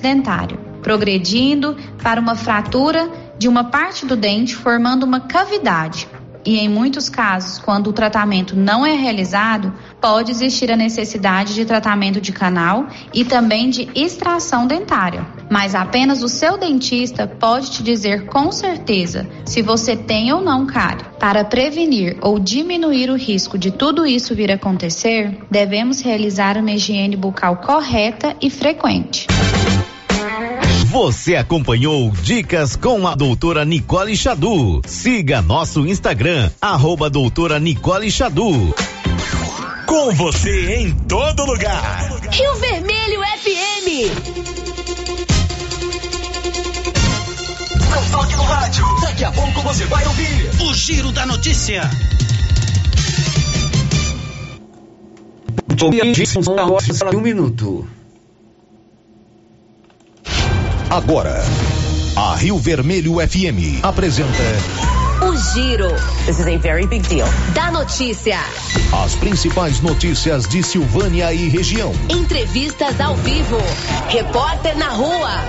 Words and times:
dentário, 0.00 0.58
progredindo 0.82 1.76
para 2.02 2.20
uma 2.20 2.34
fratura 2.34 3.10
de 3.38 3.48
uma 3.48 3.64
parte 3.64 4.06
do 4.06 4.16
dente, 4.16 4.54
formando 4.54 5.04
uma 5.04 5.20
cavidade. 5.20 6.08
E 6.46 6.60
em 6.60 6.68
muitos 6.68 7.08
casos, 7.08 7.58
quando 7.58 7.88
o 7.88 7.92
tratamento 7.92 8.54
não 8.54 8.86
é 8.86 8.92
realizado, 8.92 9.74
pode 10.00 10.30
existir 10.30 10.70
a 10.70 10.76
necessidade 10.76 11.52
de 11.54 11.64
tratamento 11.64 12.20
de 12.20 12.30
canal 12.30 12.86
e 13.12 13.24
também 13.24 13.68
de 13.68 13.88
extração 13.96 14.64
dentária. 14.64 15.26
Mas 15.50 15.74
apenas 15.74 16.22
o 16.22 16.28
seu 16.28 16.56
dentista 16.56 17.26
pode 17.26 17.72
te 17.72 17.82
dizer 17.82 18.26
com 18.26 18.52
certeza 18.52 19.28
se 19.44 19.60
você 19.60 19.96
tem 19.96 20.32
ou 20.32 20.40
não 20.40 20.66
cárie. 20.66 21.04
Para 21.18 21.44
prevenir 21.44 22.16
ou 22.20 22.38
diminuir 22.38 23.10
o 23.10 23.16
risco 23.16 23.58
de 23.58 23.72
tudo 23.72 24.06
isso 24.06 24.32
vir 24.32 24.52
a 24.52 24.54
acontecer, 24.54 25.36
devemos 25.50 26.00
realizar 26.00 26.56
uma 26.56 26.70
higiene 26.70 27.16
bucal 27.16 27.56
correta 27.56 28.36
e 28.40 28.50
frequente. 28.50 29.26
Você 30.90 31.36
acompanhou 31.36 32.10
Dicas 32.10 32.76
com 32.76 33.06
a 33.06 33.14
doutora 33.14 33.64
Nicole 33.64 34.16
Xadu. 34.16 34.82
Siga 34.86 35.40
nosso 35.40 35.86
Instagram, 35.86 36.50
arroba 36.60 37.08
doutora 37.08 37.58
Nicole 37.58 38.10
Xadu. 38.10 38.74
Com 39.86 40.14
você 40.14 40.76
em 40.76 40.92
todo 40.92 41.44
lugar. 41.46 42.20
Rio 42.30 42.54
Vermelho 42.56 43.20
FM. 43.38 43.86
Não 47.90 48.10
toque 48.10 48.36
no 48.36 48.42
rádio. 48.42 48.84
Daqui 49.00 49.24
a 49.24 49.32
pouco 49.32 49.62
você 49.62 49.84
vai 49.86 50.06
ouvir 50.06 50.50
o 50.60 50.74
Giro 50.74 51.12
da 51.12 51.24
Notícia. 51.24 51.90
Um 57.14 57.20
minuto. 57.20 57.95
Agora, 60.90 61.42
a 62.14 62.36
Rio 62.36 62.58
Vermelho 62.58 63.14
FM 63.14 63.82
apresenta. 63.82 64.30
O 65.20 65.34
Giro. 65.52 65.88
This 66.26 66.38
is 66.38 66.46
a 66.46 66.56
very 66.58 66.86
big 66.86 67.06
deal. 67.08 67.26
Da 67.54 67.72
notícia. 67.72 68.38
As 69.04 69.16
principais 69.16 69.80
notícias 69.80 70.46
de 70.46 70.62
Silvânia 70.62 71.32
e 71.32 71.48
região. 71.48 71.92
Entrevistas 72.08 73.00
ao 73.00 73.16
vivo. 73.16 73.58
Repórter 74.08 74.78
na 74.78 74.90
rua. 74.90 75.40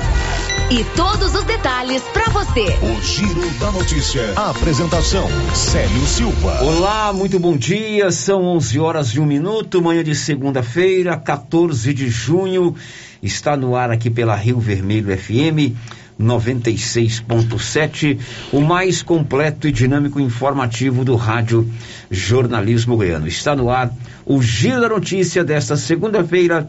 E 0.71 0.83
todos 0.95 1.35
os 1.35 1.43
detalhes 1.43 2.01
para 2.11 2.29
você. 2.31 2.65
O 2.81 3.01
Giro 3.01 3.49
da 3.59 3.71
Notícia. 3.71 4.33
A 4.35 4.49
apresentação: 4.49 5.27
Célio 5.53 6.05
Silva. 6.07 6.63
Olá, 6.63 7.13
muito 7.13 7.39
bom 7.39 7.55
dia. 7.55 8.11
São 8.11 8.43
11 8.43 8.79
horas 8.79 9.09
e 9.09 9.19
um 9.19 9.25
minuto, 9.25 9.81
manhã 9.81 10.03
de 10.03 10.15
segunda-feira, 10.15 11.15
14 11.15 11.93
de 11.93 12.09
junho. 12.09 12.75
Está 13.21 13.57
no 13.57 13.75
ar 13.75 13.91
aqui 13.91 14.09
pela 14.09 14.35
Rio 14.35 14.59
Vermelho 14.59 15.15
FM 15.17 15.75
96.7, 16.19 18.19
o 18.51 18.59
mais 18.61 19.03
completo 19.03 19.67
e 19.67 19.71
dinâmico 19.71 20.19
informativo 20.19 21.05
do 21.05 21.15
rádio 21.15 21.71
Jornalismo 22.09 22.97
Goiano. 22.97 23.27
Está 23.27 23.55
no 23.55 23.69
ar 23.69 23.93
o 24.25 24.41
Giro 24.41 24.81
da 24.81 24.89
Notícia 24.89 25.43
desta 25.43 25.77
segunda-feira, 25.77 26.67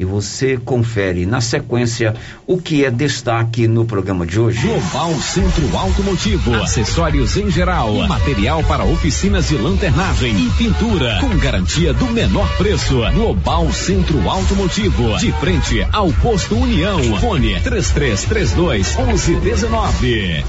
e 0.00 0.04
você 0.06 0.56
confere 0.56 1.26
na 1.26 1.42
sequência 1.42 2.14
o 2.46 2.56
que 2.56 2.86
é 2.86 2.90
destaque 2.90 3.68
no 3.68 3.84
programa 3.84 4.26
de 4.26 4.40
hoje. 4.40 4.66
Global 4.66 5.14
Centro 5.16 5.76
Automotivo, 5.76 6.54
acessórios 6.54 7.36
em 7.36 7.50
geral, 7.50 7.92
material 8.08 8.64
para 8.64 8.82
oficinas 8.82 9.48
de 9.48 9.58
lanternagem 9.58 10.34
e 10.34 10.50
pintura, 10.52 11.18
com 11.20 11.36
garantia 11.36 11.92
do 11.92 12.06
menor 12.06 12.48
preço. 12.56 13.02
Global 13.12 13.70
Centro 13.74 14.26
Automotivo, 14.26 15.18
de 15.18 15.30
frente 15.32 15.86
ao 15.92 16.10
posto 16.14 16.56
União. 16.56 16.98
Fone 17.18 17.60
3332 17.60 18.96
1119. 18.96 20.44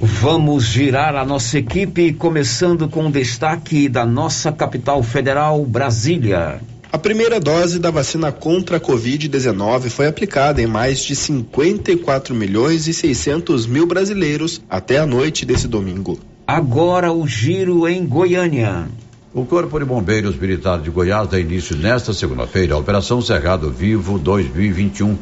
Vamos 0.00 0.64
girar 0.64 1.14
a 1.14 1.26
nossa 1.26 1.58
equipe, 1.58 2.14
começando 2.14 2.88
com 2.88 3.08
o 3.08 3.12
destaque 3.12 3.86
da 3.86 4.06
nossa 4.06 4.50
capital 4.50 5.02
federal, 5.02 5.62
Brasília. 5.66 6.58
A 6.92 6.98
primeira 6.98 7.38
dose 7.38 7.78
da 7.78 7.88
vacina 7.88 8.32
contra 8.32 8.78
a 8.78 8.80
Covid-19 8.80 9.88
foi 9.90 10.08
aplicada 10.08 10.60
em 10.60 10.66
mais 10.66 10.98
de 10.98 11.14
54 11.14 12.34
milhões 12.34 12.88
e 12.88 12.92
600 12.92 13.64
mil 13.64 13.86
brasileiros 13.86 14.60
até 14.68 14.98
a 14.98 15.06
noite 15.06 15.46
desse 15.46 15.68
domingo. 15.68 16.18
Agora 16.44 17.12
o 17.12 17.28
giro 17.28 17.86
em 17.86 18.04
Goiânia. 18.04 18.88
O 19.32 19.44
Corpo 19.44 19.78
de 19.78 19.84
Bombeiros 19.84 20.34
Militar 20.34 20.80
de 20.80 20.90
Goiás 20.90 21.28
dá 21.28 21.38
início 21.38 21.76
nesta 21.76 22.12
segunda-feira 22.12 22.74
à 22.74 22.78
Operação 22.78 23.22
Cerrado 23.22 23.70
Vivo 23.70 24.18
2021 24.18 25.16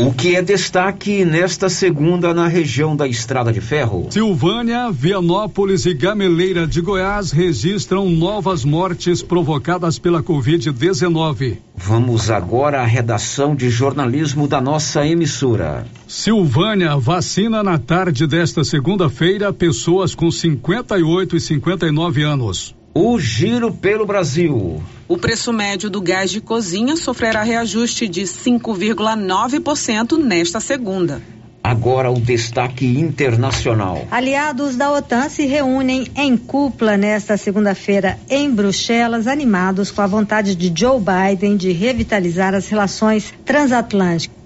o 0.00 0.12
que 0.12 0.36
é 0.36 0.42
destaque 0.42 1.24
nesta 1.24 1.68
segunda 1.68 2.32
na 2.32 2.46
região 2.46 2.94
da 2.94 3.08
Estrada 3.08 3.52
de 3.52 3.60
Ferro? 3.60 4.06
Silvânia, 4.10 4.92
Vianópolis 4.92 5.86
e 5.86 5.92
Gameleira 5.92 6.68
de 6.68 6.80
Goiás 6.80 7.32
registram 7.32 8.08
novas 8.08 8.64
mortes 8.64 9.24
provocadas 9.24 9.98
pela 9.98 10.22
Covid-19. 10.22 11.56
Vamos 11.74 12.30
agora 12.30 12.80
à 12.80 12.84
redação 12.84 13.56
de 13.56 13.68
jornalismo 13.70 14.46
da 14.46 14.60
nossa 14.60 15.04
emissora. 15.04 15.84
Silvânia 16.06 16.96
vacina 16.96 17.60
na 17.64 17.76
tarde 17.76 18.24
desta 18.24 18.62
segunda-feira 18.62 19.52
pessoas 19.52 20.14
com 20.14 20.30
58 20.30 21.36
e 21.36 21.40
59 21.40 22.22
anos. 22.22 22.77
O 23.00 23.16
giro 23.16 23.72
pelo 23.72 24.04
Brasil. 24.04 24.82
O 25.06 25.16
preço 25.16 25.52
médio 25.52 25.88
do 25.88 26.00
gás 26.00 26.32
de 26.32 26.40
cozinha 26.40 26.96
sofrerá 26.96 27.44
reajuste 27.44 28.08
de 28.08 28.22
5,9% 28.22 30.18
nesta 30.18 30.58
segunda. 30.58 31.22
Agora 31.62 32.10
o 32.10 32.18
destaque 32.18 32.84
internacional. 32.84 34.04
Aliados 34.10 34.74
da 34.74 34.90
OTAN 34.90 35.28
se 35.28 35.46
reúnem 35.46 36.08
em 36.16 36.36
cúpula 36.36 36.96
nesta 36.96 37.36
segunda-feira 37.36 38.18
em 38.28 38.50
Bruxelas, 38.50 39.28
animados 39.28 39.92
com 39.92 40.02
a 40.02 40.06
vontade 40.08 40.56
de 40.56 40.72
Joe 40.76 40.98
Biden 41.00 41.56
de 41.56 41.70
revitalizar 41.70 42.52
as 42.52 42.68
relações 42.68 43.32
transatlânticas. 43.44 44.37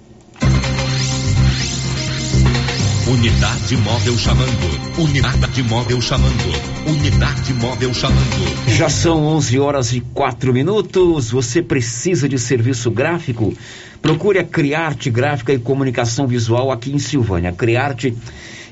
Unidade 3.13 3.77
móvel 3.77 4.17
chamando. 4.17 4.97
Unidade 4.97 5.61
móvel 5.61 6.01
chamando. 6.01 6.87
Unidade 6.87 7.53
móvel 7.53 7.93
chamando. 7.93 8.69
Já 8.75 8.89
são 8.89 9.23
11 9.27 9.59
horas 9.59 9.93
e 9.93 9.99
4 9.99 10.51
minutos. 10.51 11.29
Você 11.29 11.61
precisa 11.61 12.27
de 12.27 12.39
serviço 12.39 12.89
gráfico? 12.89 13.53
Procure 14.01 14.39
a 14.39 14.43
Criarte 14.43 15.11
Gráfica 15.11 15.53
e 15.53 15.59
Comunicação 15.59 16.25
Visual 16.25 16.71
aqui 16.71 16.91
em 16.91 16.97
Silvânia. 16.97 17.51
A 17.51 17.53
Criarte 17.53 18.17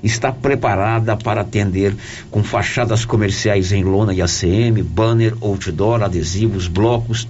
está 0.02 0.32
preparada 0.32 1.16
para 1.16 1.42
atender 1.42 1.96
com 2.32 2.44
fachadas 2.44 3.06
comerciais 3.06 3.72
em 3.72 3.84
lona 3.84 4.12
e 4.12 4.24
ACM, 4.24 4.82
banner, 4.82 5.36
outdoor, 5.40 6.02
adesivos, 6.02 6.68
blocos 6.68 7.28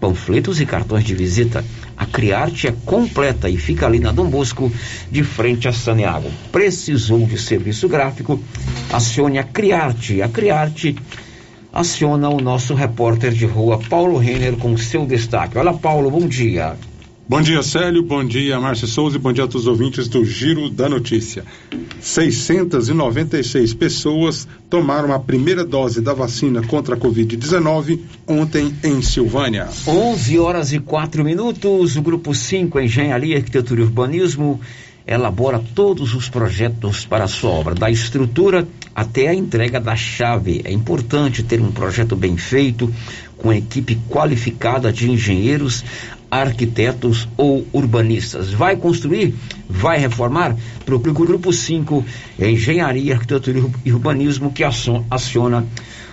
panfletos 0.00 0.60
e 0.60 0.66
cartões 0.66 1.04
de 1.04 1.14
visita. 1.14 1.64
A 1.96 2.04
Criarte 2.04 2.66
é 2.66 2.74
completa 2.84 3.48
e 3.48 3.56
fica 3.56 3.86
ali 3.86 3.98
na 3.98 4.12
Dom 4.12 4.28
Bosco, 4.28 4.70
de 5.10 5.24
frente 5.24 5.66
a 5.66 5.72
Saneago. 5.72 6.30
Precisou 6.52 7.26
de 7.26 7.38
serviço 7.38 7.88
gráfico? 7.88 8.38
Acione 8.92 9.38
a 9.38 9.44
Criarte. 9.44 10.20
A 10.20 10.28
Criarte 10.28 10.94
aciona 11.72 12.28
o 12.28 12.40
nosso 12.40 12.74
repórter 12.74 13.32
de 13.32 13.46
rua, 13.46 13.78
Paulo 13.88 14.18
Renner, 14.18 14.56
com 14.56 14.76
seu 14.76 15.06
destaque. 15.06 15.58
Olha, 15.58 15.72
Paulo, 15.72 16.10
bom 16.10 16.26
dia. 16.26 16.76
Bom 17.28 17.42
dia, 17.42 17.60
Célio. 17.60 18.04
Bom 18.04 18.24
dia, 18.24 18.60
Márcio 18.60 18.86
Souza. 18.86 19.16
E 19.16 19.18
bom 19.18 19.32
dia 19.32 19.42
a 19.42 19.48
todos 19.48 19.62
os 19.62 19.66
ouvintes 19.66 20.06
do 20.06 20.24
Giro 20.24 20.70
da 20.70 20.88
Notícia. 20.88 21.42
696 22.00 23.74
pessoas 23.74 24.46
tomaram 24.70 25.12
a 25.12 25.18
primeira 25.18 25.64
dose 25.64 26.00
da 26.00 26.14
vacina 26.14 26.62
contra 26.62 26.94
a 26.94 26.98
Covid-19 26.98 27.98
ontem 28.28 28.72
em 28.84 29.02
Silvânia. 29.02 29.68
11 29.88 30.38
horas 30.38 30.72
e 30.72 30.78
4 30.78 31.24
minutos. 31.24 31.96
O 31.96 32.02
Grupo 32.02 32.32
5, 32.32 32.78
Engenharia, 32.78 33.38
Arquitetura 33.38 33.80
e 33.80 33.84
Urbanismo, 33.84 34.60
elabora 35.04 35.60
todos 35.74 36.14
os 36.14 36.28
projetos 36.28 37.04
para 37.04 37.24
a 37.24 37.28
sua 37.28 37.50
obra, 37.50 37.74
da 37.74 37.90
estrutura 37.90 38.66
até 38.94 39.28
a 39.28 39.34
entrega 39.34 39.80
da 39.80 39.94
chave. 39.94 40.62
É 40.64 40.72
importante 40.72 41.42
ter 41.42 41.60
um 41.60 41.70
projeto 41.72 42.14
bem 42.14 42.36
feito, 42.36 42.92
com 43.36 43.52
equipe 43.52 43.98
qualificada 44.08 44.92
de 44.92 45.10
engenheiros, 45.10 45.84
arquitetos 46.30 47.28
ou 47.36 47.66
urbanistas. 47.72 48.52
Vai 48.52 48.76
construir? 48.76 49.34
Vai 49.68 49.98
reformar? 49.98 50.56
Procure 50.84 51.10
o 51.10 51.26
Grupo 51.26 51.52
5, 51.52 52.04
Engenharia, 52.38 53.14
Arquitetura 53.14 53.62
e 53.84 53.92
Urbanismo, 53.92 54.52
que 54.52 54.64
aciona 54.64 55.66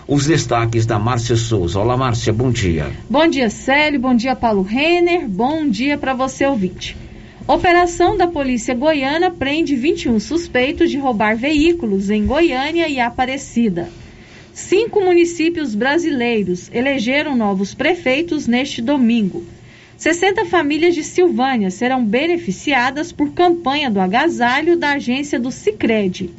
os 0.08 0.26
destaques 0.26 0.86
da 0.86 1.00
Márcia 1.00 1.36
Souza. 1.36 1.80
Olá, 1.80 1.96
Márcia, 1.96 2.34
bom 2.34 2.52
dia. 2.52 2.92
Bom 3.10 3.28
dia, 3.28 3.50
Célio, 3.50 4.00
bom 4.00 4.16
dia, 4.16 4.36
Paulo 4.36 4.62
Renner, 4.62 5.28
bom 5.28 5.68
dia 5.68 5.98
para 5.98 6.14
você, 6.14 6.46
ouvinte. 6.46 6.96
Operação 7.48 8.16
da 8.16 8.26
Polícia 8.26 8.74
Goiana 8.74 9.30
prende 9.30 9.76
21 9.76 10.20
suspeitos 10.20 10.90
de 10.90 10.98
roubar 10.98 11.36
veículos 11.36 12.10
em 12.10 12.26
Goiânia 12.26 12.88
e 12.88 13.00
Aparecida. 13.02 13.90
Cinco 14.54 15.02
municípios 15.02 15.76
brasileiros 15.76 16.70
elegeram 16.72 17.36
novos 17.36 17.74
prefeitos 17.74 18.48
neste 18.48 18.82
domingo. 18.82 19.44
60 20.04 20.48
famílias 20.48 20.96
de 20.96 21.02
Silvânia 21.02 21.72
serão 21.72 22.04
beneficiadas 22.04 23.14
por 23.14 23.32
campanha 23.32 23.90
do 23.90 24.02
agasalho 24.02 24.76
da 24.76 24.96
agência 24.96 25.40
do 25.40 25.50
Sicredi. 25.50 26.30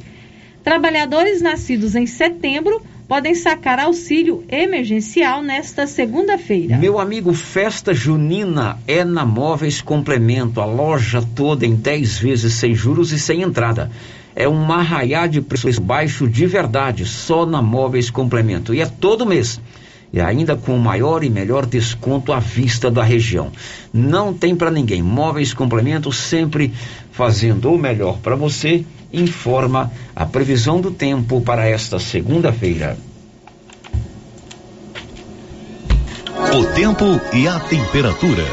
Trabalhadores 0.63 1.41
nascidos 1.41 1.95
em 1.95 2.05
setembro 2.05 2.79
podem 3.07 3.33
sacar 3.33 3.79
auxílio 3.79 4.43
emergencial 4.49 5.41
nesta 5.41 5.87
segunda-feira. 5.87 6.77
Meu 6.77 6.99
amigo, 6.99 7.33
festa 7.33 7.91
junina 7.91 8.77
é 8.87 9.03
na 9.03 9.25
Móveis 9.25 9.81
Complemento, 9.81 10.61
a 10.61 10.65
loja 10.65 11.23
toda 11.35 11.65
em 11.65 11.73
10 11.73 12.19
vezes 12.19 12.53
sem 12.53 12.75
juros 12.75 13.11
e 13.11 13.17
sem 13.17 13.41
entrada. 13.41 13.89
É 14.35 14.47
um 14.47 14.71
arraiá 14.71 15.25
de 15.25 15.41
preço 15.41 15.81
baixo 15.81 16.29
de 16.29 16.45
verdade, 16.45 17.03
só 17.03 17.47
na 17.47 17.63
Móveis 17.63 18.11
Complemento. 18.11 18.75
E 18.75 18.81
é 18.81 18.85
todo 18.85 19.25
mês. 19.25 19.59
E 20.15 20.21
ainda 20.21 20.55
com 20.55 20.73
o 20.73 20.79
maior 20.79 21.25
e 21.25 21.29
melhor 21.29 21.65
desconto 21.65 22.31
à 22.31 22.39
vista 22.39 22.89
da 22.89 23.03
região. 23.03 23.51
Não 23.93 24.33
tem 24.33 24.55
para 24.55 24.71
ninguém. 24.71 25.03
Móveis 25.03 25.53
Complemento 25.53 26.09
sempre 26.09 26.73
fazendo 27.11 27.69
o 27.73 27.77
melhor 27.77 28.19
para 28.19 28.33
você 28.33 28.85
informa 29.11 29.91
a 30.15 30.25
previsão 30.25 30.79
do 30.79 30.89
tempo 30.89 31.41
para 31.41 31.67
esta 31.67 31.99
segunda-feira. 31.99 32.97
O 36.53 36.63
tempo 36.73 37.19
e 37.33 37.45
a 37.45 37.59
temperatura. 37.59 38.45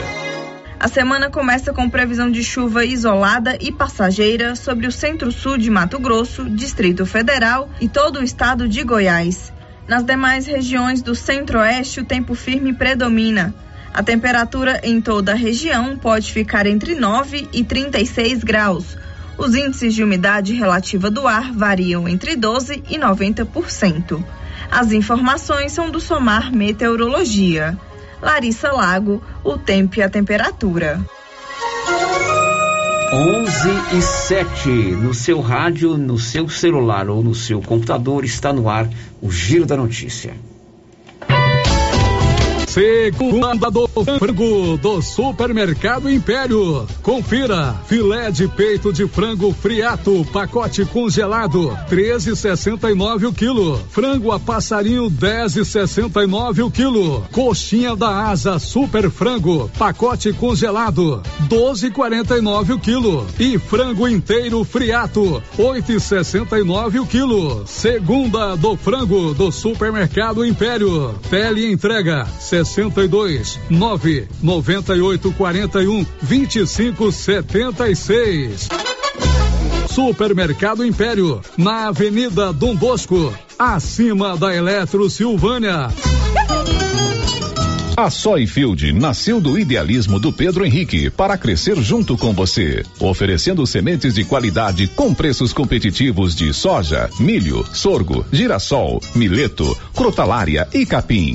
A 0.81 0.89
semana 0.89 1.31
começa 1.31 1.73
com 1.73 1.89
previsão 1.89 2.29
de 2.29 2.43
chuva 2.43 2.85
isolada 2.85 3.57
e 3.61 3.71
passageira 3.71 4.57
sobre 4.57 4.89
o 4.89 4.91
centro-sul 4.91 5.57
de 5.57 5.71
Mato 5.71 6.01
Grosso, 6.01 6.51
Distrito 6.51 7.07
Federal 7.07 7.71
e 7.81 7.89
todo 7.89 8.19
o 8.19 8.25
estado 8.25 8.69
de 8.69 8.83
Goiás. 8.83 9.52
Nas 9.87 10.05
demais 10.05 10.47
regiões 10.47 11.03
do 11.03 11.15
centro-oeste, 11.15 12.01
o 12.01 12.05
tempo 12.05 12.35
firme 12.35 12.73
predomina. 12.73 13.55
A 13.93 14.03
temperatura 14.03 14.81
em 14.83 15.01
toda 15.01 15.33
a 15.33 15.37
região 15.37 15.99
pode 15.99 16.33
ficar 16.33 16.67
entre 16.67 16.95
9 16.95 17.49
e 17.53 17.63
36 17.63 18.43
graus. 18.43 18.97
Os 19.37 19.55
índices 19.55 19.95
de 19.95 20.03
umidade 20.03 20.55
relativa 20.55 21.11
do 21.11 21.27
ar 21.27 21.53
variam 21.53 22.09
entre 22.09 22.37
12 22.37 22.83
e 22.89 22.99
90%. 22.99 24.25
As 24.71 24.93
informações 24.93 25.73
são 25.73 25.91
do 25.91 26.01
Somar 26.01 26.51
Meteorologia. 26.55 27.77
Larissa 28.23 28.71
Lago, 28.71 29.23
o 29.43 29.59
tempo 29.59 29.99
e 29.99 30.03
a 30.03 30.09
temperatura. 30.09 31.01
11 33.15 33.69
e 33.99 34.01
7. 34.01 34.71
No 34.71 35.13
seu 35.13 35.39
rádio, 35.43 35.99
no 35.99 36.19
seu 36.19 36.49
celular 36.49 37.11
ou 37.11 37.23
no 37.23 37.35
seu 37.35 37.61
computador 37.61 38.25
está 38.25 38.55
no 38.55 38.71
ar 38.71 38.89
o 39.21 39.31
Giro 39.31 39.67
da 39.67 39.77
Notícia. 39.77 40.35
Segunda 42.73 43.71
do 43.71 43.87
frango 43.87 44.79
do 44.79 45.03
Supermercado 45.03 46.11
Império. 46.11 46.87
Confira: 47.03 47.75
filé 47.87 48.31
de 48.31 48.49
peito 48.49 48.91
de 48.91 49.07
frango 49.07 49.53
friato, 49.53 50.27
pacote 50.33 50.83
congelado, 50.87 51.77
13,69 51.91 53.29
o 53.29 53.33
quilo. 53.35 53.79
Frango 53.91 54.33
a 54.33 54.41
passarinho, 54.41 55.11
10,69 55.11 56.65
o 56.65 56.71
quilo. 56.71 57.27
Coxinha 57.31 57.95
da 57.95 58.31
asa 58.31 58.59
super 58.59 59.11
frango, 59.11 59.71
pacote 59.79 60.33
congelado, 60.33 61.23
12,49 61.51 62.77
o 62.77 62.79
quilo. 62.79 63.27
E 63.39 63.59
frango 63.59 64.09
inteiro 64.09 64.65
friato, 64.65 65.43
8,69 65.59 67.03
o 67.03 67.07
quilo. 67.07 67.67
Segunda 67.67 68.57
do 68.57 68.75
frango 68.79 69.35
do 69.35 69.53
Supermercado 69.53 70.43
Império. 70.43 71.15
Tele 71.29 71.71
entrega, 71.71 72.27
62 72.65 73.59
9 73.69 74.29
98 74.43 75.33
41 75.33 76.07
25 76.23 77.13
76. 77.13 78.69
Supermercado 79.89 80.85
Império, 80.87 81.41
na 81.57 81.89
Avenida 81.89 82.53
Dom 82.53 82.75
Bosco, 82.75 83.33
acima 83.59 84.37
da 84.37 84.55
Eletro 84.55 85.11
Silvânia. 85.11 85.91
A 87.95 88.09
Soyfield 88.09 88.91
nasceu 88.95 89.39
do 89.39 89.59
idealismo 89.59 90.19
do 90.19 90.33
Pedro 90.33 90.65
Henrique 90.65 91.11
para 91.11 91.37
crescer 91.37 91.77
junto 91.83 92.17
com 92.17 92.33
você, 92.33 92.83
oferecendo 92.99 93.67
sementes 93.67 94.15
de 94.15 94.25
qualidade 94.25 94.87
com 94.89 95.13
preços 95.13 95.53
competitivos 95.53 96.35
de 96.35 96.55
soja, 96.55 97.11
milho, 97.21 97.63
sorgo, 97.75 98.25
girassol, 98.33 98.99
mileto, 99.15 99.77
crotalária 99.95 100.67
e 100.73 100.87
capim. 100.87 101.35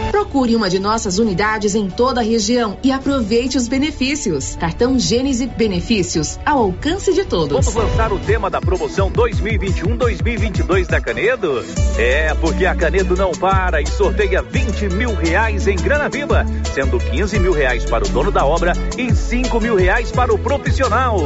Procure 0.11 0.57
uma 0.57 0.69
de 0.69 0.77
nossas 0.77 1.19
unidades 1.19 1.73
em 1.73 1.89
toda 1.89 2.19
a 2.19 2.23
região 2.23 2.77
e 2.83 2.91
aproveite 2.91 3.57
os 3.57 3.69
benefícios. 3.69 4.57
Cartão 4.57 4.99
Gênese 4.99 5.47
Benefícios, 5.47 6.37
ao 6.45 6.63
alcance 6.63 7.13
de 7.13 7.23
todos. 7.23 7.65
Vamos 7.65 7.73
lançar 7.73 8.11
o 8.11 8.19
tema 8.19 8.49
da 8.49 8.59
promoção 8.59 9.09
2021-2022 9.09 10.87
da 10.87 10.99
Canedo? 10.99 11.63
É, 11.97 12.33
porque 12.33 12.65
a 12.65 12.75
Canedo 12.75 13.15
não 13.15 13.31
para 13.31 13.81
e 13.81 13.87
sorteia 13.87 14.41
20 14.41 14.89
mil 14.89 15.15
reais 15.15 15.65
em 15.65 15.77
grana 15.77 16.09
viva, 16.09 16.45
sendo 16.73 16.99
15 16.99 17.39
mil 17.39 17.53
reais 17.53 17.85
para 17.85 18.05
o 18.05 18.09
dono 18.09 18.31
da 18.31 18.45
obra 18.45 18.73
e 18.97 19.15
5 19.15 19.61
mil 19.61 19.77
reais 19.77 20.11
para 20.11 20.33
o 20.33 20.37
profissional. 20.37 21.17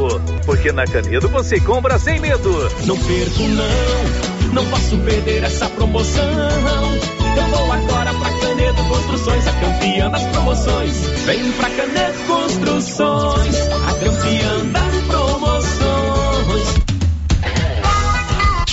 Porque 0.45 0.71
na 0.71 0.85
Canedo 0.85 1.27
você 1.27 1.59
compra 1.59 1.97
sem 1.97 2.19
medo. 2.19 2.51
Não 2.85 2.97
perco 2.99 3.41
não, 3.47 4.53
não 4.53 4.69
posso 4.69 4.95
perder 4.99 5.43
essa 5.43 5.67
promoção. 5.69 6.23
Eu 7.35 7.43
vou 7.49 7.67
Construções, 8.87 9.47
a 9.47 9.53
campeã 9.53 10.09
das 10.09 10.23
promoções. 10.27 10.93
Vem 11.25 11.51
pra 11.53 11.69
Canedo 11.69 12.19
Construções, 12.27 13.55
a 13.87 13.93
campeã 13.93 14.65
das 14.71 15.01
promoções. 15.07 16.85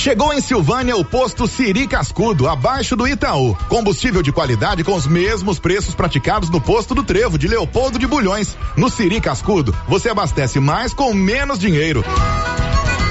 Chegou 0.03 0.35
em 0.35 0.41
Silvânia 0.41 0.97
o 0.97 1.05
posto 1.05 1.47
Siri 1.47 1.87
Cascudo, 1.87 2.49
abaixo 2.49 2.97
do 2.97 3.07
Itaú. 3.07 3.57
Combustível 3.69 4.21
de 4.21 4.33
qualidade 4.33 4.83
com 4.83 4.97
os 4.97 5.07
mesmos 5.07 5.61
preços 5.61 5.95
praticados 5.95 6.51
no 6.51 6.61
posto 6.61 6.93
do 6.93 7.05
Trevo 7.05 7.39
de 7.39 7.47
Leopoldo 7.47 8.01
de 8.01 8.07
Bulhões. 8.09 8.57
No 8.77 8.91
Siri 8.91 9.21
Cascudo, 9.21 9.73
você 9.87 10.09
abastece 10.09 10.59
mais 10.59 10.93
com 10.93 11.15
menos 11.15 11.57
dinheiro. 11.57 12.05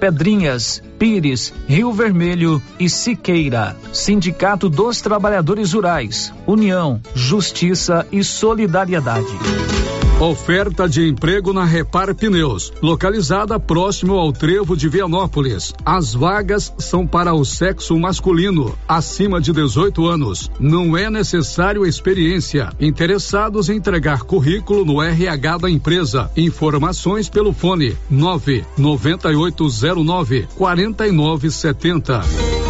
Pedrinhas, 0.00 0.82
Pires, 0.98 1.52
Rio 1.68 1.92
Vermelho 1.92 2.60
e 2.78 2.88
Siqueira. 2.88 3.76
Sindicato 3.92 4.70
dos 4.70 5.02
Trabalhadores 5.02 5.74
Rurais. 5.74 6.32
União, 6.46 7.00
Justiça 7.14 8.06
e 8.10 8.24
Solidariedade. 8.24 9.99
Oferta 10.20 10.86
de 10.86 11.08
emprego 11.08 11.50
na 11.50 11.64
Repar 11.64 12.14
Pneus, 12.14 12.70
localizada 12.82 13.58
próximo 13.58 14.18
ao 14.18 14.30
trevo 14.34 14.76
de 14.76 14.86
Vianópolis. 14.86 15.72
As 15.82 16.12
vagas 16.12 16.74
são 16.76 17.06
para 17.06 17.32
o 17.32 17.42
sexo 17.42 17.98
masculino, 17.98 18.76
acima 18.86 19.40
de 19.40 19.50
18 19.50 20.06
anos. 20.06 20.50
Não 20.60 20.94
é 20.94 21.08
necessário 21.08 21.86
experiência. 21.86 22.70
Interessados 22.78 23.70
em 23.70 23.76
entregar 23.76 24.24
currículo 24.24 24.84
no 24.84 25.00
RH 25.00 25.56
da 25.56 25.70
empresa. 25.70 26.30
Informações 26.36 27.30
pelo 27.30 27.54
fone 27.54 27.96
99809 28.10 30.48
4970. 30.54 32.69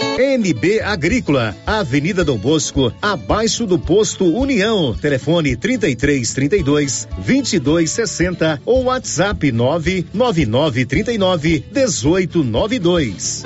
NB 0.21 0.81
Agrícola, 0.81 1.55
Avenida 1.65 2.23
Dom 2.23 2.37
Bosco, 2.37 2.93
abaixo 3.01 3.65
do 3.65 3.79
posto 3.79 4.23
União. 4.23 4.93
Telefone 4.93 5.55
33 5.55 6.31
32 6.31 7.07
22 7.17 7.89
60 7.89 8.61
ou 8.63 8.83
WhatsApp 8.83 9.51
999 9.51 10.85
39 10.85 11.65
18 11.71 12.43
92. 12.43 13.43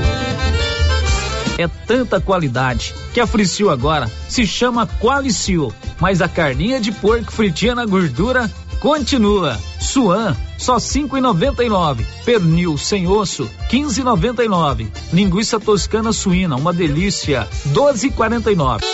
É 1.57 1.65
tanta 1.87 2.19
qualidade 2.19 2.93
que 3.13 3.21
a 3.21 3.25
Fricil 3.25 3.69
agora 3.69 4.11
se 4.27 4.45
chama 4.45 4.85
Qualicil, 4.85 5.73
mas 6.01 6.21
a 6.21 6.27
carninha 6.27 6.81
de 6.81 6.91
porco 6.91 7.31
fritinha 7.31 7.73
na 7.73 7.85
gordura 7.85 8.51
continua. 8.85 9.57
Suan, 9.79 10.37
só 10.59 10.77
cinco 10.77 11.17
e 11.17 11.21
noventa 11.21 11.63
e 11.63 11.69
nove. 11.69 12.05
Pernil 12.23 12.77
sem 12.77 13.07
osso, 13.07 13.49
quinze 13.67 14.01
e 14.01 14.03
noventa 14.03 14.45
e 14.45 14.47
nove. 14.47 14.91
Linguiça 15.11 15.59
toscana 15.59 16.13
suína, 16.13 16.55
uma 16.55 16.71
delícia, 16.71 17.47
doze 17.65 18.07
e 18.07 18.11
quarenta 18.11 18.51
e 18.51 18.55
nove. 18.55 18.85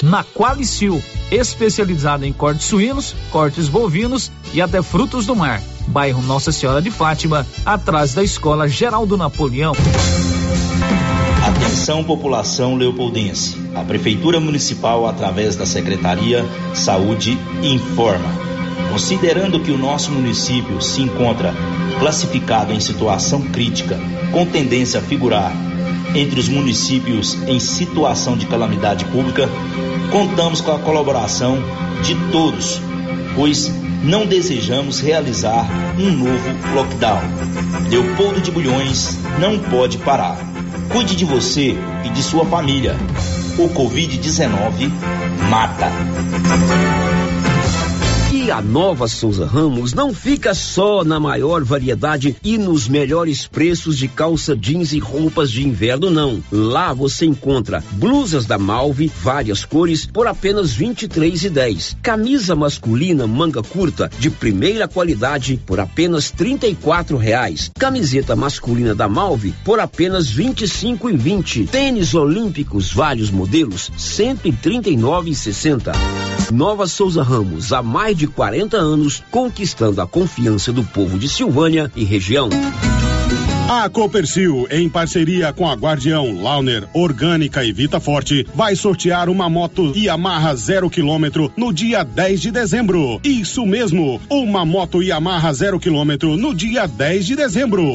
Na 0.00 0.22
Qualicil, 0.22 1.02
especializada 1.28 2.24
em 2.24 2.32
cortes 2.32 2.66
suínos, 2.66 3.16
cortes 3.32 3.68
bovinos 3.68 4.30
e 4.52 4.62
até 4.62 4.80
frutos 4.80 5.26
do 5.26 5.34
mar. 5.34 5.60
Bairro 5.88 6.22
Nossa 6.22 6.52
Senhora 6.52 6.80
de 6.80 6.92
Fátima, 6.92 7.44
atrás 7.66 8.14
da 8.14 8.22
Escola 8.22 8.68
Geraldo 8.68 9.16
Napoleão. 9.16 9.72
Atenção 11.44 12.04
população 12.04 12.76
leopoldense. 12.76 13.56
A 13.74 13.82
Prefeitura 13.82 14.38
Municipal, 14.38 15.08
através 15.08 15.56
da 15.56 15.66
Secretaria 15.66 16.44
Saúde, 16.72 17.36
informa. 17.60 18.53
Considerando 18.90 19.60
que 19.60 19.70
o 19.70 19.78
nosso 19.78 20.10
município 20.10 20.80
se 20.80 21.02
encontra 21.02 21.54
classificado 21.98 22.72
em 22.72 22.80
situação 22.80 23.42
crítica, 23.42 23.98
com 24.32 24.46
tendência 24.46 25.00
a 25.00 25.02
figurar 25.02 25.52
entre 26.14 26.38
os 26.38 26.48
municípios 26.48 27.36
em 27.46 27.58
situação 27.58 28.36
de 28.36 28.46
calamidade 28.46 29.04
pública, 29.06 29.48
contamos 30.10 30.60
com 30.60 30.70
a 30.70 30.78
colaboração 30.78 31.58
de 32.02 32.14
todos, 32.30 32.80
pois 33.34 33.70
não 34.04 34.26
desejamos 34.26 35.00
realizar 35.00 35.66
um 35.98 36.10
novo 36.10 36.74
lockdown. 36.74 37.20
Leopoldo 37.90 38.40
de 38.40 38.50
Bulhões 38.50 39.18
não 39.40 39.58
pode 39.58 39.98
parar. 39.98 40.36
Cuide 40.92 41.16
de 41.16 41.24
você 41.24 41.74
e 42.04 42.08
de 42.10 42.22
sua 42.22 42.44
família. 42.44 42.94
O 43.58 43.68
Covid-19 43.70 44.90
mata. 45.48 45.90
E 48.44 48.50
a 48.50 48.60
nova 48.60 49.08
Souza 49.08 49.46
Ramos 49.46 49.94
não 49.94 50.12
fica 50.12 50.52
só 50.52 51.02
na 51.02 51.18
maior 51.18 51.64
variedade 51.64 52.36
e 52.44 52.58
nos 52.58 52.86
melhores 52.86 53.46
preços 53.46 53.96
de 53.96 54.06
calça 54.06 54.54
jeans 54.54 54.92
e 54.92 54.98
roupas 54.98 55.50
de 55.50 55.66
inverno, 55.66 56.10
não. 56.10 56.44
Lá 56.52 56.92
você 56.92 57.24
encontra 57.24 57.82
blusas 57.92 58.44
da 58.44 58.58
Malve, 58.58 59.10
várias 59.22 59.64
cores, 59.64 60.04
por 60.04 60.26
apenas 60.26 60.74
R$ 60.74 60.88
23,10. 60.88 61.96
Camisa 62.02 62.54
masculina 62.54 63.26
manga 63.26 63.62
curta 63.62 64.10
de 64.18 64.28
primeira 64.28 64.86
qualidade 64.86 65.58
por 65.64 65.80
apenas 65.80 66.30
34 66.30 67.16
reais. 67.16 67.70
Camiseta 67.78 68.36
masculina 68.36 68.94
da 68.94 69.08
Malve 69.08 69.54
por 69.64 69.80
apenas 69.80 70.28
R$ 70.28 70.44
25,20. 70.44 71.66
Tênis 71.70 72.12
olímpicos 72.12 72.92
vários 72.92 73.30
modelos 73.30 73.88
R$ 73.88 73.96
139,60. 73.96 75.94
Nova 76.52 76.86
Souza 76.86 77.22
Ramos, 77.22 77.72
há 77.72 77.82
mais 77.82 78.16
de 78.16 78.26
40 78.34 78.76
anos, 78.76 79.22
conquistando 79.30 80.00
a 80.00 80.06
confiança 80.06 80.72
do 80.72 80.84
povo 80.84 81.18
de 81.18 81.28
Silvânia 81.28 81.90
e 81.94 82.04
região. 82.04 82.48
A 83.68 83.88
Copercil, 83.88 84.66
em 84.70 84.90
parceria 84.90 85.50
com 85.50 85.66
a 85.66 85.74
Guardião, 85.74 86.42
Launer, 86.42 86.86
Orgânica 86.92 87.64
e 87.64 87.72
Vita 87.72 87.98
Forte, 87.98 88.46
vai 88.54 88.76
sortear 88.76 89.30
uma 89.30 89.48
moto 89.48 89.96
Yamaha 89.96 90.54
zero 90.54 90.90
quilômetro 90.90 91.50
no 91.56 91.72
dia 91.72 92.04
10 92.04 92.40
de 92.42 92.50
dezembro. 92.50 93.18
Isso 93.24 93.64
mesmo, 93.64 94.20
uma 94.28 94.66
moto 94.66 95.02
Yamaha 95.02 95.50
zero 95.54 95.80
quilômetro 95.80 96.36
no 96.36 96.54
dia 96.54 96.86
10 96.86 97.26
de 97.26 97.36
dezembro. 97.36 97.94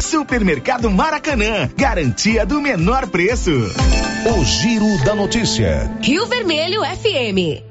Supermercado 0.00 0.90
Maracanã, 0.90 1.70
garantia 1.76 2.44
do 2.44 2.60
menor 2.60 3.06
preço. 3.06 3.50
O 3.50 4.44
Giro 4.44 5.04
da 5.04 5.14
Notícia. 5.14 5.90
Rio 6.02 6.26
Vermelho 6.26 6.82
FM. 6.82 7.62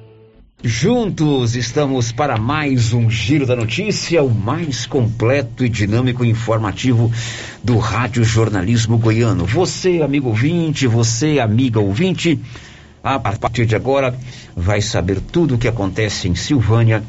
Juntos 0.64 1.56
estamos 1.56 2.12
para 2.14 2.38
mais 2.38 2.94
um 2.94 3.10
Giro 3.10 3.46
da 3.46 3.56
Notícia, 3.56 4.24
o 4.24 4.30
mais 4.30 4.86
completo 4.86 5.66
e 5.66 5.70
dinâmico 5.70 6.24
e 6.24 6.30
informativo 6.30 7.12
do 7.62 7.78
Rádio 7.78 8.24
Jornalismo 8.24 8.98
Goiano. 8.98 9.46
Você, 9.46 10.02
amigo 10.02 10.30
ouvinte, 10.30 10.88
você, 10.88 11.40
amiga 11.40 11.80
ouvinte, 11.80 12.40
A 13.04 13.20
partir 13.20 13.66
de 13.66 13.76
agora, 13.76 14.18
vai 14.56 14.82
saber 14.82 15.20
tudo 15.20 15.56
o 15.56 15.58
que 15.58 15.68
acontece 15.68 16.30
em 16.30 16.36
Silvânia, 16.36 17.04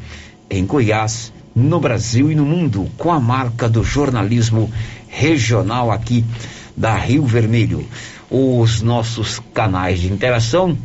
em 0.51 0.67
Goiás, 0.67 1.33
no 1.55 1.79
Brasil 1.79 2.33
e 2.33 2.35
no 2.35 2.45
mundo, 2.45 2.91
com 2.99 3.13
a 3.13 3.21
marca 3.21 3.69
do 3.69 3.85
jornalismo 3.85 4.69
regional 5.15 5.93
aqui 5.93 6.25
da 6.77 6.97
Rio 6.97 7.25
Vermelho. 7.25 7.87
Os 8.31 8.83
nossos 8.83 9.41
canais 9.53 10.01
de 10.01 10.13
interação 10.13 10.77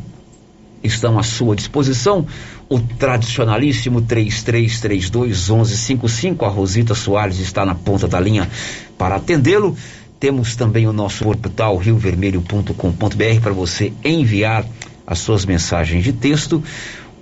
estão 0.82 1.18
à 1.18 1.22
sua 1.22 1.54
disposição. 1.56 2.26
O 2.68 2.78
tradicionalíssimo 2.78 4.02
3332 4.02 5.48
1155. 5.48 6.44
A 6.44 6.48
Rosita 6.48 6.94
Soares 6.94 7.40
está 7.40 7.66
na 7.66 7.74
ponta 7.74 8.06
da 8.06 8.20
linha 8.20 8.48
para 8.96 9.16
atendê-lo. 9.16 9.76
Temos 10.20 10.54
também 10.54 10.86
o 10.86 10.92
nosso 10.92 11.24
portal 11.24 11.76
riovermelho.com.br 11.76 13.40
para 13.42 13.52
você 13.52 13.92
enviar 14.04 14.64
as 15.06 15.18
suas 15.18 15.44
mensagens 15.44 16.04
de 16.04 16.12
texto. 16.12 16.62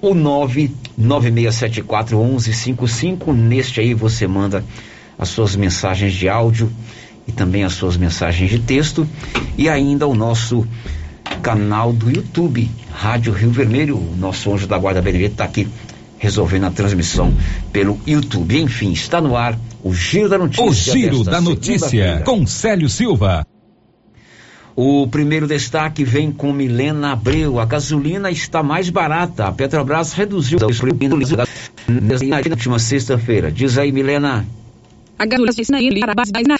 O 0.02 0.14
99674 0.14 2.18
1155. 2.18 3.32
Neste 3.32 3.80
aí 3.80 3.94
você 3.94 4.26
manda 4.26 4.62
as 5.18 5.30
suas 5.30 5.56
mensagens 5.56 6.12
de 6.12 6.28
áudio 6.28 6.70
e 7.28 7.32
também 7.32 7.62
as 7.62 7.74
suas 7.74 7.96
mensagens 7.96 8.50
de 8.50 8.58
texto. 8.58 9.06
E 9.56 9.68
ainda 9.68 10.06
o 10.06 10.14
nosso 10.14 10.66
canal 11.42 11.92
do 11.92 12.10
YouTube, 12.10 12.70
Rádio 12.90 13.32
Rio 13.32 13.50
Vermelho. 13.50 13.96
O 13.96 14.16
nosso 14.18 14.52
anjo 14.52 14.66
da 14.66 14.78
Guarda 14.78 15.02
Benedito 15.02 15.32
está 15.32 15.44
aqui 15.44 15.68
resolvendo 16.18 16.64
a 16.64 16.70
transmissão 16.70 17.32
pelo 17.70 18.00
YouTube. 18.06 18.58
Enfim, 18.58 18.92
está 18.92 19.20
no 19.20 19.36
ar 19.36 19.56
o 19.84 19.94
Giro 19.94 20.28
da 20.28 20.38
Notícia. 20.38 20.64
O 20.64 20.72
Giro 20.74 21.22
da 21.22 21.40
Notícia 21.40 22.22
com 22.24 22.46
Célio 22.46 22.88
Silva. 22.88 23.46
O 24.74 25.08
primeiro 25.08 25.46
destaque 25.48 26.04
vem 26.04 26.30
com 26.30 26.52
Milena 26.52 27.12
Abreu. 27.12 27.58
A 27.58 27.64
gasolina 27.64 28.30
está 28.30 28.62
mais 28.62 28.88
barata. 28.88 29.46
A 29.46 29.52
Petrobras 29.52 30.12
reduziu 30.12 30.56
o 30.56 30.66
preço 30.66 30.86
na 32.26 32.36
última 32.36 32.78
sexta-feira. 32.78 33.50
Diz 33.50 33.76
aí, 33.76 33.90
Milena. 33.90 34.46
A 35.18 35.26
gasolina 35.26 35.78
para 36.00 36.14
na 36.46 36.56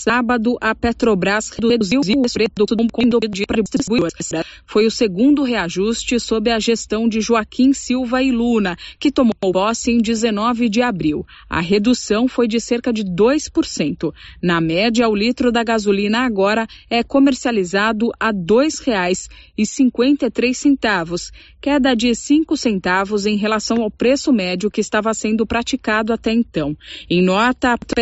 sábado, 0.00 0.56
a 0.60 0.74
Petrobras 0.74 1.50
reduziu 1.50 2.00
o 2.00 2.04
preço 2.04 2.66
do 2.66 2.76
combustível 2.90 3.20
de 3.20 3.28
distribuidores. 3.62 4.30
Foi 4.66 4.86
o 4.86 4.90
segundo 4.90 5.42
reajuste 5.42 6.18
sob 6.18 6.50
a 6.50 6.58
gestão 6.58 7.06
de 7.06 7.20
Joaquim 7.20 7.74
Silva 7.74 8.22
e 8.22 8.32
Luna, 8.32 8.78
que 8.98 9.12
tomou 9.12 9.34
posse 9.40 9.90
em 9.90 9.98
19 9.98 10.70
de 10.70 10.80
abril. 10.80 11.26
A 11.50 11.60
redução 11.60 12.26
foi 12.26 12.48
de 12.48 12.58
cerca 12.60 12.90
de 12.92 13.04
2%. 13.04 14.14
Na 14.42 14.58
média, 14.58 15.06
o 15.08 15.14
litro 15.14 15.52
da 15.52 15.62
gasolina 15.62 16.20
agora 16.20 16.66
é 16.88 17.02
comercializado 17.02 18.10
a 18.18 18.28
R$ 18.28 18.34
2,53, 18.34 21.30
queda 21.60 21.94
de 21.94 22.14
5 22.14 22.56
centavos 22.56 23.26
em 23.26 23.36
relação 23.36 23.82
ao 23.82 23.90
preço 23.90 24.32
médio 24.32 24.70
que 24.70 24.80
estava 24.80 25.12
sendo 25.12 25.44
praticado 25.46 26.10
até 26.12 26.32
então. 26.32 26.74
Em 27.10 27.20
nota, 27.22 27.76
Que 27.84 27.94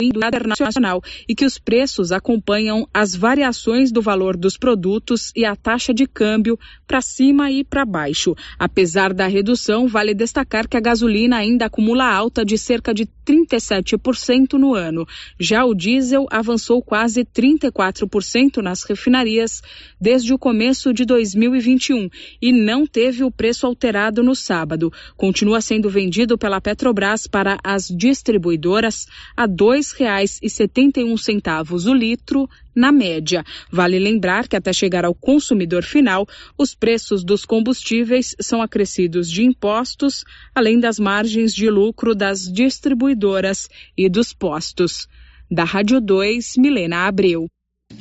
internacional 0.00 1.02
e 1.28 1.34
que 1.34 1.44
os 1.44 1.58
preços 1.58 2.12
acompanham 2.12 2.88
as 2.92 3.14
variações 3.14 3.90
do 3.90 4.02
valor 4.02 4.36
dos 4.36 4.56
produtos 4.56 5.32
e 5.34 5.44
a 5.44 5.56
taxa 5.56 5.92
de 5.92 6.06
câmbio 6.06 6.58
para 6.86 7.00
cima 7.00 7.50
e 7.50 7.64
para 7.64 7.84
baixo. 7.84 8.34
Apesar 8.58 9.12
da 9.12 9.26
redução, 9.26 9.86
vale 9.86 10.14
destacar 10.14 10.68
que 10.68 10.76
a 10.76 10.80
gasolina 10.80 11.38
ainda 11.38 11.66
acumula 11.66 12.04
alta 12.04 12.44
de 12.44 12.58
cerca 12.58 12.92
de 12.92 13.06
37% 13.26 14.54
no 14.54 14.74
ano. 14.74 15.06
Já 15.38 15.64
o 15.64 15.74
diesel 15.74 16.26
avançou 16.30 16.82
quase 16.82 17.24
34% 17.24 18.58
nas 18.58 18.82
refinarias 18.84 19.62
desde 20.00 20.34
o 20.34 20.38
começo 20.38 20.92
de 20.92 21.04
2021 21.04 22.08
e 22.40 22.52
não 22.52 22.86
teve 22.86 23.24
o 23.24 23.30
preço 23.30 23.66
alterado 23.66 24.22
no 24.22 24.34
sábado. 24.34 24.92
Continua 25.16 25.60
sendo 25.60 25.88
vendido 25.88 26.36
pela 26.36 26.60
Petrobras 26.60 27.26
para 27.26 27.58
as 27.64 27.88
distribuidoras 27.88 29.06
a 29.36 29.44
R$ 29.44 29.48
2,71 29.48 31.86
o 31.86 31.94
litro 31.94 32.48
na 32.74 32.90
média. 32.90 33.44
Vale 33.70 33.98
lembrar 33.98 34.48
que 34.48 34.56
até 34.56 34.72
chegar 34.72 35.04
ao 35.04 35.14
consumidor 35.14 35.82
final, 35.82 36.26
os 36.58 36.74
preços 36.74 37.24
dos 37.24 37.44
combustíveis 37.44 38.34
são 38.40 38.60
acrescidos 38.60 39.30
de 39.30 39.44
impostos, 39.44 40.24
além 40.54 40.80
das 40.80 40.98
margens 40.98 41.54
de 41.54 41.70
lucro 41.70 42.14
das 42.14 42.40
distribuidoras 42.40 43.68
e 43.96 44.08
dos 44.08 44.32
postos. 44.32 45.08
Da 45.50 45.64
Rádio 45.64 46.00
2, 46.00 46.56
Milena 46.56 47.06
Abreu. 47.06 47.46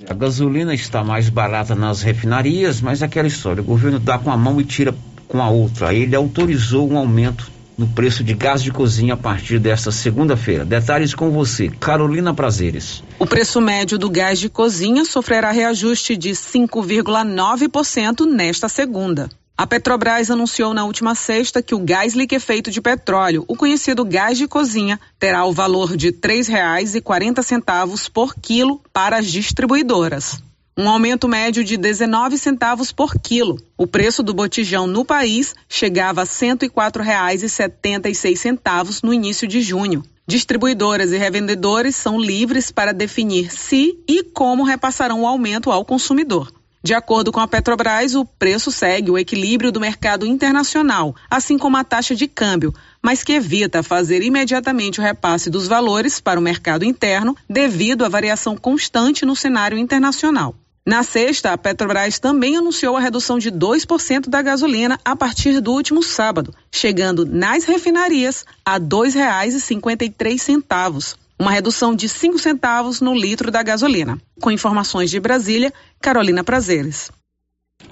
A 0.10 0.14
gasolina 0.14 0.74
está 0.74 1.04
mais 1.04 1.30
barata 1.30 1.76
nas 1.76 2.02
refinarias, 2.02 2.82
mas 2.82 3.04
aquela 3.04 3.28
história, 3.28 3.62
o 3.62 3.66
governo 3.66 4.00
dá 4.00 4.18
com 4.18 4.32
a 4.32 4.38
mão 4.38 4.60
e 4.60 4.64
tira 4.64 4.96
com 5.28 5.42
a 5.42 5.50
outra. 5.50 5.94
Ele 5.94 6.16
autorizou 6.16 6.90
um 6.90 6.98
aumento 6.98 7.52
no 7.78 7.88
preço 7.88 8.24
de 8.24 8.34
gás 8.34 8.62
de 8.62 8.72
cozinha 8.72 9.14
a 9.14 9.18
partir 9.18 9.60
desta 9.60 9.92
segunda-feira. 9.92 10.66
Detalhes 10.66 11.14
com 11.14 11.32
você, 11.32 11.70
Carolina 11.70 12.34
Prazeres. 12.34 13.04
O 13.20 13.26
preço 13.26 13.60
médio 13.62 13.98
do 13.98 14.10
gás 14.10 14.40
de 14.40 14.50
cozinha 14.50 15.06
sofrerá 15.06 15.52
reajuste 15.52 16.16
de 16.16 16.32
5,9% 16.32 18.26
nesta 18.26 18.70
segunda. 18.70 19.30
A 19.56 19.68
Petrobras 19.68 20.32
anunciou 20.32 20.74
na 20.74 20.84
última 20.84 21.14
sexta 21.14 21.62
que 21.62 21.76
o 21.76 21.80
gás 21.80 22.16
liquefeito 22.16 22.72
de 22.72 22.82
petróleo, 22.82 23.46
o 23.48 23.56
conhecido 23.56 24.04
gás 24.04 24.38
de 24.38 24.48
cozinha, 24.48 25.00
terá 25.20 25.46
o 25.46 25.54
valor 25.54 25.96
de 25.96 26.08
R$ 26.08 26.14
3,40 26.14 28.10
por 28.12 28.34
quilo 28.36 28.82
para 28.92 29.18
as 29.18 29.28
distribuidoras 29.28 30.42
um 30.76 30.90
aumento 30.90 31.28
médio 31.28 31.64
de 31.64 31.78
19 31.78 32.36
centavos 32.38 32.92
por 32.92 33.14
quilo. 33.16 33.60
O 33.78 33.86
preço 33.86 34.24
do 34.24 34.34
botijão 34.34 34.88
no 34.88 35.06
país 35.06 35.54
chegava 35.70 36.22
a 36.22 36.24
R$ 36.24 36.30
104,76 36.30 39.04
no 39.04 39.14
início 39.14 39.48
de 39.48 39.62
junho. 39.62 40.04
Distribuidoras 40.26 41.12
e 41.12 41.18
revendedores 41.18 41.96
são 41.96 42.20
livres 42.20 42.72
para 42.72 42.92
definir 42.92 43.52
se 43.52 44.00
e 44.08 44.24
como 44.24 44.64
repassarão 44.64 45.22
o 45.22 45.28
aumento 45.28 45.70
ao 45.70 45.86
consumidor. 45.86 46.52
De 46.82 46.94
acordo 46.94 47.32
com 47.32 47.40
a 47.40 47.48
Petrobras, 47.48 48.14
o 48.14 48.26
preço 48.26 48.70
segue 48.70 49.10
o 49.10 49.18
equilíbrio 49.18 49.72
do 49.72 49.80
mercado 49.80 50.26
internacional, 50.26 51.16
assim 51.30 51.58
como 51.58 51.78
a 51.78 51.84
taxa 51.84 52.14
de 52.14 52.28
câmbio, 52.28 52.74
mas 53.02 53.24
que 53.24 53.32
evita 53.32 53.82
fazer 53.82 54.22
imediatamente 54.22 55.00
o 55.00 55.04
repasse 55.04 55.50
dos 55.50 55.66
valores 55.66 56.20
para 56.20 56.40
o 56.40 56.44
mercado 56.44 56.84
interno 56.84 57.38
devido 57.50 58.04
à 58.04 58.10
variação 58.10 58.58
constante 58.58 59.26
no 59.26 59.34
cenário 59.34 59.78
internacional. 59.78 60.56
Na 60.86 61.02
sexta, 61.02 61.54
a 61.54 61.58
Petrobras 61.58 62.20
também 62.20 62.58
anunciou 62.58 62.98
a 62.98 63.00
redução 63.00 63.40
de 63.40 63.50
2% 63.50 64.28
da 64.28 64.42
gasolina 64.42 65.00
a 65.06 65.16
partir 65.16 65.62
do 65.62 65.72
último 65.72 66.04
sábado, 66.04 66.54
chegando 66.70 67.26
nas 67.26 67.64
refinarias 67.64 68.44
a 68.66 68.74
R$ 68.74 68.82
2,53, 68.82 71.16
uma 71.40 71.52
redução 71.52 71.96
de 71.96 72.10
5 72.10 72.38
centavos 72.38 73.00
no 73.00 73.16
litro 73.16 73.50
da 73.50 73.64
gasolina. 73.64 74.20
Com 74.42 74.52
informações 74.52 75.10
de 75.10 75.22
Brasília, 75.22 75.72
Carolina 76.02 76.44
Prazeres. 76.44 77.10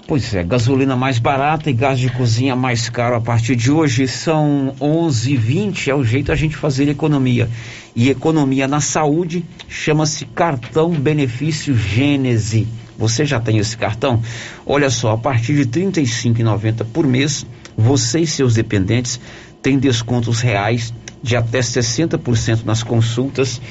Pois 0.06 0.34
é, 0.34 0.43
gasolina 0.43 0.93
mais 0.95 1.17
barata 1.17 1.69
e 1.69 1.73
gás 1.73 1.97
de 1.97 2.10
cozinha 2.10 2.58
mais 2.58 2.89
caro 2.89 3.15
a 3.15 3.21
partir 3.21 3.56
de 3.56 3.71
hoje 3.71 4.06
são 4.08 4.75
11:20 4.80 5.88
é 5.88 5.95
o 5.95 6.04
jeito 6.04 6.32
a 6.32 6.36
gente 6.36 6.58
fazer 6.58 6.89
economia. 6.89 7.49
E 7.95 8.10
economia 8.10 8.67
na 8.67 8.82
saúde 8.82 9.45
chama-se 9.69 10.25
cartão 10.25 10.91
benefício 10.91 11.75
Gênese. 11.75 12.67
Você 12.97 13.25
já 13.25 13.39
tem 13.39 13.58
esse 13.58 13.77
cartão? 13.77 14.21
Olha 14.65 14.89
só, 14.89 15.13
a 15.13 15.17
partir 15.17 15.54
de 15.54 15.80
R$ 15.80 15.88
35,90 15.91 16.86
por 16.93 17.06
mês, 17.06 17.45
você 17.77 18.19
e 18.19 18.27
seus 18.27 18.54
dependentes 18.54 19.19
têm 19.62 19.77
descontos 19.77 20.41
reais 20.41 20.93
de 21.21 21.36
até 21.36 21.60
60% 21.60 22.63
nas 22.65 22.84
consultas, 22.84 23.62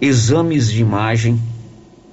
exames 0.00 0.70
de 0.70 0.80
imagem, 0.80 1.40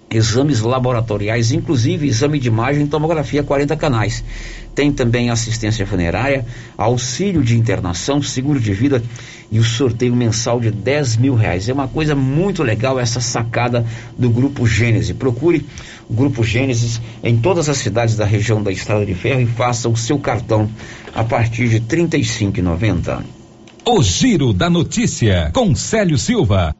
exames 0.09 0.61
laboratoriais, 0.61 1.51
inclusive 1.51 2.07
exame 2.07 2.39
de 2.39 2.47
imagem 2.47 2.83
e 2.83 2.87
tomografia 2.87 3.43
40 3.43 3.75
canais. 3.75 4.23
Tem 4.73 4.91
também 4.91 5.29
assistência 5.29 5.85
funerária, 5.85 6.45
auxílio 6.77 7.43
de 7.43 7.57
internação, 7.57 8.21
seguro 8.21 8.59
de 8.59 8.73
vida 8.73 9.03
e 9.51 9.59
o 9.59 9.63
sorteio 9.63 10.15
mensal 10.15 10.59
de 10.59 10.69
10 10.71 11.17
mil 11.17 11.35
reais. 11.35 11.67
É 11.67 11.73
uma 11.73 11.87
coisa 11.87 12.15
muito 12.15 12.63
legal 12.63 12.99
essa 12.99 13.19
sacada 13.19 13.85
do 14.17 14.29
Grupo 14.29 14.67
Gênesis. 14.67 15.15
Procure 15.15 15.65
o 16.09 16.13
Grupo 16.13 16.43
Gênesis 16.43 17.01
em 17.23 17.37
todas 17.37 17.67
as 17.69 17.77
cidades 17.77 18.15
da 18.15 18.25
região 18.25 18.61
da 18.61 18.71
Estrada 18.71 19.05
de 19.05 19.15
Ferro 19.15 19.41
e 19.41 19.47
faça 19.47 19.89
o 19.89 19.97
seu 19.97 20.19
cartão 20.19 20.69
a 21.13 21.23
partir 21.23 21.69
de 21.69 21.77
R$ 21.77 22.07
35,90. 22.07 23.23
O 23.85 24.03
Giro 24.03 24.53
da 24.53 24.69
Notícia, 24.69 25.49
com 25.53 25.73
Célio 25.73 26.17
Silva. 26.17 26.75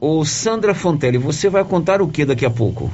Ô 0.00 0.24
Sandra 0.24 0.74
Fontelli, 0.74 1.16
você 1.16 1.48
vai 1.48 1.64
contar 1.64 2.02
o 2.02 2.08
que 2.08 2.24
daqui 2.24 2.44
a 2.44 2.50
pouco? 2.50 2.90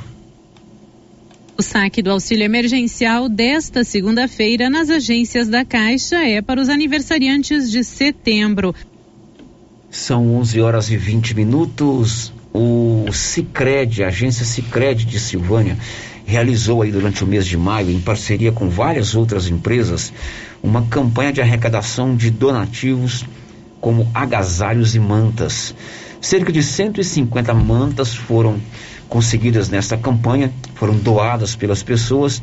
O 1.59 1.63
saque 1.63 2.01
do 2.01 2.11
auxílio 2.11 2.45
emergencial 2.45 3.29
desta 3.29 3.85
segunda-feira 3.85 4.71
nas 4.71 4.89
agências 4.89 5.49
da 5.49 5.65
Caixa 5.65 6.17
é 6.17 6.41
para 6.41 6.61
os 6.61 6.69
aniversariantes 6.69 7.71
de 7.71 7.85
setembro. 7.85 8.75
São 9.91 10.37
11 10.37 10.61
horas 10.61 10.91
e 10.91 10.97
20 10.97 11.35
minutos. 11.35 12.33
O 12.55 13.07
Cicred, 13.13 14.05
a 14.05 14.09
agência 14.09 14.45
Cicred 14.45 15.05
de 15.05 15.19
Silvânia, 15.19 15.77
realizou 16.25 16.83
aí 16.83 16.93
durante 16.93 17.25
o 17.25 17.27
mês 17.27 17.47
de 17.47 17.57
maio, 17.57 17.91
em 17.91 18.01
parceria 18.01 18.53
com 18.53 18.69
várias 18.69 19.15
outras 19.15 19.49
empresas, 19.49 20.13
uma 20.63 20.83
campanha 20.87 21.33
de 21.33 21.41
arrecadação 21.41 22.15
de 22.17 22.31
donativos 22.31 23.25
como 23.81 24.09
agasalhos 24.15 24.95
e 24.95 25.01
mantas. 25.01 25.75
Cerca 26.23 26.53
de 26.53 26.63
150 26.63 27.53
mantas 27.53 28.15
foram 28.15 28.61
conseguidas 29.09 29.69
nesta 29.69 29.97
campanha, 29.97 30.53
foram 30.77 30.97
doadas 30.97 31.57
pelas 31.57 31.83
pessoas 31.83 32.41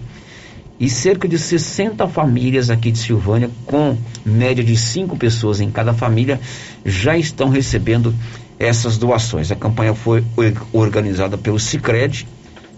e 0.78 0.89
cerca 0.89 1.30
de 1.30 1.39
60 1.39 2.06
famílias 2.10 2.70
aqui 2.70 2.92
de 2.92 3.00
Silvânia, 3.00 3.50
com 3.65 3.98
média 4.26 4.62
de 4.62 4.76
cinco 4.76 5.15
pessoas 5.15 5.62
em 5.62 5.72
cada 5.72 5.94
família, 5.94 6.42
já 6.86 7.18
estão 7.18 7.48
recebendo 7.48 8.13
essas 8.60 8.98
doações. 8.98 9.50
A 9.50 9.56
campanha 9.56 9.96
foi 9.96 10.26
organizada 10.74 11.38
pelo 11.38 11.58
Cicred, 11.58 12.28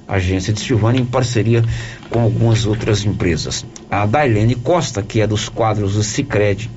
agência 0.08 0.54
de 0.54 0.60
Silvânia, 0.60 1.02
em 1.02 1.06
parceria 1.06 1.66
com 2.12 2.22
algumas 2.22 2.68
outras 2.68 3.04
empresas. 3.06 3.66
A 3.90 4.06
Dailene 4.06 4.54
Costa, 4.54 5.02
que 5.02 5.20
é 5.20 5.26
dos 5.26 5.50
quadros 5.50 5.96
do 5.96 6.04
Cicred, 6.04 6.70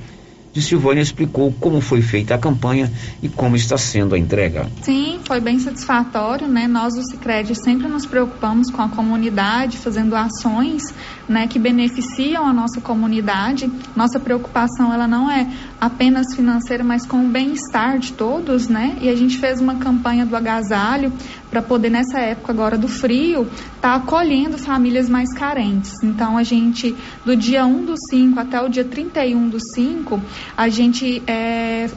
de 0.54 0.62
Silvânia 0.62 1.02
explicou 1.02 1.52
como 1.58 1.80
foi 1.80 2.00
feita 2.00 2.36
a 2.36 2.38
campanha 2.38 2.90
e 3.20 3.28
como 3.28 3.56
está 3.56 3.76
sendo 3.76 4.14
a 4.14 4.18
entrega. 4.18 4.68
Sim, 4.82 5.18
foi 5.26 5.40
bem 5.40 5.58
satisfatório, 5.58 6.46
né? 6.46 6.68
Nós 6.68 6.94
do 6.94 7.04
Sicredi 7.04 7.56
sempre 7.56 7.88
nos 7.88 8.06
preocupamos 8.06 8.70
com 8.70 8.80
a 8.80 8.88
comunidade, 8.88 9.76
fazendo 9.76 10.14
ações, 10.14 10.94
né, 11.28 11.48
que 11.48 11.58
beneficiam 11.58 12.46
a 12.46 12.52
nossa 12.52 12.80
comunidade. 12.80 13.68
Nossa 13.96 14.20
preocupação 14.20 14.94
ela 14.94 15.08
não 15.08 15.28
é 15.28 15.50
apenas 15.84 16.34
financeira, 16.34 16.82
mas 16.82 17.04
com 17.04 17.26
o 17.26 17.28
bem-estar 17.28 17.98
de 17.98 18.14
todos, 18.14 18.68
né? 18.68 18.96
E 19.02 19.08
a 19.10 19.14
gente 19.14 19.36
fez 19.36 19.60
uma 19.60 19.74
campanha 19.74 20.24
do 20.24 20.34
agasalho 20.34 21.12
para 21.50 21.60
poder 21.60 21.90
nessa 21.90 22.18
época 22.20 22.52
agora 22.52 22.78
do 22.78 22.88
frio 22.88 23.42
estar 23.42 23.80
tá 23.80 23.94
acolhendo 23.96 24.56
famílias 24.56 25.10
mais 25.10 25.30
carentes. 25.34 25.92
Então 26.02 26.38
a 26.38 26.42
gente 26.42 26.96
do 27.22 27.36
dia 27.36 27.66
1 27.66 27.84
do 27.84 27.94
5 28.10 28.40
até 28.40 28.62
o 28.62 28.68
dia 28.68 28.84
31 28.84 29.48
do 29.50 29.58
5, 29.60 30.20
a 30.56 30.68
gente 30.70 31.22
é, 31.26 31.90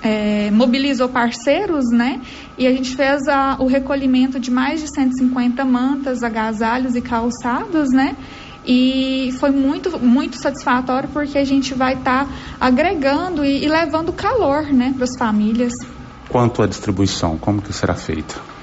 é, 0.00 0.50
mobilizou 0.52 1.08
parceiros, 1.08 1.90
né? 1.90 2.20
E 2.56 2.68
a 2.68 2.70
gente 2.70 2.94
fez 2.94 3.26
a, 3.26 3.56
o 3.58 3.66
recolhimento 3.66 4.38
de 4.38 4.50
mais 4.50 4.80
de 4.80 4.94
150 4.94 5.64
mantas, 5.64 6.22
agasalhos 6.22 6.94
e 6.94 7.00
calçados, 7.00 7.90
né? 7.90 8.14
E 8.66 9.34
foi 9.38 9.50
muito, 9.50 9.98
muito 9.98 10.36
satisfatório 10.36 11.08
porque 11.12 11.38
a 11.38 11.44
gente 11.44 11.74
vai 11.74 11.94
estar 11.94 12.26
tá 12.26 12.32
agregando 12.60 13.44
e, 13.44 13.64
e 13.64 13.68
levando 13.68 14.12
calor, 14.12 14.64
né, 14.72 14.92
para 14.94 15.04
as 15.04 15.16
famílias. 15.18 15.72
Quanto 16.28 16.62
à 16.62 16.66
distribuição, 16.66 17.36
como 17.36 17.60
que 17.60 17.72
será 17.72 17.94
feita? 17.94 18.54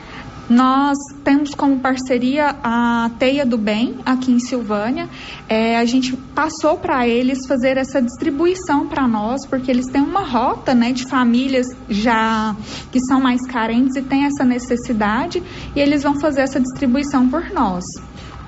Nós 0.51 0.97
temos 1.23 1.55
como 1.55 1.79
parceria 1.79 2.57
a 2.61 3.09
Teia 3.17 3.45
do 3.45 3.57
Bem, 3.57 3.99
aqui 4.05 4.33
em 4.33 4.39
Silvânia. 4.39 5.07
É, 5.47 5.77
a 5.77 5.85
gente 5.85 6.17
passou 6.35 6.77
para 6.77 7.07
eles 7.07 7.47
fazer 7.47 7.77
essa 7.77 8.01
distribuição 8.01 8.85
para 8.85 9.07
nós, 9.07 9.45
porque 9.45 9.71
eles 9.71 9.85
têm 9.85 10.01
uma 10.01 10.27
rota 10.27 10.73
né, 10.73 10.91
de 10.91 11.07
famílias 11.07 11.67
já 11.87 12.53
que 12.91 12.99
são 12.99 13.21
mais 13.21 13.39
carentes 13.47 13.95
e 13.95 14.01
têm 14.01 14.25
essa 14.25 14.43
necessidade, 14.43 15.41
e 15.73 15.79
eles 15.79 16.03
vão 16.03 16.19
fazer 16.19 16.41
essa 16.41 16.59
distribuição 16.59 17.29
por 17.29 17.49
nós. 17.51 17.85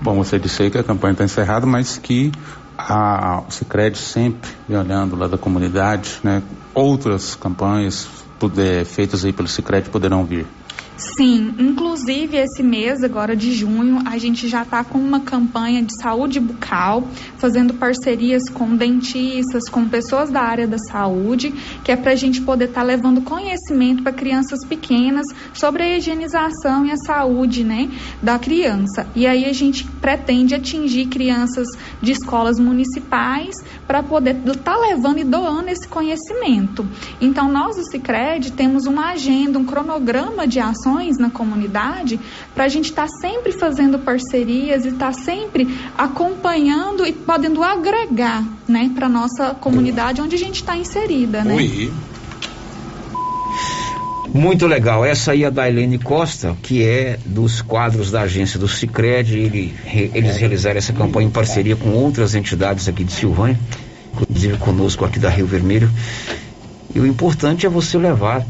Bom, 0.04 0.16
você 0.16 0.38
disse 0.38 0.62
aí 0.62 0.70
que 0.70 0.78
a 0.78 0.84
campanha 0.84 1.14
está 1.14 1.24
encerrada, 1.24 1.66
mas 1.66 1.98
que 1.98 2.30
a, 2.78 3.42
o 3.48 3.50
Cicred 3.50 3.98
sempre 3.98 4.52
olhando 4.68 5.16
lá 5.16 5.28
da 5.28 5.38
comunidade, 5.38 6.20
né, 6.22 6.44
outras 6.74 7.36
campanhas 7.36 8.06
feitas 8.86 9.24
aí 9.24 9.32
pelo 9.32 9.48
Cicred 9.48 9.90
poderão 9.90 10.26
vir. 10.26 10.46
Sim, 11.04 11.54
inclusive 11.60 12.38
esse 12.38 12.64
mês 12.64 13.04
agora 13.04 13.36
de 13.36 13.52
junho 13.52 14.02
a 14.06 14.18
gente 14.18 14.48
já 14.48 14.64
está 14.64 14.86
com 14.86 14.98
uma 14.98 15.20
campanha 15.20 15.84
de 15.84 16.02
saúde 16.02 16.40
bucal, 16.40 17.06
fazendo 17.38 17.74
parcerias 17.74 18.48
com 18.48 18.74
dentistas, 18.74 19.68
com 19.70 19.88
pessoas 19.90 20.32
da 20.32 20.42
área 20.42 20.66
da 20.66 20.78
saúde, 20.78 21.54
que 21.84 21.92
é 21.92 21.98
para 21.98 22.14
a 22.14 22.16
gente 22.16 22.42
poder 22.42 22.70
estar 22.70 22.82
tá 22.82 22.88
levando 22.88 23.22
conhecimento 23.22 24.02
para 24.02 24.14
crianças 24.14 24.66
pequenas 24.66 25.26
sobre 25.54 25.84
a 25.84 25.98
higienização 25.98 26.86
e 26.86 26.92
a 26.92 26.98
saúde, 26.98 27.66
né, 27.66 27.92
da 28.22 28.40
criança. 28.40 29.06
E 29.14 29.28
aí 29.28 29.44
a 29.44 29.54
gente 29.54 29.84
pretende 29.84 30.56
atingir 30.56 31.08
crianças 31.08 31.68
de 32.02 32.14
escolas 32.14 32.58
municipais 32.58 33.56
para 33.86 34.02
poder 34.02 34.38
estar 34.38 34.74
tá 34.74 34.78
levando 34.78 35.18
e 35.18 35.26
doando 35.26 35.70
esse 35.70 35.88
conhecimento. 35.88 36.88
Então 37.20 37.52
nós 37.52 37.76
do 37.76 37.84
Cicred 37.84 38.54
temos 38.54 38.86
uma 38.86 39.12
agenda, 39.12 39.60
um 39.60 39.66
cronograma 39.66 40.48
de 40.48 40.62
ações 40.62 40.93
ações 40.94 41.18
na 41.18 41.30
comunidade 41.30 42.20
para 42.54 42.66
a 42.66 42.68
gente 42.68 42.86
estar 42.86 43.08
tá 43.08 43.18
sempre 43.22 43.52
fazendo 43.52 44.00
parcerias 44.00 44.86
e 44.86 44.90
estar 44.90 45.08
tá 45.08 45.14
sempre 45.14 45.68
acompanhando 45.98 47.06
e 47.06 47.14
podendo 47.14 47.64
agregar 47.64 48.44
né, 48.68 48.92
para 48.94 49.08
a 49.08 49.10
nossa 49.10 49.56
comunidade 49.56 50.22
onde 50.22 50.36
a 50.36 50.40
gente 50.40 50.56
está 50.58 50.78
inserida. 50.78 51.44
Né? 51.44 51.56
Muito 54.34 54.66
legal. 54.66 55.06
Essa 55.06 55.32
aí 55.32 55.44
é 55.44 55.52
da 55.52 55.68
Helene 55.68 56.00
Costa, 56.00 56.56
que 56.62 56.84
é 56.84 57.20
dos 57.24 57.62
quadros 57.62 58.10
da 58.10 58.22
agência 58.22 58.60
do 58.60 58.68
Cicred. 58.68 59.38
Ele, 59.38 59.76
eles 60.14 60.38
realizaram 60.38 60.78
essa 60.78 60.92
campanha 60.92 61.28
em 61.28 61.32
parceria 61.32 61.76
com 61.76 61.90
outras 61.90 62.34
entidades 62.34 62.88
aqui 62.88 63.04
de 63.04 63.12
Silvânia, 63.12 63.60
inclusive 64.12 64.58
conosco 64.58 65.06
aqui 65.06 65.20
da 65.20 65.30
Rio 65.30 65.46
Vermelho. 65.46 65.90
E 66.96 67.00
o 67.00 67.06
importante 67.06 67.66
é 67.68 67.70
você 67.70 67.98
levar 67.98 68.44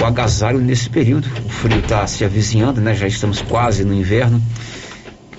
o 0.00 0.04
agasalho 0.04 0.58
nesse 0.58 0.88
período. 0.88 1.28
O 1.44 1.48
frio 1.48 1.78
está 1.78 2.06
se 2.06 2.24
avizinhando, 2.24 2.80
né? 2.80 2.94
Já 2.94 3.06
estamos 3.06 3.40
quase 3.42 3.84
no 3.84 3.94
inverno. 3.94 4.42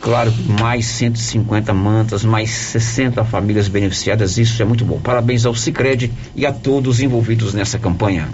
Claro, 0.02 0.34
mais 0.60 0.86
150 0.86 1.74
mantas, 1.74 2.26
mais 2.26 2.50
60 2.50 3.24
famílias 3.24 3.70
beneficiadas, 3.70 4.38
isso 4.38 4.62
é 4.62 4.66
muito 4.66 4.84
bom. 4.84 5.00
Parabéns 5.00 5.46
ao 5.46 5.56
Cicred 5.56 6.12
e 6.36 6.46
a 6.46 6.52
todos 6.52 7.00
envolvidos 7.00 7.54
nessa 7.54 7.80
campanha. 7.80 8.28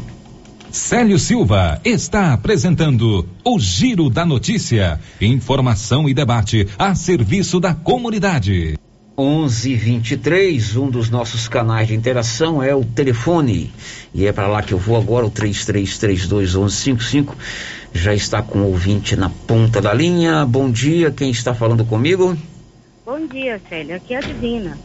Célio 0.71 1.17
Silva 1.19 1.79
está 1.84 2.34
apresentando 2.34 3.27
o 3.43 3.60
Giro 3.60 4.10
da 4.10 4.25
Notícia. 4.25 4.99
Informação 5.19 6.10
e 6.10 6.13
debate 6.13 6.67
a 6.77 6.93
serviço 6.95 7.60
da 7.60 7.73
comunidade. 7.73 8.75
1123, 9.19 10.77
um 10.77 10.89
dos 10.89 11.10
nossos 11.10 11.49
canais 11.49 11.89
de 11.89 11.95
interação 11.95 12.63
é 12.63 12.73
o 12.73 12.86
telefone. 12.86 13.69
E 14.13 14.25
é 14.25 14.32
para 14.32 14.47
lá 14.47 14.63
que 14.63 14.73
eu 14.73 14.77
vou 14.77 14.95
agora, 14.95 15.25
o 15.25 15.32
33321155. 15.32 17.34
Já 17.93 18.13
está 18.13 18.41
com 18.41 18.60
o 18.60 18.67
ouvinte 18.67 19.17
na 19.17 19.29
ponta 19.29 19.82
da 19.82 19.93
linha. 19.93 20.45
Bom 20.45 20.71
dia, 20.71 21.12
quem 21.12 21.32
está 21.32 21.53
falando 21.53 21.84
comigo? 21.84 22.38
Bom 23.05 23.27
dia, 23.27 23.60
Célia. 23.67 23.97
Aqui 23.97 24.13
é 24.13 24.17
a 24.17 24.21
Divina. 24.21 24.77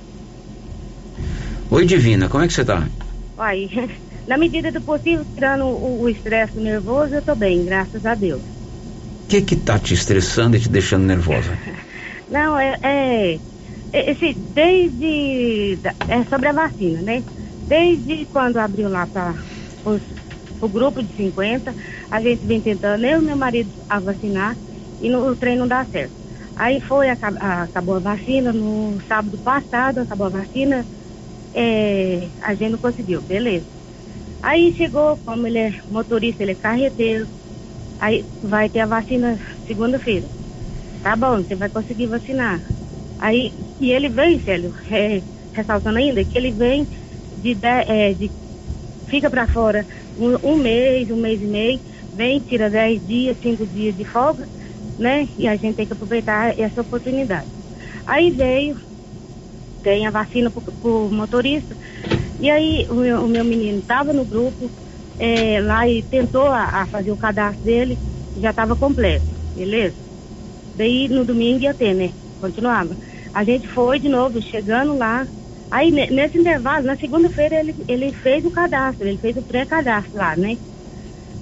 Oi, 1.71 1.87
Divina, 1.87 2.29
como 2.29 2.43
é 2.43 2.49
que 2.49 2.53
você 2.53 2.63
está? 2.63 2.83
Uai, 3.39 3.71
na 4.27 4.37
medida 4.37 4.73
do 4.73 4.81
possível, 4.81 5.25
tirando 5.35 5.65
o 5.65 6.09
estresse 6.09 6.59
nervoso, 6.59 7.15
eu 7.15 7.21
estou 7.21 7.37
bem, 7.37 7.65
graças 7.65 8.05
a 8.05 8.15
Deus. 8.15 8.43
O 9.25 9.27
que 9.29 9.43
que 9.43 9.57
tá 9.57 9.79
te 9.79 9.95
estressando 9.95 10.57
e 10.57 10.61
te 10.61 10.69
deixando 10.69 11.05
nervosa? 11.05 11.57
Não, 12.31 12.59
é, 12.59 12.79
é 12.83 13.39
esse, 14.13 14.35
desde. 14.35 15.81
É 16.09 16.25
sobre 16.27 16.49
a 16.49 16.53
vacina, 16.53 17.03
né? 17.03 17.25
Desde 17.65 18.27
quando 18.27 18.59
abriu 18.59 18.89
lá 18.89 19.07
para 19.07 19.35
o 20.61 20.69
grupo 20.69 21.03
de 21.03 21.15
50, 21.15 21.75
a 22.11 22.21
gente 22.21 22.47
vem 22.47 22.63
tentando, 22.63 23.05
eu 23.05 23.21
e 23.21 23.25
meu 23.25 23.37
marido, 23.37 23.73
a 23.89 24.01
vacinar 24.01 24.57
e 25.01 25.11
no, 25.11 25.27
o 25.31 25.37
trem 25.37 25.57
não 25.57 25.69
dá 25.69 25.87
certo. 25.87 26.15
Aí 26.57 26.81
foi, 26.83 27.09
acabou 27.11 27.97
a 27.97 28.01
vacina, 28.01 28.53
no 28.53 29.01
sábado 29.09 29.39
passado 29.41 29.99
acabou 29.99 30.27
a 30.27 30.31
vacina, 30.31 30.87
é, 31.55 32.31
a 32.41 32.55
gente 32.55 32.73
não 32.73 32.79
conseguiu, 32.79 33.23
beleza. 33.23 33.67
Aí 34.43 34.75
chegou, 34.77 35.19
como 35.19 35.47
ele 35.47 35.59
é 35.59 35.71
motorista, 35.89 36.43
ele 36.43 36.53
é 36.53 36.57
carreteiro, 36.57 37.29
aí 37.99 38.27
vai 38.43 38.71
ter 38.71 38.81
a 38.81 38.87
vacina 38.87 39.41
segunda-feira. 39.67 40.31
Tá 41.03 41.17
bom, 41.17 41.43
você 41.43 41.57
vai 41.57 41.71
conseguir 41.71 42.09
vacinar. 42.09 42.63
Aí, 43.19 43.55
e 43.81 43.91
ele 43.91 44.09
vem, 44.09 44.43
Célio, 44.43 44.75
é, 44.91 45.23
ressaltando 45.53 45.99
ainda, 45.99 46.25
que 46.25 46.37
ele 46.39 46.53
vem 46.53 46.89
de, 47.37 47.55
de, 47.55 47.67
é, 47.67 48.15
de 48.15 48.31
fica 49.07 49.31
para 49.31 49.47
fora 49.49 49.87
um, 50.17 50.53
um, 50.53 50.57
mês, 50.57 51.11
um 51.11 51.17
mês 51.17 51.41
e 51.41 51.47
meio, 51.47 51.81
vem, 52.13 52.41
tira 52.41 52.71
dez 52.71 53.05
dias, 53.07 53.37
cinco 53.43 53.67
dias 53.67 53.97
de 53.97 54.05
folga, 54.05 54.49
né? 54.99 55.29
E 55.37 55.47
a 55.49 55.57
gente 55.57 55.77
tem 55.77 55.87
que 55.87 55.93
aproveitar 55.93 56.59
essa 56.59 56.81
oportunidade. 56.81 57.49
Aí 58.07 58.31
veio, 58.31 58.81
tem 59.83 60.07
a 60.07 60.11
vacina 60.11 60.51
para 60.51 60.63
o 60.83 61.11
motorista, 61.11 61.77
e 62.39 62.51
aí 62.51 62.87
o 62.89 62.95
meu, 62.95 63.25
o 63.25 63.29
meu 63.29 63.45
menino 63.45 63.81
estava 63.81 64.13
no 64.13 64.25
grupo 64.25 64.71
é, 65.19 65.61
lá 65.61 65.89
e 65.89 66.03
tentou 66.03 66.47
a, 66.49 66.83
a, 66.83 66.87
fazer 66.87 67.13
o 67.13 67.17
cadastro 67.17 67.65
dele, 67.65 67.99
já 68.37 68.51
estava 68.51 68.77
completo, 68.77 69.27
beleza? 69.55 69.97
Daí 70.75 71.09
no 71.09 71.25
domingo 71.25 71.63
ia 71.63 71.75
ter, 71.75 71.95
né? 71.95 72.13
Continuava. 72.41 72.97
A 73.35 73.43
gente 73.43 73.67
foi 73.69 73.99
de 73.99 74.09
novo, 74.09 74.41
chegando 74.41 74.97
lá. 74.97 75.27
Aí, 75.71 75.91
nesse 75.91 76.39
intervalo, 76.39 76.87
na 76.87 76.97
segunda-feira, 76.97 77.57
ele, 77.57 77.75
ele 77.89 78.13
fez 78.13 78.45
o 78.45 78.51
cadastro, 78.51 79.09
ele 79.09 79.19
fez 79.19 79.37
o 79.37 79.43
pré-cadastro 79.43 80.17
lá, 80.17 80.37
né? 80.37 80.57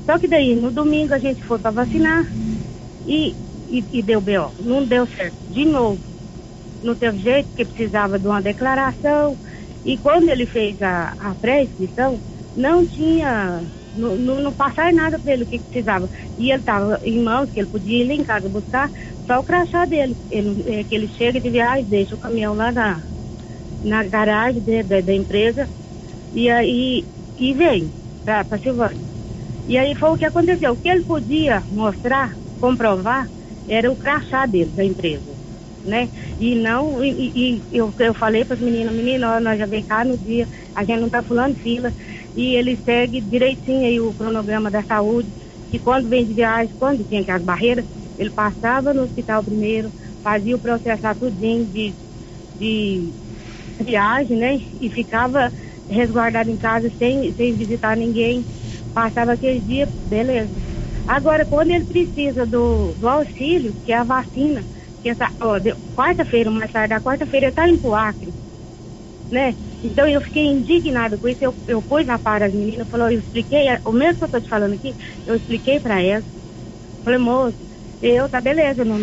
Só 0.06 0.18
que 0.18 0.26
daí, 0.26 0.54
no 0.54 0.70
domingo, 0.70 1.12
a 1.12 1.18
gente 1.18 1.42
foi 1.44 1.58
para 1.58 1.70
vacinar. 1.70 2.24
E, 3.06 3.34
e, 3.68 3.84
e 3.92 4.02
deu 4.02 4.20
B.O. 4.20 4.50
Não 4.60 4.84
deu 4.84 5.06
certo. 5.06 5.34
De 5.50 5.64
novo. 5.66 5.98
Não 6.82 6.94
teve 6.94 7.18
jeito, 7.18 7.48
porque 7.48 7.64
precisava 7.64 8.18
de 8.18 8.26
uma 8.26 8.40
declaração. 8.40 9.36
E 9.84 9.98
quando 9.98 10.28
ele 10.28 10.46
fez 10.46 10.80
a, 10.82 11.14
a 11.18 11.34
pré-inscrição, 11.34 12.18
não 12.56 12.86
tinha. 12.86 13.62
Não, 13.94 14.16
não, 14.16 14.40
não 14.40 14.52
passaram 14.52 14.96
nada 14.96 15.18
para 15.18 15.32
ele 15.32 15.44
o 15.44 15.46
que, 15.46 15.60
precisava. 15.60 16.10
E 16.36 16.50
ele 16.50 16.60
estava 16.60 17.00
em 17.02 17.22
mãos, 17.22 17.50
que 17.50 17.60
ele 17.60 17.68
podia 17.68 18.02
ir 18.02 18.08
lá 18.08 18.14
em 18.14 18.24
casa 18.24 18.48
buscar, 18.48 18.90
só 19.26 19.40
o 19.40 19.44
crachá 19.44 19.84
dele. 19.84 20.16
Ele, 20.30 20.64
é, 20.66 20.84
que 20.84 20.94
ele 20.94 21.08
chega 21.08 21.40
de 21.40 21.50
viagem, 21.50 21.84
deixa 21.84 22.14
o 22.14 22.18
caminhão 22.18 22.54
lá 22.54 22.72
na, 22.72 23.04
na 23.82 24.04
garagem 24.04 24.62
de, 24.62 24.82
da, 24.82 25.00
da 25.00 25.14
empresa 25.14 25.68
e 26.32 26.48
aí 26.50 27.04
e 27.38 27.54
vem 27.54 27.92
para 28.24 28.58
Silvânia. 28.62 29.06
E 29.66 29.76
aí 29.78 29.94
foi 29.96 30.10
o 30.10 30.16
que 30.16 30.24
aconteceu. 30.24 30.72
O 30.72 30.76
que 30.76 30.88
ele 30.88 31.04
podia 31.04 31.64
mostrar, 31.70 32.36
comprovar, 32.60 33.28
era 33.68 33.90
o 33.90 33.96
crachá 33.96 34.46
dele, 34.46 34.70
da 34.70 34.84
empresa. 34.84 35.32
Né? 35.84 36.08
E 36.38 36.54
não, 36.54 37.04
e, 37.04 37.32
e 37.34 37.62
eu, 37.72 37.92
eu 37.98 38.14
falei 38.14 38.44
para 38.44 38.54
as 38.54 38.60
meninas, 38.60 38.94
menina, 38.94 39.40
nós 39.40 39.58
já 39.58 39.66
vem 39.66 39.82
cá 39.82 40.04
no 40.04 40.16
dia, 40.16 40.48
a 40.74 40.84
gente 40.84 41.00
não 41.00 41.06
está 41.06 41.22
pulando 41.22 41.56
fila, 41.56 41.92
e 42.34 42.56
ele 42.56 42.76
segue 42.84 43.20
direitinho 43.20 43.86
aí 43.86 44.00
o 44.00 44.14
cronograma 44.14 44.70
da 44.70 44.82
saúde, 44.84 45.32
que 45.70 45.78
quando 45.78 46.08
vem 46.08 46.24
de 46.24 46.34
viagem, 46.34 46.74
quando 46.78 47.04
tinha 47.04 47.20
aquelas 47.20 47.42
barreiras, 47.42 47.86
ele 48.18 48.30
passava 48.30 48.92
no 48.92 49.02
hospital 49.02 49.42
primeiro, 49.42 49.92
fazia 50.22 50.54
o 50.54 50.60
processo 50.60 51.02
tudinho 51.18 51.66
de, 51.66 51.94
de 52.58 53.14
viagem, 53.80 54.36
né? 54.36 54.60
E 54.80 54.90
ficava 54.90 55.52
resguardado 55.88 56.50
em 56.50 56.56
casa 56.56 56.90
sem, 56.98 57.34
sem 57.34 57.54
visitar 57.54 57.96
ninguém. 57.96 58.46
Passava 58.94 59.32
aqueles 59.32 59.64
dias, 59.66 59.88
beleza. 60.04 60.52
Agora, 61.06 61.44
quando 61.44 61.70
ele 61.70 61.84
precisa 61.84 62.46
do, 62.46 62.94
do 62.94 63.08
auxílio, 63.08 63.74
que 63.84 63.92
é 63.92 63.96
a 63.96 64.04
vacina, 64.04 64.64
que 65.02 65.08
essa, 65.08 65.30
ó, 65.40 65.58
quarta-feira, 65.96 66.50
mais 66.50 66.70
tarde 66.70 66.90
da 66.90 67.00
quarta-feira, 67.00 67.46
ele 67.46 67.50
está 67.50 67.68
em 67.68 67.80
Acre, 67.94 68.34
né? 69.30 69.54
Então 69.82 70.06
eu 70.08 70.20
fiquei 70.22 70.44
indignada 70.46 71.18
com 71.18 71.28
isso, 71.28 71.42
eu, 71.44 71.56
eu 71.66 71.82
pus 71.82 72.06
na 72.06 72.18
para 72.18 72.46
as 72.46 72.54
meninas, 72.54 72.88
falou, 72.88 73.10
eu 73.10 73.20
expliquei, 73.20 73.66
o 73.84 73.92
mesmo 73.92 74.16
que 74.18 74.24
eu 74.24 74.26
estou 74.26 74.40
te 74.40 74.48
falando 74.48 74.74
aqui, 74.74 74.96
eu 75.26 75.34
expliquei 75.36 75.80
para 75.80 76.00
elas. 76.02 76.24
Falei, 77.04 77.18
moço, 77.18 77.58
eu, 78.00 78.28
tá 78.28 78.40
beleza, 78.40 78.84
não, 78.84 78.98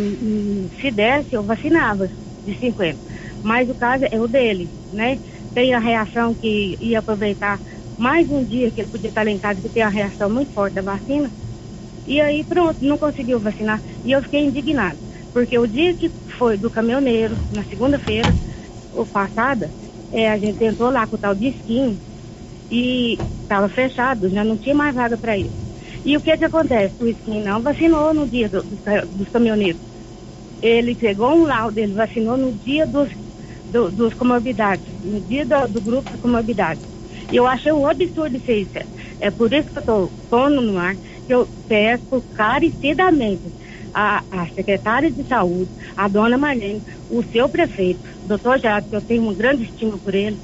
se 0.79 0.91
desse, 0.91 1.35
eu 1.35 1.43
vacinava 1.43 2.11
de 2.45 2.57
50. 2.59 3.01
Mas 3.41 3.69
o 3.69 3.75
caso 3.75 4.05
é 4.11 4.19
o 4.19 4.27
dele, 4.27 4.73
né? 4.91 5.19
Tem 5.53 5.73
a 5.73 5.79
reação 5.79 6.35
que 6.35 6.77
ia 6.79 6.99
aproveitar 6.99 7.61
mais 7.97 8.29
um 8.29 8.45
dia 8.45 8.71
que 8.71 8.81
ele 8.81 8.87
podia 8.89 9.09
estar 9.09 9.25
lá 9.25 9.31
em 9.31 9.39
casa, 9.39 9.61
que 9.61 9.69
tem 9.69 9.83
a 9.83 9.89
reação 9.89 10.29
muito 10.29 10.53
forte 10.53 10.75
da 10.75 10.81
vacina. 10.81 11.33
E 12.05 12.21
aí, 12.21 12.43
pronto, 12.45 12.83
não 12.83 12.97
conseguiu 12.97 13.39
vacinar. 13.39 13.83
E 14.03 14.11
eu 14.11 14.23
fiquei 14.23 14.41
indignada. 14.41 14.99
Porque 15.33 15.57
o 15.57 15.67
dia 15.67 15.95
que 15.95 16.11
foi 16.37 16.57
do 16.57 16.71
caminhoneiro, 16.71 17.39
na 17.51 17.63
segunda-feira, 17.65 18.35
ou 18.91 19.05
passada, 19.05 19.73
é, 20.11 20.29
a 20.29 20.37
gente 20.37 20.57
tentou 20.57 20.89
lá 20.89 21.07
com 21.07 21.15
o 21.15 21.19
tal 21.19 21.35
de 21.35 21.49
skin 21.49 21.99
e 22.69 23.19
estava 23.41 23.69
fechado, 23.69 24.29
já 24.29 24.43
não 24.43 24.57
tinha 24.57 24.75
mais 24.75 24.93
vaga 24.95 25.17
para 25.17 25.37
ele. 25.37 25.53
E 26.03 26.15
o 26.17 26.21
que 26.21 26.37
que 26.37 26.45
acontece? 26.45 26.95
O 26.99 27.07
skin 27.07 27.43
não 27.43 27.61
vacinou 27.61 28.13
no 28.13 28.29
dia 28.29 28.49
do, 28.49 28.63
do, 28.63 28.77
dos 29.09 29.29
caminhoneiros. 29.29 29.81
Ele 30.61 30.95
pegou 30.95 31.33
um 31.35 31.45
laudo, 31.45 31.79
ele 31.79 31.93
vacinou 31.93 32.37
no 32.37 32.53
dia 32.53 32.85
dos, 32.85 33.09
do, 33.67 33.91
dos 33.91 34.13
comorbidades, 34.15 34.85
no 35.03 35.21
dia 35.21 35.45
do, 35.45 35.67
do 35.67 35.81
grupo 35.81 36.11
de 36.11 36.17
comorbidades. 36.17 36.83
E 37.31 37.35
eu 37.35 37.47
achei 37.47 37.71
um 37.71 37.87
absurdo 37.87 38.37
isso 38.37 38.51
aí. 38.51 38.69
É 39.19 39.31
por 39.31 39.53
isso 39.53 39.71
que 39.71 39.77
eu 39.79 39.81
estou 39.81 40.13
pondo 40.29 40.61
no 40.61 40.77
ar, 40.77 40.95
que 41.25 41.33
eu 41.33 41.49
peço 41.67 42.23
carecidamente 42.33 43.53
a, 43.93 44.23
a 44.31 44.47
secretária 44.49 45.11
de 45.11 45.27
saúde, 45.27 45.71
a 45.95 46.07
dona 46.07 46.37
Marlene, 46.37 46.83
o 47.09 47.23
seu 47.23 47.49
prefeito, 47.49 48.01
doutor 48.25 48.59
Jado, 48.59 48.87
que 48.89 48.95
eu 48.95 49.01
tenho 49.01 49.23
um 49.23 49.35
grande 49.35 49.63
estima 49.63 49.97
por 49.97 50.13
ele, 50.13 50.41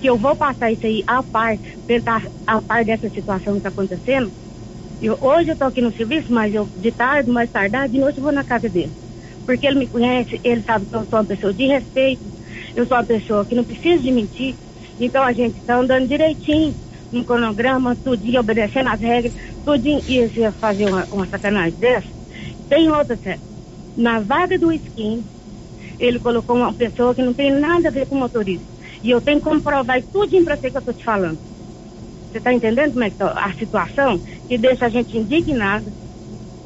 que 0.00 0.08
eu 0.08 0.16
vou 0.16 0.34
passar 0.36 0.72
isso 0.72 0.86
aí 0.86 1.02
a 1.06 1.22
par, 1.22 1.58
tentar 1.86 2.26
a 2.46 2.60
par 2.62 2.84
dessa 2.84 3.08
situação 3.10 3.54
que 3.54 3.58
está 3.58 3.68
acontecendo. 3.68 4.32
Eu, 5.00 5.16
hoje 5.20 5.48
eu 5.48 5.54
estou 5.54 5.68
aqui 5.68 5.80
no 5.80 5.92
serviço, 5.94 6.32
mas 6.32 6.54
eu 6.54 6.68
de 6.76 6.92
tarde, 6.92 7.30
mais 7.30 7.50
tardar, 7.50 7.88
de 7.88 7.98
noite 7.98 8.18
eu 8.18 8.24
vou 8.24 8.32
na 8.32 8.44
casa 8.44 8.68
dele. 8.68 8.92
Porque 9.46 9.66
ele 9.66 9.78
me 9.78 9.86
conhece, 9.88 10.40
ele 10.44 10.62
sabe 10.62 10.86
que 10.86 10.94
eu 10.94 11.06
sou 11.06 11.18
uma 11.18 11.24
pessoa 11.24 11.52
de 11.52 11.66
respeito, 11.66 12.30
eu 12.74 12.86
sou 12.86 12.96
uma 12.96 13.04
pessoa 13.04 13.44
que 13.44 13.54
não 13.54 13.64
precisa 13.64 14.02
de 14.02 14.10
mentir. 14.12 14.54
Então 14.98 15.22
a 15.22 15.32
gente 15.32 15.58
está 15.58 15.76
andando 15.76 16.06
direitinho 16.06 16.76
no 17.10 17.24
cronograma, 17.24 17.96
tudinho, 17.96 18.40
obedecendo 18.40 18.88
as 18.90 19.00
regras, 19.00 19.32
tudinho. 19.64 20.02
E 20.06 20.28
fazer 20.60 20.86
uma, 20.86 21.06
uma 21.10 21.26
sacanagem 21.26 21.78
dessa, 21.78 22.06
tem 22.70 22.90
outra? 22.90 23.18
Na 23.96 24.20
vaga 24.20 24.58
do 24.58 24.72
skin, 24.72 25.24
ele 25.98 26.18
colocou 26.20 26.56
uma 26.56 26.72
pessoa 26.72 27.14
que 27.14 27.22
não 27.22 27.34
tem 27.34 27.52
nada 27.52 27.88
a 27.88 27.92
ver 27.92 28.06
com 28.06 28.14
motorista. 28.14 28.64
E 29.02 29.10
eu 29.10 29.20
tenho 29.20 29.38
que 29.38 29.44
comprovar 29.44 30.02
tudo 30.12 30.44
para 30.44 30.56
você 30.56 30.70
que 30.70 30.76
eu 30.76 30.78
estou 30.78 30.94
te 30.94 31.04
falando. 31.04 31.38
Você 32.30 32.38
está 32.38 32.52
entendendo 32.52 32.92
como 32.92 33.04
é 33.04 33.10
que 33.10 33.16
tá 33.16 33.32
a 33.32 33.52
situação? 33.54 34.22
Que 34.48 34.56
deixa 34.56 34.86
a 34.86 34.88
gente 34.88 35.16
indignada, 35.18 35.92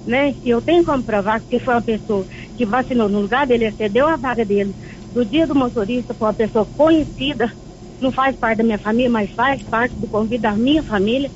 né? 0.07 0.37
E 0.43 0.51
eu 0.51 0.61
tenho 0.61 0.81
que 0.85 0.91
comprovar 0.91 1.43
que 1.43 1.59
foi 1.59 1.75
uma 1.75 1.83
pessoa 1.83 2.27
que 2.57 2.67
vacinou 2.67 3.09
no 3.09 3.23
lugar 3.23 3.47
dele, 3.47 3.67
excedeu 3.67 4.07
a 4.07 4.17
vaga 4.17 4.45
dele, 4.45 4.77
do 5.13 5.25
dia 5.25 5.47
do 5.47 5.55
motorista, 5.55 6.15
foi 6.15 6.29
uma 6.29 6.35
pessoa 6.35 6.67
conhecida, 6.77 7.51
não 8.01 8.13
faz 8.13 8.37
parte 8.37 8.59
da 8.59 8.65
minha 8.65 8.79
família, 8.79 9.11
mas 9.11 9.33
faz 9.33 9.63
parte 9.63 9.99
do 9.99 10.07
convite 10.07 10.43
da 10.43 10.53
minha 10.53 10.83
família. 10.83 11.31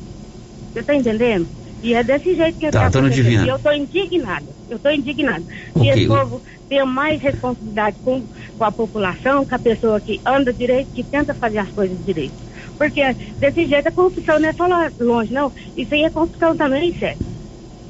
Você 0.73 0.81
está 0.81 0.95
entendendo? 0.95 1.58
E 1.83 1.95
é 1.95 2.03
desse 2.03 2.35
jeito 2.35 2.59
que 2.59 2.71
tá, 2.71 2.83
tá 2.83 2.89
dona 2.89 3.09
Divina. 3.11 3.45
E 3.45 3.49
eu 3.49 3.57
estou 3.57 3.73
indignada. 3.73 4.47
Eu 4.69 4.77
estou 4.77 4.93
indignada. 4.93 5.45
Que 5.75 5.89
esse 5.89 6.07
o- 6.07 6.09
povo 6.09 6.43
tenha 6.69 6.85
mais 6.85 7.21
responsabilidade 7.23 7.97
com, 8.03 8.27
com 8.57 8.65
a 8.65 8.73
população, 8.73 9.47
com 9.47 9.55
a 9.55 9.59
pessoa 9.59 10.01
que 10.01 10.21
anda 10.27 10.53
direito, 10.53 10.91
que 10.93 11.05
tenta 11.05 11.35
fazer 11.35 11.59
as 11.59 11.71
coisas 11.73 12.05
direito. 12.05 12.35
Porque 12.77 13.01
desse 13.39 13.67
jeito 13.67 13.89
a 13.89 13.93
corrupção 13.93 14.39
não 14.41 14.49
é 14.49 14.53
só 14.55 14.67
longe, 15.01 15.33
não. 15.33 15.53
Isso 15.77 15.95
aí 15.95 16.03
é 16.03 16.11
corrupção 16.11 16.57
também, 16.57 16.95
sério. 16.99 17.19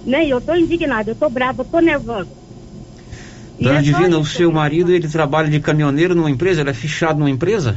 Né? 0.05 0.27
Eu 0.27 0.39
estou 0.39 0.57
indignada, 0.57 1.11
eu 1.11 1.15
estou 1.15 1.31
brava, 1.31 1.63
eu 1.63 1.65
estou 1.65 1.81
nervosa. 1.81 2.29
Dona 3.61 3.79
é 3.79 3.83
Divina, 3.83 4.19
o 4.19 4.25
seu 4.25 4.53
marido, 4.53 4.93
ele 4.93 5.09
trabalha 5.09 5.49
de 5.49 5.59
caminhoneiro 5.59 6.15
numa 6.15 6.31
empresa, 6.31 6.61
ele 6.61 6.71
é 6.71 6.75
fichado 6.75 7.19
numa 7.19 7.31
empresa? 7.31 7.77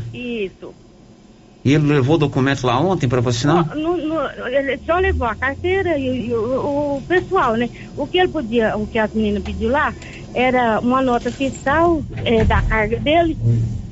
E 1.64 1.74
ele 1.74 1.86
levou 1.88 2.16
o 2.16 2.20
documento 2.20 2.66
lá 2.66 2.80
ontem 2.80 3.08
para 3.08 3.22
vacinar? 3.22 3.76
No- 3.78 3.98
no- 3.98 4.48
ele 4.48 4.80
só 4.86 4.98
levou 4.98 5.28
a 5.28 5.36
carteira 5.36 5.98
e, 5.98 6.28
e 6.28 6.34
o, 6.34 6.98
o 6.98 7.04
pessoal, 7.04 7.56
né? 7.56 7.70
O 7.96 8.08
que 8.08 8.18
ele 8.18 8.30
podia, 8.30 8.76
o 8.78 8.88
que 8.88 8.98
as 8.98 9.12
meninas 9.14 9.44
pediu 9.44 9.70
lá, 9.70 9.96
era 10.34 10.80
uma 10.80 11.02
nota 11.02 11.32
fiscal 11.32 12.04
eh, 12.24 12.44
da 12.46 12.62
carga 12.64 13.00
dele. 13.00 13.38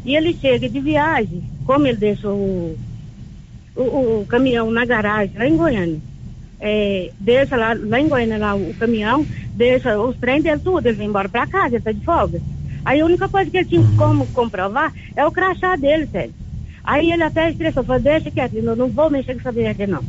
E 0.04 0.16
ele 0.16 0.34
chega 0.36 0.68
de 0.70 0.80
viagem, 0.80 1.46
como 1.64 1.86
ele 1.86 1.98
deixa 1.98 2.28
o, 2.30 2.80
o, 3.76 4.22
o 4.22 4.26
caminhão 4.26 4.72
na 4.72 4.86
garagem, 4.86 5.38
lá 5.38 5.46
em 5.46 5.58
Goiânia. 5.58 6.02
eh, 6.60 7.12
deixa 7.20 7.56
lá, 7.56 7.74
lá 7.78 8.00
em 8.00 8.10
Goiânia 8.10 8.38
lá 8.40 8.56
o 8.56 8.74
caminhão, 8.74 9.28
deixa 9.54 10.00
os 10.02 10.18
trem 10.18 10.42
dele 10.42 10.60
tudo, 10.62 10.88
ele 10.88 10.98
vem 10.98 11.08
embora 11.08 11.30
pra 11.30 11.46
casa, 11.48 11.76
ele 11.76 11.84
tá 11.84 11.92
de 11.92 12.02
folga. 12.02 12.42
Aí 12.84 13.00
a 13.02 13.06
única 13.06 13.30
coisa 13.30 13.52
que 13.52 13.58
ele 13.58 13.68
tinha 13.68 13.86
como 13.96 14.28
comprovar 14.28 14.92
é 15.16 15.26
o 15.26 15.32
crachá 15.32 15.76
dele, 15.76 16.08
sério. 16.08 16.34
Aí 16.90 17.12
ele 17.12 17.22
até 17.22 17.52
estressou, 17.52 17.84
falou, 17.84 18.02
deixa 18.02 18.32
quieto, 18.32 18.56
eu 18.56 18.76
não 18.76 18.88
vou 18.90 19.12
mexer 19.12 19.34
com 19.34 19.40
essa 19.42 19.52
viagem 19.52 19.86
não. 19.86 20.04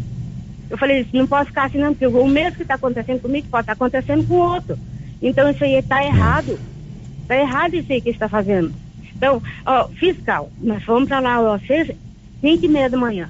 Eu 0.71 0.79
falei, 0.79 1.07
não 1.13 1.27
posso 1.27 1.47
ficar 1.47 1.67
assim 1.67 1.77
não, 1.77 1.93
porque 1.93 2.07
o 2.07 2.27
mesmo 2.27 2.57
que 2.57 2.63
está 2.63 2.77
acontecendo 2.77 3.21
comigo 3.21 3.47
pode 3.51 3.65
estar 3.65 3.75
acontecendo 3.75 4.27
com 4.27 4.35
o 4.35 4.39
outro. 4.55 4.79
Então 5.21 5.51
isso 5.51 5.63
aí 5.63 5.75
está 5.75 6.03
errado. 6.03 6.59
Está 7.21 7.37
errado 7.37 7.75
isso 7.75 7.93
aí 7.93 8.01
que 8.01 8.09
está 8.09 8.31
fazendo. 8.31 8.73
Então, 9.15 9.43
ó, 9.67 9.89
fiscal, 9.89 10.51
nós 10.59 10.83
fomos 10.83 11.07
para 11.07 11.21
lá, 11.21 11.43
ó, 11.43 11.59
seis, 11.67 11.91
cinco 12.41 12.65
e 12.65 12.69
meia 12.69 12.89
da 12.89 12.97
manhã. 12.97 13.29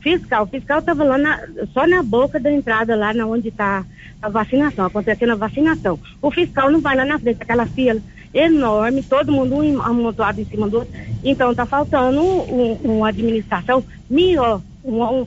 Fiscal, 0.00 0.46
fiscal 0.46 0.78
estava 0.78 1.04
lá 1.04 1.18
na- 1.18 1.40
só 1.74 1.86
na 1.86 2.02
boca 2.02 2.40
da 2.40 2.50
entrada, 2.50 2.96
lá 2.96 3.12
na 3.12 3.26
onde 3.26 3.48
está 3.48 3.84
a 4.22 4.28
vacinação, 4.30 4.86
acontecendo 4.86 5.32
a 5.32 5.36
vacinação. 5.36 6.00
O 6.22 6.30
fiscal 6.30 6.70
não 6.70 6.80
vai 6.80 6.96
lá 6.96 7.04
na 7.04 7.18
frente, 7.18 7.42
aquela 7.42 7.66
fila 7.66 8.00
enorme, 8.32 9.02
todo 9.02 9.32
mundo 9.32 9.56
um 9.56 9.82
amontoado 9.82 10.40
em 10.40 10.44
cima 10.44 10.68
do 10.68 10.78
outro. 10.78 10.92
Então 11.24 11.50
está 11.50 11.66
faltando 11.66 12.20
um- 12.20 12.42
um- 12.84 12.96
uma 12.98 13.08
administração 13.08 13.84
melhor, 14.08 14.60
uma, 14.84 15.10
um- 15.10 15.26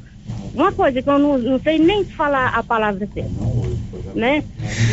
uma 0.53 0.71
coisa 0.71 1.01
que 1.01 1.09
eu 1.09 1.19
não, 1.19 1.37
não 1.37 1.59
sei 1.59 1.77
nem 1.79 2.03
falar 2.05 2.47
a 2.49 2.63
palavra 2.63 3.07
certa. 3.13 3.29
Né? 4.15 4.43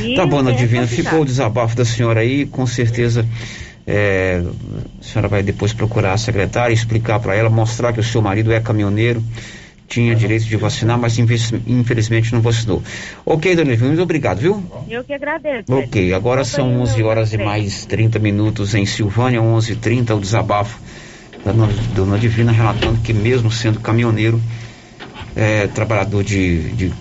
E 0.03 0.15
Tá 0.15 0.27
bom, 0.27 0.47
é 0.49 0.53
Divina, 0.53 0.87
ficou 0.87 1.21
o 1.21 1.25
desabafo 1.25 1.77
da 1.77 1.85
senhora 1.85 2.21
aí, 2.21 2.47
com 2.47 2.67
certeza 2.67 3.27
é, 3.87 4.43
a 5.01 5.03
senhora 5.05 5.29
vai 5.29 5.43
depois 5.43 5.73
procurar 5.73 6.13
a 6.13 6.19
secretária, 6.19 6.73
explicar 6.73 7.19
para 7.21 7.35
ela, 7.35 7.51
mostrar 7.51 7.93
que 7.93 8.01
o 8.01 8.05
seu 8.05 8.23
marido 8.23 8.53
é 8.53 8.61
caminhoneiro, 8.61 9.23
tinha 9.91 10.15
direito 10.15 10.45
de 10.45 10.57
vacinar, 10.57 10.97
mas 10.97 11.19
infelizmente- 11.19 12.33
não 12.33 12.41
vacinou. 12.41 12.81
Ok, 13.27 13.57
Dona 13.57 13.73
Divina, 13.73 13.89
muito 13.89 14.03
obrigado, 14.03 14.39
viu? 14.39 14.65
Eu 14.89 15.03
que 15.03 15.13
agradeço. 15.13 15.65
Ok, 15.69 16.15
agora 16.15 16.45
são 16.45 16.81
11 16.81 17.03
horas 17.03 17.33
e 17.33 17.39
mais 17.39 17.87
30 17.87 18.21
minutos 18.21 18.73
em 18.77 18.87
Silvânia, 18.87 19.43
11h30, 19.43 20.15
o 20.15 20.21
desabafo 20.21 20.81
da 21.45 21.51
Dona- 21.51 21.73
Dona 21.93 22.19
Divina 22.19 22.53
relatando 22.53 23.01
que 23.01 23.13
mesmo 23.13 23.51
sendo 23.51 23.81
caminhoneiro, 23.81 24.41
é, 25.35 25.67
trabalhador 25.67 26.23
de, 26.23 26.71
de 26.71 26.93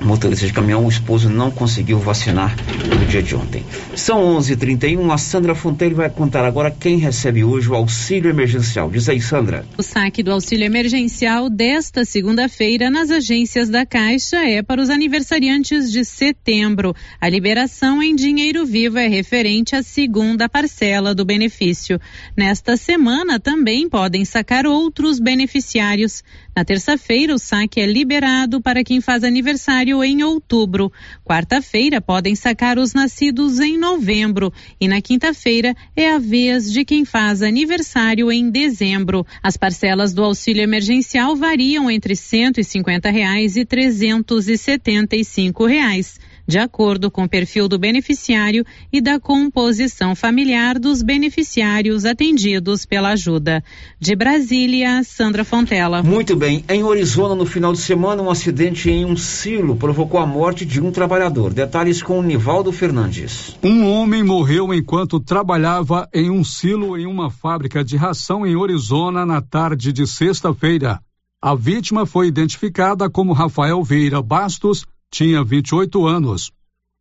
motorista 0.00 0.46
de 0.46 0.52
caminhão, 0.52 0.84
o 0.84 0.88
esposo 0.88 1.28
não 1.28 1.50
conseguiu 1.50 1.98
vacinar 1.98 2.56
no 2.88 3.06
dia 3.06 3.22
de 3.22 3.34
ontem. 3.34 3.64
São 3.94 4.22
11:31. 4.38 5.10
A 5.12 5.18
Sandra 5.18 5.54
Fonteiro 5.54 5.96
vai 5.96 6.08
contar 6.08 6.44
agora 6.44 6.70
quem 6.70 6.98
recebe 6.98 7.44
hoje 7.44 7.68
o 7.68 7.74
auxílio 7.74 8.30
emergencial. 8.30 8.90
Diz 8.90 9.08
aí, 9.08 9.20
Sandra. 9.20 9.64
O 9.76 9.82
saque 9.82 10.22
do 10.22 10.32
auxílio 10.32 10.64
emergencial 10.64 11.50
desta 11.50 12.04
segunda-feira 12.04 12.90
nas 12.90 13.10
agências 13.10 13.68
da 13.68 13.84
Caixa 13.84 14.38
é 14.38 14.62
para 14.62 14.80
os 14.80 14.90
aniversariantes 14.90 15.90
de 15.90 16.04
setembro. 16.04 16.94
A 17.20 17.28
liberação 17.28 18.02
em 18.02 18.14
dinheiro 18.14 18.64
vivo 18.64 18.98
é 18.98 19.08
referente 19.08 19.74
à 19.74 19.82
segunda 19.82 20.48
parcela 20.48 21.14
do 21.14 21.24
benefício. 21.24 22.00
Nesta 22.36 22.76
semana 22.76 23.40
também 23.40 23.88
podem 23.88 24.24
sacar 24.24 24.66
outros 24.66 25.18
beneficiários. 25.18 26.22
Na 26.58 26.64
terça-feira, 26.64 27.32
o 27.32 27.38
saque 27.38 27.80
é 27.80 27.86
liberado 27.86 28.60
para 28.60 28.82
quem 28.82 29.00
faz 29.00 29.22
aniversário 29.22 30.02
em 30.02 30.24
outubro. 30.24 30.92
Quarta-feira, 31.24 32.00
podem 32.00 32.34
sacar 32.34 32.80
os 32.80 32.92
nascidos 32.92 33.60
em 33.60 33.78
novembro. 33.78 34.52
E 34.80 34.88
na 34.88 35.00
quinta-feira, 35.00 35.72
é 35.94 36.10
a 36.10 36.18
vez 36.18 36.72
de 36.72 36.84
quem 36.84 37.04
faz 37.04 37.42
aniversário 37.42 38.32
em 38.32 38.50
dezembro. 38.50 39.24
As 39.40 39.56
parcelas 39.56 40.12
do 40.12 40.24
auxílio 40.24 40.60
emergencial 40.60 41.36
variam 41.36 41.88
entre 41.88 42.16
150 42.16 43.08
reais 43.08 43.54
e 43.54 43.64
375 43.64 45.64
reais 45.64 46.18
de 46.48 46.58
acordo 46.58 47.10
com 47.10 47.24
o 47.24 47.28
perfil 47.28 47.68
do 47.68 47.78
beneficiário 47.78 48.64
e 48.90 49.02
da 49.02 49.20
composição 49.20 50.16
familiar 50.16 50.78
dos 50.78 51.02
beneficiários 51.02 52.06
atendidos 52.06 52.86
pela 52.86 53.10
ajuda. 53.10 53.62
De 54.00 54.16
Brasília, 54.16 55.04
Sandra 55.04 55.44
Fontela. 55.44 56.02
Muito 56.02 56.34
bem. 56.34 56.64
Em 56.66 56.82
Orizona, 56.82 57.34
no 57.34 57.44
final 57.44 57.74
de 57.74 57.80
semana, 57.80 58.22
um 58.22 58.30
acidente 58.30 58.90
em 58.90 59.04
um 59.04 59.14
silo 59.14 59.76
provocou 59.76 60.18
a 60.18 60.26
morte 60.26 60.64
de 60.64 60.80
um 60.80 60.90
trabalhador. 60.90 61.52
Detalhes 61.52 62.02
com 62.02 62.18
o 62.18 62.22
Nivaldo 62.22 62.72
Fernandes. 62.72 63.58
Um 63.62 63.86
homem 63.86 64.22
morreu 64.22 64.72
enquanto 64.72 65.20
trabalhava 65.20 66.08
em 66.14 66.30
um 66.30 66.42
silo 66.42 66.96
em 66.96 67.04
uma 67.04 67.30
fábrica 67.30 67.84
de 67.84 67.96
ração 67.96 68.46
em 68.46 68.56
Orizona 68.56 69.26
na 69.26 69.42
tarde 69.42 69.92
de 69.92 70.06
sexta-feira. 70.06 70.98
A 71.42 71.54
vítima 71.54 72.06
foi 72.06 72.26
identificada 72.26 73.10
como 73.10 73.32
Rafael 73.32 73.82
Vieira 73.84 74.22
Bastos, 74.22 74.84
tinha 75.10 75.42
28 75.42 76.06
anos. 76.06 76.52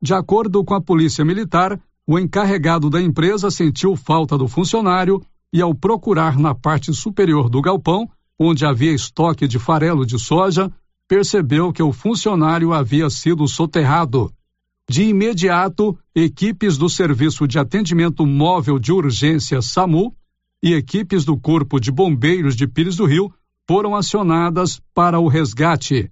De 0.02 0.14
acordo 0.14 0.64
com 0.64 0.74
a 0.74 0.82
Polícia 0.82 1.26
Militar, 1.26 1.80
o 2.06 2.18
encarregado 2.18 2.90
da 2.90 3.02
empresa 3.02 3.52
sentiu 3.52 3.96
falta 3.96 4.38
do 4.38 4.48
funcionário 4.48 5.22
e, 5.52 5.62
ao 5.62 5.74
procurar 5.74 6.38
na 6.38 6.56
parte 6.56 6.94
superior 6.94 7.50
do 7.50 7.62
galpão, 7.62 8.10
onde 8.40 8.66
havia 8.66 8.94
estoque 8.94 9.48
de 9.48 9.60
farelo 9.60 10.06
de 10.06 10.20
soja, 10.20 10.72
percebeu 11.08 11.74
que 11.74 11.82
o 11.82 11.92
funcionário 11.92 12.74
havia 12.74 13.10
sido 13.10 13.48
soterrado. 13.48 14.32
De 14.90 15.04
imediato, 15.04 15.98
equipes 16.16 16.78
do 16.78 16.90
Serviço 16.90 17.48
de 17.48 17.60
Atendimento 17.60 18.26
Móvel 18.26 18.80
de 18.80 18.92
Urgência 18.92 19.62
SAMU 19.62 20.16
e 20.64 20.74
equipes 20.74 21.26
do 21.26 21.38
Corpo 21.38 21.80
de 21.80 21.92
Bombeiros 21.92 22.56
de 22.56 22.68
Pires 22.68 22.96
do 22.96 23.06
Rio 23.06 23.34
foram 23.68 23.96
acionadas 23.96 24.82
para 24.94 25.20
o 25.20 25.28
resgate. 25.28 26.10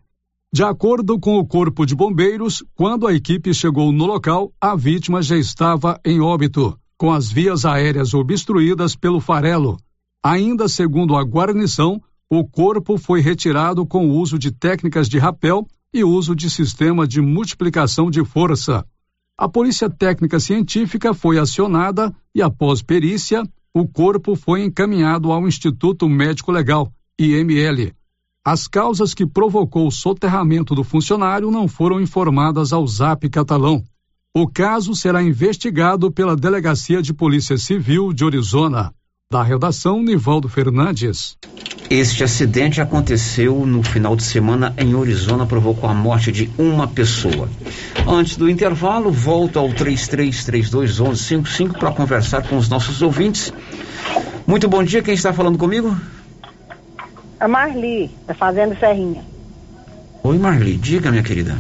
De 0.55 0.63
acordo 0.63 1.19
com 1.19 1.37
o 1.37 1.45
Corpo 1.45 1.85
de 1.85 1.93
Bombeiros, 1.93 2.63
quando 2.75 3.05
a 3.05 3.13
equipe 3.13 3.53
chegou 3.53 3.91
no 3.91 4.05
local, 4.05 4.53
a 4.61 4.73
vítima 4.73 5.21
já 5.21 5.35
estava 5.35 5.99
em 6.05 6.21
óbito, 6.21 6.79
com 6.97 7.11
as 7.11 7.29
vias 7.29 7.65
aéreas 7.65 8.13
obstruídas 8.13 8.95
pelo 8.95 9.19
farelo. 9.19 9.75
Ainda 10.23 10.69
segundo 10.69 11.17
a 11.17 11.23
guarnição, 11.23 12.01
o 12.29 12.45
corpo 12.45 12.97
foi 12.97 13.19
retirado 13.19 13.85
com 13.85 14.07
o 14.07 14.13
uso 14.13 14.39
de 14.39 14.49
técnicas 14.49 15.09
de 15.09 15.19
rapel 15.19 15.67
e 15.93 16.05
uso 16.05 16.33
de 16.33 16.49
sistema 16.49 17.05
de 17.05 17.19
multiplicação 17.19 18.09
de 18.09 18.23
força. 18.23 18.85
A 19.37 19.49
Polícia 19.49 19.89
Técnica 19.89 20.39
Científica 20.39 21.13
foi 21.13 21.37
acionada 21.37 22.15
e, 22.33 22.41
após 22.41 22.81
perícia, 22.81 23.43
o 23.73 23.85
corpo 23.85 24.37
foi 24.37 24.63
encaminhado 24.63 25.33
ao 25.33 25.45
Instituto 25.45 26.07
Médico 26.07 26.49
Legal, 26.49 26.89
IML. 27.19 27.93
As 28.47 28.67
causas 28.67 29.15
que 29.15 29.25
provocou 29.25 29.87
o 29.87 29.91
soterramento 29.91 30.75
do 30.75 30.83
funcionário 30.83 31.49
não 31.49 31.67
foram 31.67 31.99
informadas 31.99 32.71
ao 32.71 32.85
ZAP 32.85 33.27
catalão. 33.27 33.83
O 34.35 34.47
caso 34.47 34.93
será 34.93 35.23
investigado 35.23 36.11
pela 36.11 36.35
Delegacia 36.35 37.01
de 37.01 37.11
Polícia 37.11 37.57
Civil 37.57 38.13
de 38.13 38.23
Arizona. 38.23 38.93
Da 39.31 39.41
redação, 39.41 40.03
Nivaldo 40.03 40.47
Fernandes. 40.47 41.35
Este 41.89 42.23
acidente 42.23 42.79
aconteceu 42.79 43.65
no 43.65 43.81
final 43.81 44.15
de 44.15 44.21
semana 44.21 44.75
em 44.77 44.95
Arizona, 44.95 45.47
provocou 45.47 45.89
a 45.89 45.93
morte 45.95 46.31
de 46.31 46.47
uma 46.55 46.87
pessoa. 46.87 47.49
Antes 48.07 48.37
do 48.37 48.47
intervalo, 48.47 49.11
volto 49.11 49.57
ao 49.57 49.69
33321155 49.69 51.79
para 51.79 51.91
conversar 51.91 52.47
com 52.47 52.57
os 52.57 52.69
nossos 52.69 53.01
ouvintes. 53.01 53.51
Muito 54.45 54.67
bom 54.67 54.83
dia, 54.83 55.01
quem 55.01 55.15
está 55.15 55.33
falando 55.33 55.57
comigo? 55.57 55.97
A 57.39 57.47
Marli, 57.47 58.15
da 58.25 58.33
Fazenda 58.33 58.75
Serrinha. 58.79 59.23
Oi, 60.23 60.37
Marli, 60.37 60.77
diga, 60.77 61.11
minha 61.11 61.23
querida. 61.23 61.53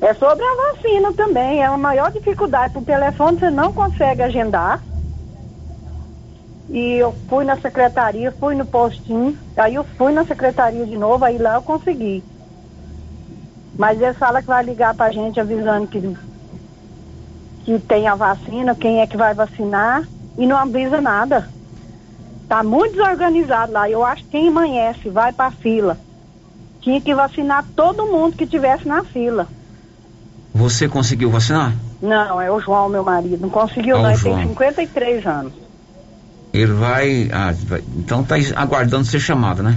É 0.00 0.14
sobre 0.14 0.44
a 0.44 0.72
vacina 0.72 1.12
também. 1.12 1.60
É 1.60 1.66
a 1.66 1.76
maior 1.76 2.10
dificuldade. 2.12 2.72
Por 2.72 2.84
telefone 2.84 3.38
você 3.38 3.50
não 3.50 3.72
consegue 3.72 4.22
agendar. 4.22 4.80
E 6.68 6.94
eu 6.94 7.14
fui 7.28 7.44
na 7.44 7.60
secretaria, 7.60 8.32
fui 8.32 8.54
no 8.54 8.64
postinho, 8.64 9.38
aí 9.56 9.74
eu 9.74 9.84
fui 9.98 10.10
na 10.12 10.24
secretaria 10.24 10.86
de 10.86 10.96
novo, 10.96 11.24
aí 11.24 11.36
lá 11.36 11.56
eu 11.56 11.62
consegui. 11.62 12.24
Mas 13.76 14.00
eles 14.00 14.16
falam 14.16 14.40
que 14.40 14.48
vai 14.48 14.64
ligar 14.64 14.94
pra 14.94 15.10
gente 15.10 15.38
avisando 15.38 15.86
que, 15.86 16.00
que 17.64 17.78
tem 17.80 18.08
a 18.08 18.14
vacina, 18.14 18.74
quem 18.74 19.00
é 19.00 19.06
que 19.06 19.18
vai 19.18 19.34
vacinar, 19.34 20.02
e 20.38 20.46
não 20.46 20.56
avisa 20.56 21.00
nada. 21.00 21.46
Tá 22.48 22.62
muito 22.62 22.92
desorganizado 22.96 23.72
lá. 23.72 23.88
Eu 23.88 24.04
acho 24.04 24.22
que 24.24 24.30
quem 24.32 24.48
amanhece 24.48 25.08
vai 25.08 25.32
para 25.32 25.46
a 25.46 25.52
fila. 25.52 25.98
Tinha 26.80 27.00
que 27.00 27.14
vacinar 27.14 27.64
todo 27.76 28.06
mundo 28.06 28.36
que 28.36 28.46
tivesse 28.46 28.86
na 28.86 29.04
fila. 29.04 29.48
Você 30.54 30.88
conseguiu 30.88 31.30
vacinar? 31.30 31.72
Não, 32.00 32.40
é 32.40 32.50
o 32.50 32.60
João, 32.60 32.88
meu 32.88 33.02
marido. 33.04 33.40
Não 33.40 33.48
conseguiu, 33.50 33.96
Ah, 33.96 34.02
não. 34.02 34.08
o 34.08 34.12
Ele 34.12 34.18
João. 34.18 34.36
tem 34.38 34.48
53 34.48 35.26
anos. 35.26 35.52
Ele 36.52 36.72
vai, 36.72 37.30
ah, 37.32 37.54
vai- 37.66 37.82
Então 37.96 38.22
tá 38.22 38.34
aguardando 38.56 39.04
ser 39.06 39.20
chamado, 39.20 39.62
né? 39.62 39.74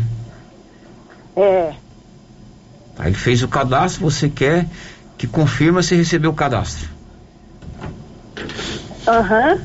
É. 1.35 1.73
Tá, 2.95 3.07
ele 3.07 3.15
fez 3.15 3.41
o 3.43 3.47
cadastro, 3.47 4.01
você 4.09 4.27
quer 4.27 4.67
que 5.17 5.27
confirma 5.27 5.81
se 5.81 5.95
recebeu 5.95 6.31
o 6.31 6.35
cadastro. 6.35 6.89
Aham. 9.07 9.59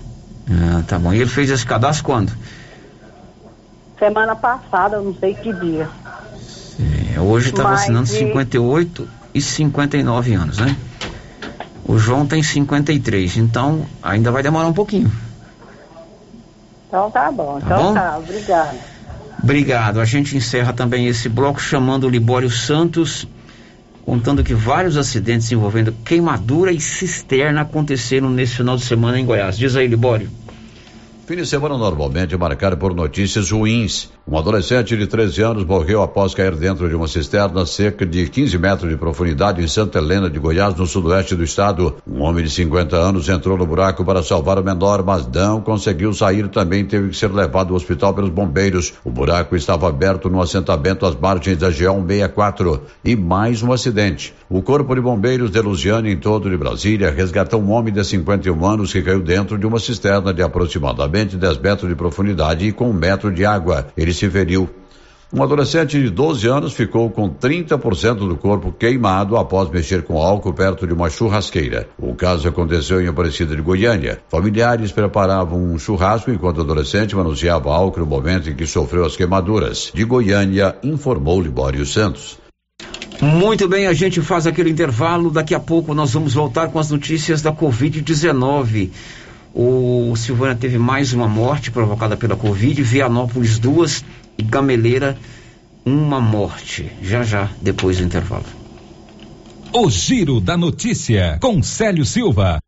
Ah, 0.48 0.82
tá 0.86 0.98
bom. 0.98 1.12
E 1.12 1.20
ele 1.20 1.30
fez 1.30 1.50
esse 1.50 1.64
cadastro 1.66 2.04
quando? 2.04 2.32
Semana 4.00 4.34
passada, 4.34 4.96
eu 4.96 5.04
não 5.04 5.14
sei 5.14 5.34
que 5.34 5.52
dia. 5.52 5.86
É, 7.14 7.20
hoje 7.20 7.52
tá 7.52 7.62
Mas 7.64 7.80
vacinando 7.80 8.06
e- 8.06 8.18
58 8.18 9.08
e 9.34 9.42
59 9.42 10.32
anos, 10.34 10.58
né? 10.58 10.74
O 11.84 11.98
João 11.98 12.26
tem 12.26 12.42
53, 12.42 13.36
então 13.36 13.84
ainda 14.02 14.32
vai 14.32 14.42
demorar 14.42 14.66
um 14.68 14.72
pouquinho. 14.72 15.12
Então 16.88 17.10
tá 17.10 17.30
bom. 17.30 17.60
Tá 17.60 17.66
então 17.66 17.82
bom? 17.82 17.94
tá, 17.94 18.16
obrigada. 18.18 18.74
Obrigado. 19.42 20.00
A 20.00 20.04
gente 20.04 20.36
encerra 20.36 20.72
também 20.72 21.06
esse 21.06 21.28
bloco 21.28 21.60
chamando 21.60 22.04
o 22.04 22.10
Libório 22.10 22.50
Santos, 22.50 23.28
contando 24.04 24.42
que 24.42 24.54
vários 24.54 24.96
acidentes 24.96 25.52
envolvendo 25.52 25.92
queimadura 26.04 26.72
e 26.72 26.80
cisterna 26.80 27.60
aconteceram 27.62 28.30
nesse 28.30 28.56
final 28.56 28.76
de 28.76 28.84
semana 28.84 29.20
em 29.20 29.24
Goiás. 29.26 29.58
Diz 29.58 29.76
aí, 29.76 29.86
Libório. 29.86 30.30
Fim 31.30 31.36
de 31.36 31.46
semana 31.46 31.78
normalmente 31.78 32.36
marcado 32.36 32.76
por 32.76 32.92
notícias 32.92 33.52
ruins. 33.52 34.10
Um 34.26 34.36
adolescente 34.36 34.96
de 34.96 35.06
13 35.06 35.42
anos 35.42 35.64
morreu 35.64 36.02
após 36.02 36.34
cair 36.34 36.56
dentro 36.56 36.88
de 36.88 36.94
uma 36.96 37.06
cisterna 37.06 37.64
cerca 37.64 38.04
de 38.04 38.28
15 38.28 38.58
metros 38.58 38.90
de 38.90 38.96
profundidade 38.96 39.62
em 39.62 39.68
Santa 39.68 39.98
Helena 39.98 40.28
de 40.28 40.40
Goiás, 40.40 40.74
no 40.74 40.88
sudoeste 40.88 41.36
do 41.36 41.44
estado. 41.44 41.94
Um 42.04 42.22
homem 42.22 42.42
de 42.42 42.50
50 42.50 42.96
anos 42.96 43.28
entrou 43.28 43.56
no 43.56 43.64
buraco 43.64 44.04
para 44.04 44.24
salvar 44.24 44.58
o 44.58 44.64
menor, 44.64 45.04
mas 45.04 45.24
não 45.28 45.60
conseguiu 45.60 46.12
sair. 46.12 46.48
Também 46.48 46.84
teve 46.84 47.10
que 47.10 47.16
ser 47.16 47.30
levado 47.30 47.70
ao 47.70 47.76
hospital 47.76 48.12
pelos 48.12 48.30
bombeiros. 48.30 48.94
O 49.04 49.10
buraco 49.10 49.54
estava 49.54 49.88
aberto 49.88 50.28
no 50.28 50.42
assentamento 50.42 51.06
às 51.06 51.14
margens 51.14 51.58
da 51.58 51.70
GO164. 51.70 52.80
E 53.04 53.14
mais 53.14 53.62
um 53.62 53.72
acidente. 53.72 54.34
O 54.48 54.62
Corpo 54.62 54.96
de 54.96 55.00
Bombeiros 55.00 55.52
de 55.52 55.60
Lusiana, 55.60 56.10
em 56.10 56.16
todo 56.16 56.50
de 56.50 56.56
Brasília, 56.56 57.12
resgatou 57.12 57.62
um 57.62 57.70
homem 57.70 57.94
de 57.94 58.04
51 58.04 58.66
anos 58.66 58.92
que 58.92 59.00
caiu 59.00 59.22
dentro 59.22 59.56
de 59.56 59.64
uma 59.64 59.78
cisterna 59.78 60.34
de 60.34 60.42
aproximadamente 60.42 61.19
10 61.24 61.58
metros 61.58 61.88
de 61.88 61.94
profundidade 61.94 62.66
e 62.66 62.72
com 62.72 62.90
um 62.90 62.92
metro 62.92 63.32
de 63.32 63.44
água. 63.44 63.88
Ele 63.96 64.12
se 64.12 64.28
feriu. 64.28 64.68
Um 65.32 65.44
adolescente 65.44 66.00
de 66.00 66.10
12 66.10 66.48
anos 66.48 66.72
ficou 66.72 67.08
com 67.08 67.30
30% 67.30 68.14
do 68.14 68.36
corpo 68.36 68.72
queimado 68.72 69.36
após 69.36 69.70
mexer 69.70 70.02
com 70.02 70.20
álcool 70.20 70.52
perto 70.52 70.88
de 70.88 70.92
uma 70.92 71.08
churrasqueira. 71.08 71.88
O 71.96 72.16
caso 72.16 72.48
aconteceu 72.48 73.00
em 73.00 73.06
Aparecida 73.06 73.54
de 73.54 73.62
Goiânia. 73.62 74.20
Familiares 74.28 74.90
preparavam 74.90 75.62
um 75.62 75.78
churrasco 75.78 76.32
enquanto 76.32 76.58
o 76.58 76.62
adolescente 76.62 77.14
manuseava 77.14 77.72
álcool 77.72 78.00
no 78.00 78.06
momento 78.06 78.50
em 78.50 78.56
que 78.56 78.66
sofreu 78.66 79.04
as 79.04 79.14
queimaduras. 79.14 79.92
De 79.94 80.04
Goiânia, 80.04 80.74
informou 80.82 81.40
Libório 81.40 81.86
Santos. 81.86 82.36
Muito 83.22 83.68
bem, 83.68 83.86
a 83.86 83.92
gente 83.92 84.20
faz 84.22 84.48
aquele 84.48 84.70
intervalo. 84.70 85.30
Daqui 85.30 85.54
a 85.54 85.60
pouco 85.60 85.94
nós 85.94 86.12
vamos 86.12 86.34
voltar 86.34 86.70
com 86.70 86.78
as 86.80 86.90
notícias 86.90 87.40
da 87.40 87.52
Covid-19. 87.52 88.90
O 89.54 90.14
Silvânia 90.16 90.54
teve 90.54 90.78
mais 90.78 91.12
uma 91.12 91.28
morte 91.28 91.70
provocada 91.70 92.16
pela 92.16 92.36
Covid, 92.36 92.82
Vianópolis 92.82 93.58
duas 93.58 94.04
e 94.38 94.42
Gameleira 94.42 95.18
uma 95.84 96.20
morte. 96.20 96.90
Já 97.02 97.22
já, 97.22 97.50
depois 97.60 97.98
do 97.98 98.04
intervalo. 98.04 98.44
O 99.72 99.88
Giro 99.88 100.40
da 100.40 100.56
Notícia, 100.56 101.38
com 101.40 101.62
Célio 101.62 102.04
Silva. 102.04 102.58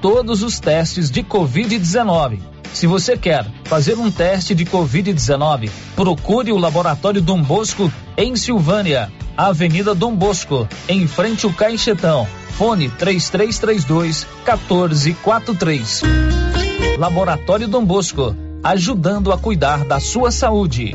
todos 0.00 0.42
os 0.42 0.58
testes 0.58 1.10
de 1.10 1.22
Covid-19. 1.22 2.55
Se 2.72 2.86
você 2.86 3.16
quer 3.16 3.46
fazer 3.64 3.96
um 3.98 4.10
teste 4.10 4.54
de 4.54 4.64
Covid-19, 4.64 5.70
procure 5.94 6.52
o 6.52 6.58
Laboratório 6.58 7.20
Dom 7.20 7.42
Bosco 7.42 7.90
em 8.16 8.36
Silvânia, 8.36 9.10
Avenida 9.36 9.94
Dom 9.94 10.14
Bosco, 10.14 10.68
em 10.88 11.06
frente 11.06 11.46
ao 11.46 11.52
Caixetão. 11.52 12.26
Fone 12.50 12.88
3332 12.88 14.26
1443. 14.44 16.02
Laboratório 16.98 17.68
Dom 17.68 17.84
Bosco, 17.84 18.34
ajudando 18.62 19.32
a 19.32 19.38
cuidar 19.38 19.84
da 19.84 20.00
sua 20.00 20.30
saúde. 20.30 20.94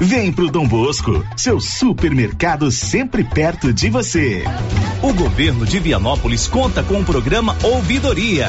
Vem 0.00 0.32
pro 0.32 0.48
Dom 0.48 0.66
Bosco, 0.66 1.24
seu 1.36 1.60
supermercado 1.60 2.70
sempre 2.70 3.24
perto 3.24 3.72
de 3.72 3.90
você. 3.90 4.44
O 5.02 5.12
governo 5.12 5.66
de 5.66 5.80
Vianópolis 5.80 6.46
conta 6.46 6.84
com 6.84 7.00
o 7.00 7.04
programa 7.04 7.56
Ouvidoria. 7.64 8.48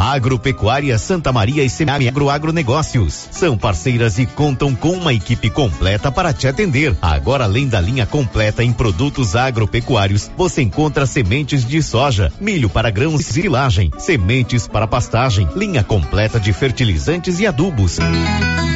Agropecuária 0.00 0.98
Santa 0.98 1.30
Maria 1.30 1.62
e 1.62 1.68
Semiagro 1.68 2.30
Agronegócios. 2.30 3.28
São 3.32 3.58
parceiras 3.58 4.18
e 4.18 4.24
contam 4.24 4.74
com 4.74 4.92
uma 4.92 5.12
equipe 5.12 5.50
completa 5.50 6.10
para 6.10 6.32
te 6.32 6.48
atender. 6.48 6.96
Agora, 7.02 7.44
além 7.44 7.68
da 7.68 7.82
linha 7.82 8.06
completa 8.06 8.64
em 8.64 8.72
produtos 8.72 9.36
agropecuários, 9.36 10.30
você 10.38 10.62
encontra 10.62 11.04
sementes 11.04 11.66
de 11.66 11.82
soja, 11.82 12.32
milho 12.40 12.70
para 12.70 12.88
grãos 12.88 13.20
e 13.20 13.24
silagem, 13.24 13.90
sementes 13.98 14.66
para 14.66 14.86
pastagem, 14.86 15.46
linha 15.54 15.84
completa 15.84 16.40
de 16.40 16.50
fertilizantes 16.50 17.38
e 17.38 17.46
adubos. 17.46 17.98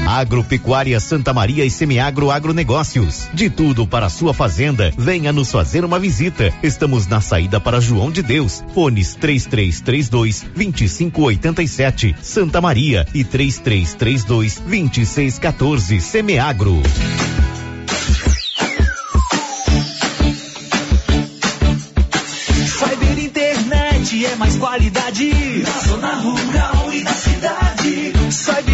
Agropecuária 0.07 1.01
Santa 1.01 1.33
Maria 1.33 1.65
e 1.65 1.71
Semiagro 1.71 2.31
Agronegócios. 2.31 3.29
De 3.33 3.49
tudo 3.49 3.87
para 3.87 4.11
sua 4.11 4.35
fazenda, 4.35 4.93
venha 4.97 5.33
nos 5.33 5.51
fazer 5.51 5.85
uma 5.85 5.99
visita. 5.99 6.53
Estamos 6.63 7.07
na 7.07 7.21
saída 7.21 7.59
para 7.59 7.81
João 7.81 8.11
de 8.11 8.23
Deus. 8.23 8.63
Fones 8.75 9.15
3332 9.15 10.47
2587 11.15 12.17
Santa 12.21 12.61
Maria 12.61 13.07
e 13.15 13.23
3332 13.25 14.59
2614 14.61 16.01
Semiagro. 16.01 16.83
Cyber 22.67 23.19
Internet 23.19 24.27
é 24.27 24.37
mais 24.37 24.57
qualidade 24.57 25.31
na 25.63 25.79
zona 25.81 26.15
rural 26.17 26.93
e 26.93 27.03
na 27.03 27.13
cidade. 27.13 28.13
Cyber 28.31 28.74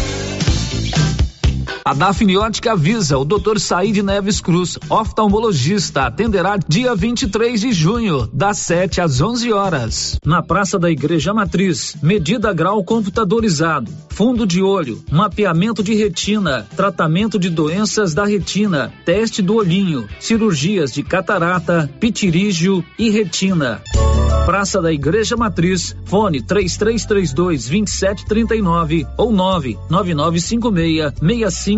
A 1.91 1.93
Dafniótica 1.93 2.71
avisa 2.71 3.17
o 3.17 3.25
Dr. 3.25 3.59
Said 3.59 3.97
Neves 3.97 4.39
Cruz, 4.39 4.79
oftalmologista, 4.89 6.03
atenderá 6.03 6.57
dia 6.65 6.95
23 6.95 7.59
de 7.59 7.73
junho, 7.73 8.29
das 8.31 8.59
7 8.59 9.01
às 9.01 9.19
11 9.19 9.51
horas. 9.51 10.17
Na 10.25 10.41
Praça 10.41 10.79
da 10.79 10.89
Igreja 10.89 11.33
Matriz, 11.33 11.97
medida 12.01 12.53
grau 12.53 12.81
computadorizado, 12.81 13.91
fundo 14.07 14.47
de 14.47 14.63
olho, 14.63 15.03
mapeamento 15.11 15.83
de 15.83 15.93
retina, 15.93 16.65
tratamento 16.77 17.37
de 17.37 17.49
doenças 17.49 18.13
da 18.13 18.23
retina, 18.23 18.93
teste 19.03 19.41
do 19.41 19.55
olhinho, 19.55 20.07
cirurgias 20.17 20.93
de 20.93 21.03
catarata, 21.03 21.89
pitirígio 21.99 22.81
e 22.97 23.09
retina. 23.09 23.81
Praça 24.45 24.81
da 24.81 24.91
Igreja 24.91 25.37
Matriz, 25.37 25.95
fone 26.03 26.41
3332 26.41 27.69
2739 27.69 29.05
ou 29.15 29.31
99956 29.31 31.13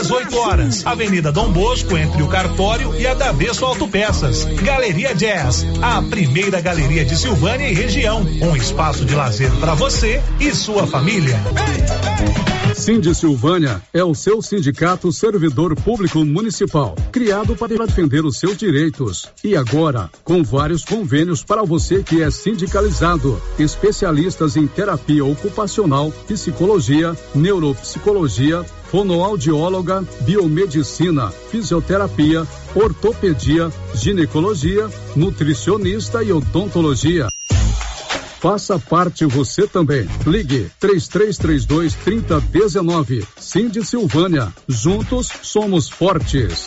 18 0.00 0.36
horas. 0.38 0.86
Avenida 0.86 1.32
Dom 1.32 1.50
Bosco, 1.50 1.96
entre 1.96 2.22
o 2.22 2.28
Cartório 2.28 2.94
e 2.94 3.04
a 3.04 3.14
Davesso 3.14 3.64
Autopeças. 3.64 4.44
Galeria 4.62 5.12
Jazz, 5.12 5.66
a 5.82 6.00
primeira 6.02 6.60
galeria 6.60 7.04
de 7.04 7.16
Silvânia 7.16 7.68
e 7.68 7.74
região. 7.74 8.20
Um 8.20 8.54
espaço 8.54 9.04
de 9.04 9.16
lazer 9.16 9.50
para 9.58 9.74
você 9.74 10.22
e 10.38 10.54
sua 10.54 10.86
família. 10.86 11.36
Cindy 12.78 13.12
Silvânia 13.12 13.82
é 13.92 14.04
o 14.04 14.14
seu 14.14 14.40
sindicato 14.40 15.10
servidor 15.10 15.74
público 15.74 16.24
municipal, 16.24 16.94
criado 17.10 17.56
para 17.56 17.74
defender 17.76 18.24
os 18.24 18.38
seus 18.38 18.56
direitos. 18.56 19.28
E 19.42 19.56
agora, 19.56 20.08
com 20.22 20.44
vários 20.44 20.84
convênios 20.84 21.42
para 21.42 21.64
você 21.64 22.04
que 22.04 22.22
é 22.22 22.30
sindicalizado, 22.30 23.42
especialistas 23.58 24.56
em 24.56 24.66
terapia 24.68 25.24
ocupacional, 25.24 26.12
psicologia, 26.28 27.16
neuropsicologia, 27.34 28.64
fonoaudióloga, 28.90 30.04
biomedicina, 30.20 31.30
fisioterapia, 31.50 32.46
ortopedia, 32.74 33.70
ginecologia, 33.94 34.88
nutricionista 35.14 36.22
e 36.22 36.32
odontologia. 36.32 37.28
Faça 38.40 38.78
parte 38.78 39.26
você 39.26 39.66
também. 39.66 40.08
Ligue 40.24 40.70
3332 40.78 41.94
3019. 41.94 43.26
Cindy 43.36 43.84
Silvânia. 43.84 44.52
Juntos 44.68 45.28
somos 45.42 45.88
fortes. 45.88 46.66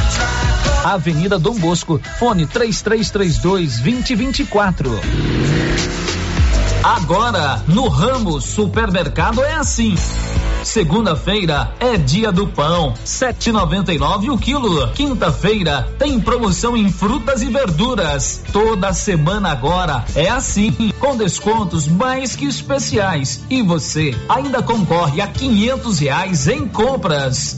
Avenida 0.83 1.37
Dom 1.37 1.55
Bosco, 1.55 1.99
fone 2.17 2.45
3332 2.45 3.79
2024. 3.79 4.99
Agora, 6.83 7.61
no 7.67 7.87
ramo 7.87 8.41
supermercado 8.41 9.43
é 9.43 9.53
assim. 9.53 9.95
Segunda-feira 10.63 11.73
é 11.79 11.97
dia 11.97 12.31
do 12.31 12.47
pão, 12.47 12.93
7,99 13.05 14.31
o 14.31 14.37
quilo. 14.37 14.87
Quinta-feira 14.89 15.87
tem 15.97 16.19
promoção 16.19 16.77
em 16.77 16.91
frutas 16.91 17.41
e 17.41 17.47
verduras. 17.47 18.43
Toda 18.51 18.93
semana 18.93 19.51
agora 19.51 20.05
é 20.15 20.29
assim, 20.29 20.91
com 20.99 21.15
descontos 21.15 21.87
mais 21.87 22.35
que 22.35 22.45
especiais. 22.45 23.43
E 23.49 23.61
você 23.61 24.15
ainda 24.29 24.61
concorre 24.61 25.21
a 25.21 25.27
quinhentos 25.27 25.99
reais 25.99 26.47
em 26.47 26.67
compras. 26.67 27.57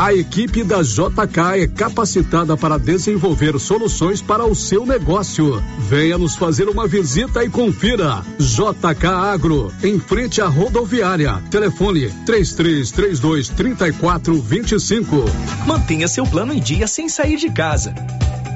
A 0.00 0.14
equipe 0.14 0.64
da 0.64 0.80
JK 0.80 1.60
é 1.60 1.66
capacitada 1.66 2.56
para 2.56 2.78
desenvolver 2.78 3.60
soluções 3.60 4.22
para 4.22 4.46
o 4.46 4.54
seu 4.54 4.86
negócio. 4.86 5.62
Venha 5.78 6.16
nos 6.16 6.36
fazer 6.36 6.70
uma 6.70 6.88
visita 6.88 7.44
e 7.44 7.50
confira. 7.50 8.22
JK 8.38 9.06
Agro, 9.06 9.70
em 9.82 10.00
frente 10.00 10.40
à 10.40 10.46
rodoviária. 10.46 11.42
Telefone 11.50 12.10
3332 12.24 13.50
3425. 13.50 15.22
Mantenha 15.66 16.08
seu 16.08 16.24
plano 16.24 16.54
em 16.54 16.60
dia 16.60 16.86
sem 16.86 17.06
sair 17.06 17.36
de 17.36 17.50
casa. 17.50 17.94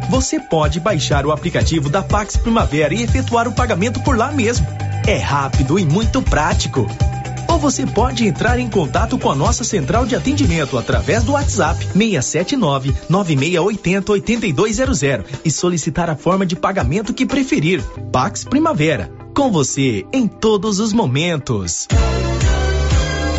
Você 0.08 0.40
pode 0.40 0.80
baixar 0.80 1.26
o 1.26 1.30
aplicativo 1.30 1.90
da 1.90 2.02
Pax 2.02 2.38
Primavera 2.38 2.94
e 2.94 3.02
efetuar 3.02 3.46
o 3.46 3.52
pagamento 3.52 4.00
por 4.00 4.16
lá 4.16 4.32
mesmo. 4.32 4.66
É 5.06 5.18
rápido 5.18 5.78
e 5.78 5.84
muito 5.84 6.22
prático. 6.22 6.88
Ou 7.54 7.60
você 7.60 7.86
pode 7.86 8.26
entrar 8.26 8.58
em 8.58 8.68
contato 8.68 9.16
com 9.16 9.30
a 9.30 9.34
nossa 9.34 9.62
central 9.62 10.04
de 10.04 10.16
atendimento 10.16 10.76
através 10.76 11.22
do 11.22 11.32
WhatsApp 11.32 11.86
679 11.92 12.92
9680 13.08 14.10
8200 14.12 15.30
e 15.44 15.50
solicitar 15.52 16.10
a 16.10 16.16
forma 16.16 16.44
de 16.44 16.56
pagamento 16.56 17.14
que 17.14 17.24
preferir. 17.24 17.80
Pax 18.10 18.42
Primavera. 18.42 19.08
Com 19.32 19.52
você 19.52 20.04
em 20.12 20.26
todos 20.26 20.80
os 20.80 20.92
momentos. 20.92 21.86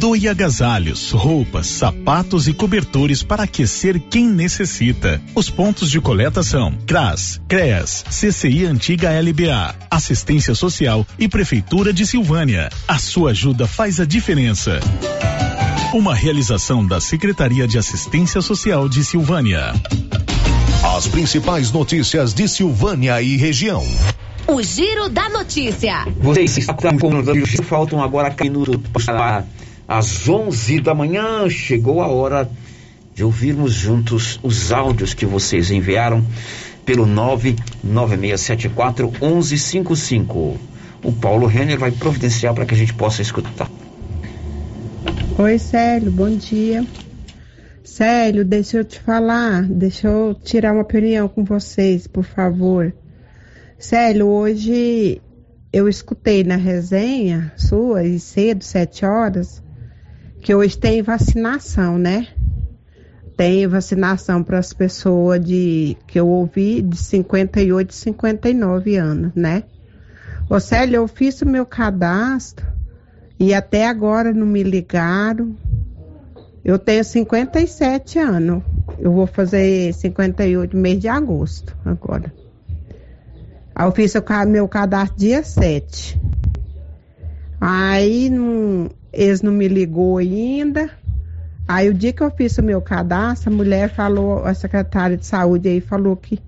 Doe 0.00 0.28
agasalhos, 0.28 1.10
roupas, 1.10 1.66
sapatos 1.66 2.48
e 2.48 2.54
cobertores 2.54 3.22
para 3.22 3.42
aquecer 3.42 4.00
quem 4.00 4.26
necessita. 4.26 5.20
Os 5.34 5.50
pontos 5.50 5.90
de 5.90 6.00
coleta 6.00 6.42
são 6.42 6.72
CRAS, 6.86 7.38
CREAS, 7.46 8.06
CCI 8.08 8.64
Antiga 8.64 9.10
LBA, 9.10 9.76
Assistência 9.90 10.54
Social 10.54 11.06
e 11.18 11.28
Prefeitura 11.28 11.92
de 11.92 12.06
Silvânia. 12.06 12.70
A 12.88 12.98
sua 12.98 13.32
ajuda 13.32 13.66
faz 13.66 14.00
a 14.00 14.06
diferença. 14.06 14.80
Uma 15.92 16.14
realização 16.14 16.86
da 16.86 16.98
Secretaria 16.98 17.68
de 17.68 17.76
Assistência 17.76 18.40
Social 18.40 18.88
de 18.88 19.04
Silvânia. 19.04 19.74
As 20.96 21.06
principais 21.08 21.70
notícias 21.70 22.32
de 22.32 22.48
Silvânia 22.48 23.20
e 23.20 23.36
região. 23.36 23.86
O 24.46 24.62
Giro 24.62 25.10
da 25.10 25.28
Notícia. 25.28 26.06
Vocês 26.16 26.56
estão 26.56 26.96
com 26.98 27.16
o 27.16 27.34
giro, 27.34 27.62
faltam 27.64 28.02
agora 28.02 28.34
minutos 28.40 29.04
para 29.04 29.44
as 29.90 30.26
11 30.28 30.80
da 30.80 30.94
manhã. 30.94 31.50
Chegou 31.50 32.00
a 32.00 32.06
hora 32.06 32.48
de 33.12 33.24
ouvirmos 33.24 33.72
juntos 33.72 34.38
os 34.40 34.70
áudios 34.70 35.14
que 35.14 35.26
vocês 35.26 35.72
enviaram 35.72 36.24
pelo 36.86 37.04
99674 37.04 39.10
1155. 39.20 40.56
O 41.02 41.12
Paulo 41.12 41.48
Renner 41.48 41.76
vai 41.76 41.90
providenciar 41.90 42.54
para 42.54 42.64
que 42.64 42.72
a 42.72 42.76
gente 42.76 42.94
possa 42.94 43.20
escutar. 43.20 43.68
Oi, 45.36 45.58
Célio, 45.58 46.12
bom 46.12 46.36
dia. 46.36 46.86
Célio, 47.82 48.44
deixa 48.44 48.76
eu 48.76 48.84
te 48.84 49.00
falar, 49.00 49.64
deixa 49.64 50.06
eu 50.06 50.34
tirar 50.34 50.72
uma 50.72 50.82
opinião 50.82 51.26
com 51.26 51.42
vocês, 51.42 52.06
por 52.06 52.22
favor. 52.22 52.94
Célio, 53.76 54.28
hoje 54.28 55.20
eu 55.72 55.88
escutei 55.88 56.44
na 56.44 56.54
resenha 56.54 57.52
sua, 57.56 58.04
e 58.04 58.20
cedo, 58.20 58.62
sete 58.62 59.04
horas, 59.04 59.60
que 60.40 60.54
hoje 60.54 60.76
tem 60.76 61.02
vacinação, 61.02 61.98
né? 61.98 62.28
Tem 63.36 63.66
vacinação 63.66 64.42
para 64.42 64.58
as 64.58 64.72
pessoas 64.72 65.44
de, 65.44 65.96
que 66.06 66.18
eu 66.18 66.28
ouvi, 66.28 66.82
de 66.82 66.96
58 66.96 67.90
e 67.90 67.94
59 67.94 68.96
anos, 68.96 69.32
né? 69.34 69.64
Ô 70.48 70.58
Célio, 70.58 70.96
eu 70.96 71.08
fiz 71.08 71.40
o 71.42 71.46
meu 71.46 71.64
cadastro 71.64 72.66
e 73.38 73.54
até 73.54 73.86
agora 73.86 74.32
não 74.32 74.46
me 74.46 74.62
ligaram. 74.62 75.56
Eu 76.64 76.78
tenho 76.78 77.04
57 77.04 78.18
anos. 78.18 78.62
Eu 78.98 79.12
vou 79.12 79.26
fazer 79.26 79.94
58 79.94 80.76
mês 80.76 80.98
de 80.98 81.08
agosto 81.08 81.76
agora. 81.84 82.32
Eu 83.78 83.92
fiz 83.92 84.14
o 84.14 84.22
meu 84.46 84.68
cadastro 84.68 85.18
dia 85.18 85.42
7. 85.42 86.20
Aí 87.60 88.28
não, 88.28 88.90
eles 89.12 89.42
não 89.42 89.52
me 89.52 89.68
ligou 89.68 90.18
ainda. 90.18 90.90
Aí 91.66 91.88
o 91.88 91.94
dia 91.94 92.12
que 92.12 92.22
eu 92.22 92.30
fiz 92.30 92.58
o 92.58 92.62
meu 92.62 92.80
cadastro, 92.82 93.52
a 93.52 93.56
mulher 93.56 93.94
falou, 93.94 94.44
a 94.44 94.52
secretária 94.54 95.16
de 95.16 95.24
saúde 95.24 95.68
aí 95.68 95.80
falou 95.80 96.16
que, 96.16 96.40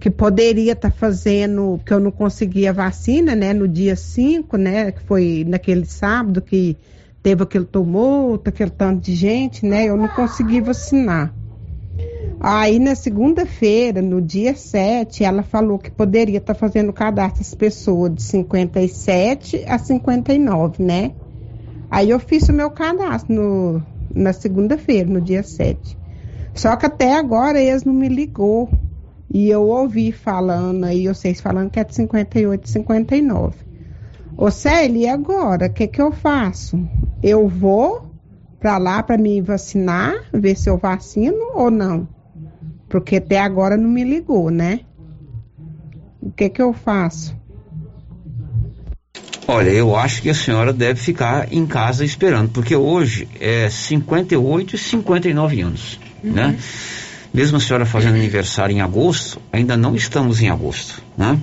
que 0.00 0.10
poderia 0.10 0.72
estar 0.72 0.90
tá 0.90 0.96
fazendo, 0.96 1.78
que 1.84 1.92
eu 1.92 2.00
não 2.00 2.10
conseguia 2.10 2.72
vacina, 2.72 3.34
né, 3.34 3.52
no 3.52 3.68
dia 3.68 3.94
5, 3.94 4.56
né, 4.56 4.92
que 4.92 5.02
foi 5.02 5.44
naquele 5.46 5.84
sábado 5.84 6.40
que 6.40 6.76
teve 7.22 7.42
aquele 7.42 7.66
tumulto, 7.66 8.48
aquele 8.48 8.70
tanto 8.70 9.02
de 9.02 9.14
gente, 9.14 9.66
né, 9.66 9.84
eu 9.84 9.96
não 9.96 10.08
consegui 10.08 10.62
vacinar. 10.62 11.34
Aí 12.40 12.78
na 12.78 12.94
segunda-feira, 12.94 14.00
no 14.00 14.22
dia 14.22 14.54
7, 14.54 15.24
ela 15.24 15.42
falou 15.42 15.78
que 15.78 15.90
poderia 15.90 16.38
estar 16.38 16.54
tá 16.54 16.58
fazendo 16.58 16.92
cadastro 16.92 17.40
das 17.42 17.54
pessoas 17.54 18.14
de 18.14 18.22
57 18.22 19.64
a 19.66 19.76
59, 19.76 20.82
né? 20.82 21.12
Aí 21.90 22.10
eu 22.10 22.20
fiz 22.20 22.48
o 22.48 22.52
meu 22.52 22.70
cadastro 22.70 23.34
no, 23.34 23.82
na 24.14 24.32
segunda-feira, 24.32 25.08
no 25.08 25.20
dia 25.20 25.42
7. 25.42 25.96
Só 26.54 26.76
que 26.76 26.86
até 26.86 27.14
agora 27.14 27.60
eles 27.60 27.84
não 27.84 27.92
me 27.92 28.08
ligou. 28.08 28.68
E 29.30 29.48
eu 29.48 29.62
ouvi 29.62 30.10
falando 30.10 30.84
aí, 30.84 31.06
vocês 31.06 31.40
falando 31.40 31.70
que 31.70 31.78
é 31.78 31.84
de 31.84 31.94
58, 31.94 32.68
59. 32.68 33.56
Ô 34.36 34.50
Célia, 34.50 35.06
e 35.06 35.08
agora? 35.08 35.66
O 35.66 35.70
que, 35.70 35.86
que 35.86 36.00
eu 36.00 36.12
faço? 36.12 36.78
Eu 37.22 37.46
vou 37.48 38.08
para 38.58 38.78
lá 38.78 39.02
para 39.02 39.18
me 39.18 39.40
vacinar, 39.40 40.14
ver 40.32 40.56
se 40.56 40.68
eu 40.68 40.78
vacino 40.78 41.52
ou 41.54 41.70
não? 41.70 42.08
Porque 42.88 43.16
até 43.16 43.38
agora 43.38 43.76
não 43.76 43.88
me 43.88 44.02
ligou, 44.02 44.50
né? 44.50 44.80
O 46.20 46.30
que 46.30 46.48
que 46.48 46.60
eu 46.60 46.72
faço? 46.72 47.37
Olha, 49.50 49.70
eu 49.70 49.96
acho 49.96 50.20
que 50.20 50.28
a 50.28 50.34
senhora 50.34 50.74
deve 50.74 51.00
ficar 51.00 51.50
em 51.50 51.66
casa 51.66 52.04
esperando, 52.04 52.50
porque 52.50 52.76
hoje 52.76 53.26
é 53.40 53.70
58 53.70 54.76
e 54.76 54.78
59 54.78 55.60
anos, 55.62 55.98
uhum. 56.22 56.32
né? 56.32 56.54
Mesmo 57.32 57.56
a 57.56 57.60
senhora 57.60 57.86
fazendo 57.86 58.16
aniversário 58.16 58.76
em 58.76 58.82
agosto, 58.82 59.40
ainda 59.50 59.74
não 59.74 59.96
estamos 59.96 60.42
em 60.42 60.50
agosto, 60.50 61.02
né? 61.16 61.38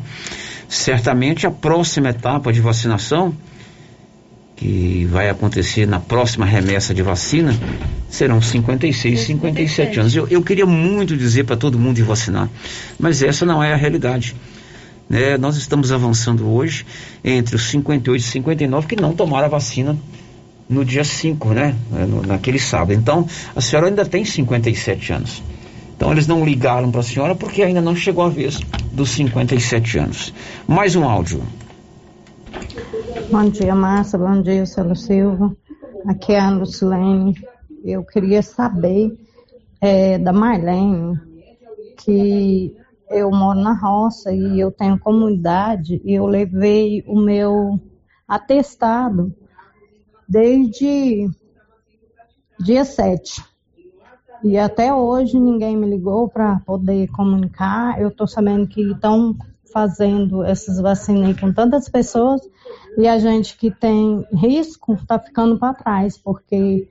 Certamente 0.69 1.47
a 1.47 1.51
próxima 1.51 2.09
etapa 2.09 2.53
de 2.53 2.61
vacinação 2.61 3.35
que 4.55 5.07
vai 5.09 5.27
acontecer 5.27 5.87
na 5.87 5.99
próxima 5.99 6.45
remessa 6.45 6.93
de 6.93 7.01
vacina 7.01 7.55
serão 8.07 8.39
56, 8.39 9.19
57 9.19 9.99
anos. 9.99 10.15
Eu, 10.15 10.27
eu 10.27 10.43
queria 10.43 10.67
muito 10.67 11.17
dizer 11.17 11.45
para 11.45 11.57
todo 11.57 11.79
mundo 11.79 11.97
ir 11.97 12.03
vacinar, 12.03 12.49
mas 12.99 13.23
essa 13.23 13.47
não 13.47 13.63
é 13.63 13.73
a 13.73 13.75
realidade. 13.75 14.35
Né? 15.09 15.37
Nós 15.37 15.55
estamos 15.55 15.91
avançando 15.91 16.49
hoje 16.49 16.85
entre 17.23 17.55
os 17.55 17.69
58 17.69 18.21
e 18.21 18.23
59 18.23 18.87
que 18.87 18.95
não 18.95 19.13
tomaram 19.13 19.45
a 19.45 19.49
vacina 19.49 19.97
no 20.67 20.83
dia 20.83 21.03
5, 21.03 21.49
né? 21.49 21.75
É, 21.93 22.27
naquele 22.27 22.59
sábado. 22.59 22.93
Então, 22.93 23.27
a 23.55 23.61
senhora 23.61 23.87
ainda 23.87 24.05
tem 24.05 24.25
57 24.25 25.13
anos. 25.13 25.43
Então, 25.95 26.11
eles 26.11 26.27
não 26.27 26.43
ligaram 26.43 26.91
para 26.91 27.01
a 27.01 27.03
senhora 27.03 27.35
porque 27.35 27.61
ainda 27.61 27.81
não 27.81 27.95
chegou 27.95 28.23
a 28.23 28.29
vez 28.29 28.59
dos 28.91 29.11
57 29.11 29.97
anos. 29.99 30.33
Mais 30.67 30.95
um 30.95 31.03
áudio. 31.03 31.41
Bom 33.31 33.49
dia, 33.49 33.75
Márcia. 33.75 34.17
Bom 34.17 34.41
dia, 34.41 34.65
Célio 34.65 34.95
Silva. 34.95 35.55
Aqui 36.07 36.33
é 36.33 36.39
a 36.39 36.49
Lucilene. 36.49 37.35
Eu 37.83 38.03
queria 38.03 38.41
saber 38.41 39.11
é, 39.79 40.17
da 40.17 40.33
Marlene, 40.33 41.19
que 41.97 42.75
eu 43.09 43.29
moro 43.31 43.59
na 43.59 43.73
roça 43.73 44.31
e 44.31 44.59
eu 44.59 44.71
tenho 44.71 44.99
comunidade 44.99 46.01
e 46.03 46.13
eu 46.13 46.25
levei 46.25 47.03
o 47.07 47.19
meu 47.19 47.79
atestado 48.27 49.33
desde 50.27 51.29
dia 52.59 52.83
7. 52.83 53.43
E 54.43 54.57
até 54.57 54.93
hoje 54.93 55.39
ninguém 55.39 55.75
me 55.77 55.87
ligou 55.87 56.27
para 56.27 56.59
poder 56.65 57.07
comunicar. 57.07 57.99
Eu 57.99 58.09
estou 58.09 58.27
sabendo 58.27 58.67
que 58.67 58.81
estão 58.91 59.35
fazendo 59.71 60.43
essas 60.43 60.79
vacinas 60.79 61.39
com 61.39 61.51
tantas 61.51 61.89
pessoas 61.89 62.41
e 62.97 63.07
a 63.07 63.19
gente 63.19 63.57
que 63.57 63.69
tem 63.69 64.25
risco 64.31 64.93
está 64.93 65.19
ficando 65.19 65.57
para 65.59 65.73
trás, 65.73 66.17
porque 66.17 66.87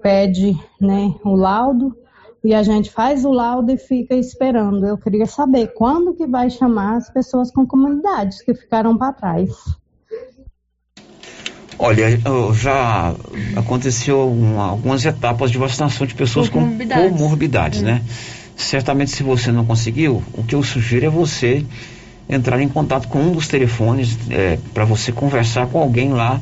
pede 0.00 0.58
né, 0.80 1.14
o 1.24 1.34
laudo 1.34 1.96
e 2.44 2.52
a 2.52 2.62
gente 2.62 2.90
faz 2.90 3.24
o 3.24 3.30
laudo 3.30 3.70
e 3.70 3.76
fica 3.76 4.14
esperando. 4.14 4.84
Eu 4.86 4.98
queria 4.98 5.26
saber 5.26 5.68
quando 5.74 6.14
que 6.14 6.26
vai 6.26 6.50
chamar 6.50 6.96
as 6.96 7.08
pessoas 7.08 7.50
com 7.50 7.66
comunidades 7.66 8.42
que 8.42 8.54
ficaram 8.54 8.96
para 8.96 9.12
trás. 9.12 9.50
Olha, 11.78 12.06
já 12.54 13.14
aconteceu 13.56 14.28
uma, 14.28 14.70
algumas 14.70 15.04
etapas 15.04 15.50
de 15.50 15.58
vacinação 15.58 16.06
de 16.06 16.14
pessoas 16.14 16.48
com 16.48 16.60
comorbidades, 16.60 17.10
comorbidades 17.10 17.82
né? 17.82 18.02
Certamente, 18.56 19.10
se 19.10 19.22
você 19.22 19.50
não 19.50 19.64
conseguiu, 19.64 20.22
o 20.34 20.44
que 20.44 20.54
eu 20.54 20.62
sugiro 20.62 21.06
é 21.06 21.08
você 21.08 21.64
entrar 22.28 22.60
em 22.60 22.68
contato 22.68 23.08
com 23.08 23.18
um 23.18 23.32
dos 23.32 23.48
telefones 23.48 24.16
é, 24.30 24.58
para 24.72 24.84
você 24.84 25.10
conversar 25.10 25.66
com 25.66 25.80
alguém 25.80 26.12
lá 26.12 26.40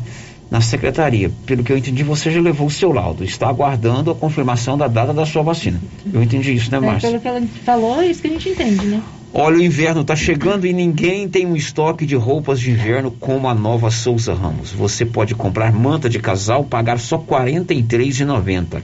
na 0.51 0.61
secretaria. 0.61 1.31
Pelo 1.47 1.63
que 1.63 1.73
eu 1.73 1.79
entendi, 1.79 2.03
você 2.03 2.31
já 2.31 2.41
levou 2.41 2.67
o 2.67 2.71
seu 2.71 2.93
laudo, 2.93 3.25
está 3.25 3.49
aguardando 3.49 4.11
a 4.11 4.15
confirmação 4.15 4.77
da 4.77 4.89
data 4.89 5.13
da 5.13 5.25
sua 5.25 5.43
vacina. 5.43 5.81
Eu 6.13 6.23
entendi 6.23 6.55
isso, 6.55 6.71
né, 6.71 6.79
é, 6.79 6.81
Márcia? 6.81 7.07
É, 7.07 7.11
pelo 7.11 7.23
que 7.23 7.29
ela 7.29 7.43
falou, 7.65 8.01
é 8.01 8.09
isso 8.09 8.21
que 8.21 8.29
a 8.29 8.31
gente 8.31 8.49
entende, 8.49 8.87
né? 8.87 9.03
Olha, 9.33 9.59
o 9.59 9.63
inverno 9.63 10.01
está 10.01 10.17
chegando 10.17 10.67
e 10.67 10.73
ninguém 10.73 11.29
tem 11.29 11.47
um 11.47 11.55
estoque 11.55 12.05
de 12.05 12.17
roupas 12.17 12.59
de 12.59 12.73
inverno 12.73 13.13
como 13.13 13.49
a 13.49 13.55
nova 13.55 13.89
Souza 13.91 14.35
Ramos. 14.35 14.73
Você 14.73 15.07
pode 15.07 15.37
comprar 15.37 15.73
manta 15.73 16.09
de 16.09 16.19
casal, 16.19 16.65
pagar 16.65 16.99
só 16.99 17.17
R$ 17.17 17.25
43,90. 17.29 18.83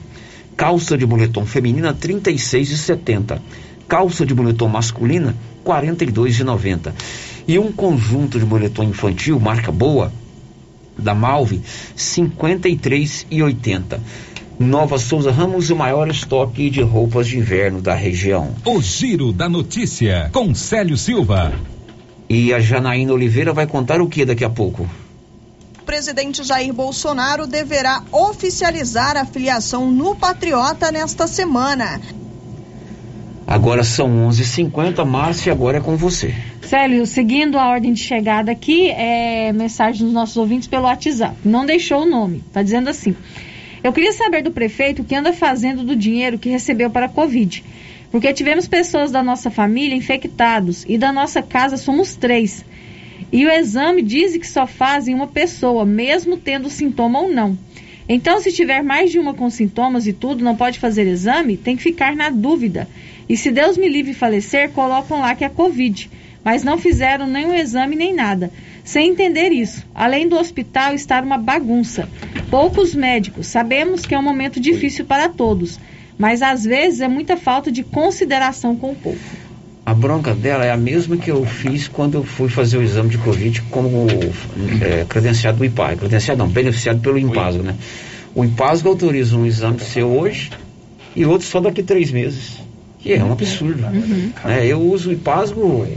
Calça 0.55 0.97
de 0.97 1.05
moletom 1.05 1.45
feminina 1.45 1.89
R$ 1.89 1.95
36,70 1.95 3.39
calça 3.87 4.25
de 4.25 4.35
moletom 4.35 4.67
masculina, 4.67 5.35
R$ 5.65 5.71
42,90. 5.71 6.91
E 7.47 7.57
um 7.57 7.71
conjunto 7.71 8.37
de 8.37 8.45
moletom 8.45 8.83
infantil, 8.83 9.39
marca 9.39 9.71
boa, 9.71 10.11
da 10.97 11.13
Malve, 11.13 11.57
R$ 11.57 11.63
53,80. 11.95 13.99
Nova 14.59 14.97
Souza 14.97 15.31
Ramos, 15.31 15.69
o 15.69 15.75
maior 15.75 16.09
estoque 16.09 16.71
de 16.71 16.81
roupas 16.81 17.27
de 17.27 17.37
inverno 17.37 17.79
da 17.79 17.93
região. 17.93 18.55
O 18.65 18.81
Giro 18.81 19.31
da 19.31 19.47
Notícia, 19.47 20.31
com 20.33 20.53
Célio 20.55 20.97
Silva. 20.97 21.53
E 22.27 22.51
a 22.51 22.59
Janaína 22.59 23.13
Oliveira 23.13 23.53
vai 23.53 23.67
contar 23.67 24.01
o 24.01 24.09
que 24.09 24.25
daqui 24.25 24.43
a 24.43 24.49
pouco? 24.49 24.89
O 25.79 25.83
presidente 25.85 26.43
Jair 26.43 26.73
Bolsonaro 26.73 27.45
deverá 27.45 28.03
oficializar 28.11 29.15
a 29.15 29.25
filiação 29.25 29.91
no 29.91 30.15
Patriota 30.15 30.91
nesta 30.91 31.27
semana. 31.27 32.01
Agora 33.47 33.81
são 33.81 34.27
11h50, 34.27 35.05
Márcia, 35.05 35.53
agora 35.53 35.77
é 35.77 35.79
com 35.79 35.95
você. 35.95 36.35
Célio, 36.61 37.05
seguindo 37.05 37.57
a 37.57 37.69
ordem 37.69 37.93
de 37.93 38.01
chegada 38.01 38.51
aqui, 38.51 38.89
é 38.89 39.53
mensagem 39.53 40.03
dos 40.03 40.13
nossos 40.13 40.35
ouvintes 40.35 40.67
pelo 40.67 40.83
WhatsApp. 40.83 41.33
Não 41.45 41.65
deixou 41.65 42.01
o 42.01 42.05
nome, 42.05 42.43
tá 42.51 42.61
dizendo 42.61 42.89
assim. 42.89 43.15
Eu 43.81 43.93
queria 43.93 44.11
saber 44.11 44.43
do 44.43 44.51
prefeito 44.51 45.01
o 45.01 45.05
que 45.05 45.15
anda 45.15 45.31
fazendo 45.31 45.85
do 45.85 45.95
dinheiro 45.95 46.37
que 46.37 46.49
recebeu 46.49 46.89
para 46.89 47.05
a 47.05 47.09
Covid. 47.09 47.63
Porque 48.11 48.33
tivemos 48.33 48.67
pessoas 48.67 49.11
da 49.11 49.23
nossa 49.23 49.49
família 49.49 49.95
infectados 49.95 50.83
e 50.85 50.97
da 50.97 51.13
nossa 51.13 51.41
casa 51.41 51.77
somos 51.77 52.15
três. 52.15 52.65
E 53.31 53.45
o 53.45 53.49
exame 53.49 54.01
diz 54.01 54.35
que 54.35 54.45
só 54.45 54.67
fazem 54.67 55.15
uma 55.15 55.27
pessoa, 55.27 55.85
mesmo 55.85 56.35
tendo 56.35 56.69
sintoma 56.69 57.21
ou 57.21 57.31
não. 57.31 57.57
Então, 58.09 58.41
se 58.41 58.51
tiver 58.51 58.83
mais 58.83 59.09
de 59.09 59.19
uma 59.19 59.33
com 59.33 59.49
sintomas 59.49 60.05
e 60.05 60.11
tudo, 60.11 60.43
não 60.43 60.55
pode 60.55 60.79
fazer 60.79 61.07
exame, 61.07 61.55
tem 61.55 61.77
que 61.77 61.83
ficar 61.83 62.13
na 62.13 62.29
dúvida. 62.29 62.89
E 63.29 63.35
se 63.35 63.51
Deus 63.51 63.77
me 63.77 63.89
livre 63.89 64.13
falecer, 64.13 64.69
colocam 64.71 65.19
lá 65.19 65.35
que 65.35 65.43
é 65.43 65.49
Covid. 65.49 66.09
Mas 66.43 66.63
não 66.63 66.77
fizeram 66.77 67.27
nenhum 67.27 67.53
exame 67.53 67.95
nem 67.95 68.13
nada. 68.13 68.51
Sem 68.83 69.09
entender 69.09 69.51
isso. 69.51 69.85
Além 69.93 70.29
do 70.29 70.37
hospital 70.37 70.93
estar 70.93 71.23
uma 71.23 71.37
bagunça. 71.37 72.07
Poucos 72.49 72.95
médicos. 72.95 73.47
Sabemos 73.47 74.05
que 74.05 74.15
é 74.15 74.19
um 74.19 74.23
momento 74.23 74.59
difícil 74.59 75.03
para 75.03 75.27
todos. 75.27 75.77
Mas 76.17 76.41
às 76.41 76.63
vezes 76.63 77.01
é 77.01 77.07
muita 77.07 77.35
falta 77.35 77.71
de 77.71 77.83
consideração 77.83 78.75
com 78.75 78.91
o 78.91 78.95
povo. 78.95 79.19
A 79.85 79.93
bronca 79.93 80.33
dela 80.33 80.65
é 80.65 80.71
a 80.71 80.77
mesma 80.77 81.15
que 81.15 81.31
eu 81.31 81.45
fiz 81.45 81.87
quando 81.87 82.15
eu 82.15 82.23
fui 82.23 82.49
fazer 82.49 82.77
o 82.77 82.83
exame 82.83 83.09
de 83.09 83.17
Covid 83.17 83.61
como 83.69 84.05
é, 84.81 85.05
credenciado 85.07 85.59
do 85.59 85.65
IPAS. 85.65 85.99
Credenciado 85.99 86.39
não, 86.39 86.49
beneficiado 86.49 86.99
pelo 86.99 87.17
IMPASO, 87.17 87.59
né? 87.59 87.75
O 88.35 88.43
IMPASO 88.43 88.87
autoriza 88.87 89.37
um 89.37 89.45
exame 89.45 89.79
seu 89.79 90.09
hoje 90.09 90.49
e 91.15 91.25
outro 91.25 91.47
só 91.47 91.61
daqui 91.61 91.81
três 91.81 92.11
meses. 92.11 92.66
Que 92.99 93.13
é 93.13 93.23
um 93.23 93.31
absurdo. 93.31 93.83
Uhum. 93.85 94.31
É, 94.45 94.65
eu 94.65 94.81
uso 94.81 95.09
o 95.09 95.13
IPASGO, 95.13 95.87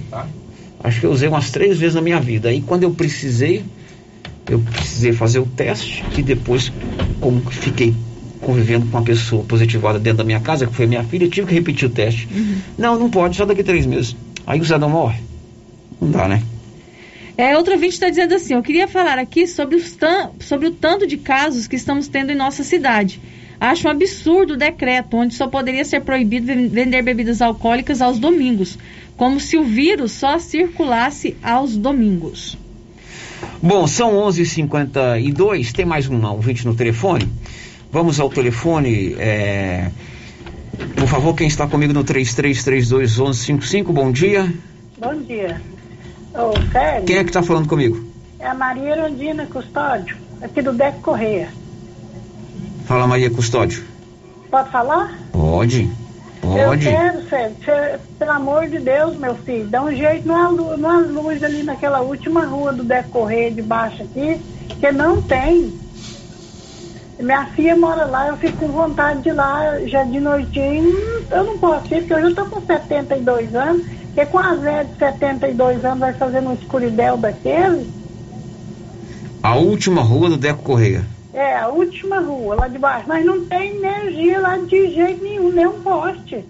acho 0.82 1.00
que 1.00 1.06
eu 1.06 1.10
usei 1.10 1.28
umas 1.28 1.50
três 1.50 1.78
vezes 1.78 1.94
na 1.94 2.02
minha 2.02 2.20
vida. 2.20 2.48
Aí 2.48 2.60
quando 2.60 2.82
eu 2.82 2.90
precisei, 2.90 3.64
eu 4.48 4.58
precisei 4.58 5.12
fazer 5.12 5.38
o 5.38 5.46
teste 5.46 6.04
e 6.16 6.22
depois, 6.22 6.72
como 7.20 7.40
fiquei 7.50 7.94
convivendo 8.40 8.86
com 8.86 8.96
uma 8.96 9.04
pessoa 9.04 9.44
positivada 9.44 9.98
dentro 9.98 10.18
da 10.18 10.24
minha 10.24 10.40
casa, 10.40 10.66
que 10.66 10.74
foi 10.74 10.86
minha 10.86 11.04
filha, 11.04 11.24
eu 11.24 11.30
tive 11.30 11.46
que 11.46 11.54
repetir 11.54 11.88
o 11.88 11.90
teste. 11.90 12.28
Não, 12.76 12.98
não 12.98 13.10
pode, 13.10 13.36
só 13.36 13.44
daqui 13.44 13.60
a 13.60 13.64
três 13.64 13.86
meses. 13.86 14.16
Aí 14.46 14.60
o 14.60 14.64
cidadão 14.64 14.88
morre. 14.88 15.20
Não 16.00 16.10
dá, 16.10 16.26
né? 16.26 16.42
É, 17.36 17.56
outro 17.56 17.72
ouvinte 17.72 17.94
está 17.94 18.08
dizendo 18.08 18.34
assim: 18.34 18.54
eu 18.54 18.62
queria 18.62 18.88
falar 18.88 19.18
aqui 19.18 19.46
sobre, 19.46 19.82
sobre 20.40 20.66
o 20.66 20.70
tanto 20.70 21.06
de 21.06 21.16
casos 21.16 21.66
que 21.66 21.76
estamos 21.76 22.08
tendo 22.08 22.30
em 22.30 22.34
nossa 22.34 22.62
cidade. 22.62 23.20
Acho 23.60 23.88
um 23.88 23.90
absurdo 23.90 24.54
o 24.54 24.56
decreto, 24.56 25.16
onde 25.18 25.34
só 25.34 25.46
poderia 25.46 25.84
ser 25.84 26.00
proibido 26.00 26.46
ven- 26.46 26.68
vender 26.68 27.02
bebidas 27.02 27.42
alcoólicas 27.42 28.00
aos 28.00 28.18
domingos, 28.18 28.78
como 29.16 29.38
se 29.38 29.58
o 29.58 29.64
vírus 29.64 30.12
só 30.12 30.38
circulasse 30.38 31.36
aos 31.42 31.76
domingos. 31.76 32.56
Bom, 33.62 33.86
são 33.86 34.14
11h52, 34.14 35.72
tem 35.72 35.84
mais 35.84 36.08
um 36.08 36.24
ouvinte 36.26 36.66
no 36.66 36.74
telefone. 36.74 37.28
Vamos 37.92 38.18
ao 38.18 38.30
telefone. 38.30 39.14
é, 39.18 39.90
Por 40.96 41.06
favor, 41.08 41.34
quem 41.34 41.46
está 41.46 41.66
comigo 41.66 41.92
no 41.92 42.02
33321155, 42.04 43.92
bom 43.92 44.10
dia. 44.10 44.50
Bom 44.98 45.14
dia. 45.22 45.60
Ô, 46.34 46.52
Sérgio, 46.72 47.04
Quem 47.06 47.16
é 47.16 47.22
que 47.24 47.30
está 47.30 47.42
falando 47.42 47.68
comigo? 47.68 48.02
é 48.38 48.46
a 48.46 48.54
Maria 48.54 48.96
Erundina 48.96 49.44
Custódio, 49.46 50.16
aqui 50.40 50.62
do 50.62 50.72
Deco 50.72 51.00
Correia. 51.02 51.48
Fala 52.90 53.06
Maria 53.06 53.30
Custódio. 53.30 53.84
Pode 54.50 54.68
falar? 54.70 55.16
Pode, 55.30 55.88
pode. 56.40 56.88
Eu 56.88 56.92
quero, 56.92 57.28
Sérgio, 57.28 58.00
pelo 58.18 58.32
amor 58.32 58.66
de 58.66 58.80
Deus, 58.80 59.16
meu 59.16 59.36
filho, 59.36 59.68
dá 59.68 59.80
um 59.84 59.94
jeito 59.94 60.26
numa, 60.26 60.50
numa 60.50 60.98
luz 60.98 61.40
ali 61.44 61.62
naquela 61.62 62.00
última 62.00 62.44
rua 62.44 62.72
do 62.72 62.82
Deco 62.82 63.10
Correia 63.10 63.48
de 63.48 63.62
baixo 63.62 64.02
aqui, 64.02 64.40
que 64.80 64.90
não 64.90 65.22
tem. 65.22 65.72
Minha 67.20 67.46
filha 67.54 67.76
mora 67.76 68.06
lá, 68.06 68.26
eu 68.26 68.36
fico 68.38 68.56
com 68.56 68.72
vontade 68.72 69.22
de 69.22 69.28
ir 69.28 69.34
lá 69.34 69.78
já 69.86 70.02
de 70.02 70.18
noitinho. 70.18 70.92
Eu 71.30 71.44
não 71.44 71.58
posso 71.58 71.94
ir, 71.94 71.98
porque 71.98 72.14
eu 72.14 72.22
já 72.22 72.28
estou 72.30 72.46
com 72.46 72.60
72 72.60 73.54
anos, 73.54 73.86
porque 74.06 74.26
com 74.26 74.38
a 74.40 74.54
velha 74.56 74.84
de 74.84 74.98
72 74.98 75.84
anos 75.84 76.00
vai 76.00 76.12
fazendo 76.14 76.50
um 76.50 76.54
escuridel 76.54 77.16
daquele. 77.16 77.88
A 79.40 79.54
última 79.54 80.02
rua 80.02 80.28
do 80.28 80.36
Deco 80.36 80.64
Correia. 80.64 81.04
É, 81.32 81.56
a 81.58 81.68
última 81.68 82.20
rua 82.20 82.56
lá 82.56 82.68
de 82.68 82.78
baixo. 82.78 83.04
Mas 83.08 83.24
não 83.24 83.44
tem 83.44 83.76
energia 83.76 84.40
lá 84.40 84.56
de 84.56 84.94
jeito 84.94 85.22
nenhum, 85.22 85.52
nem 85.52 85.66
um 85.66 85.80
poste. 85.80 86.44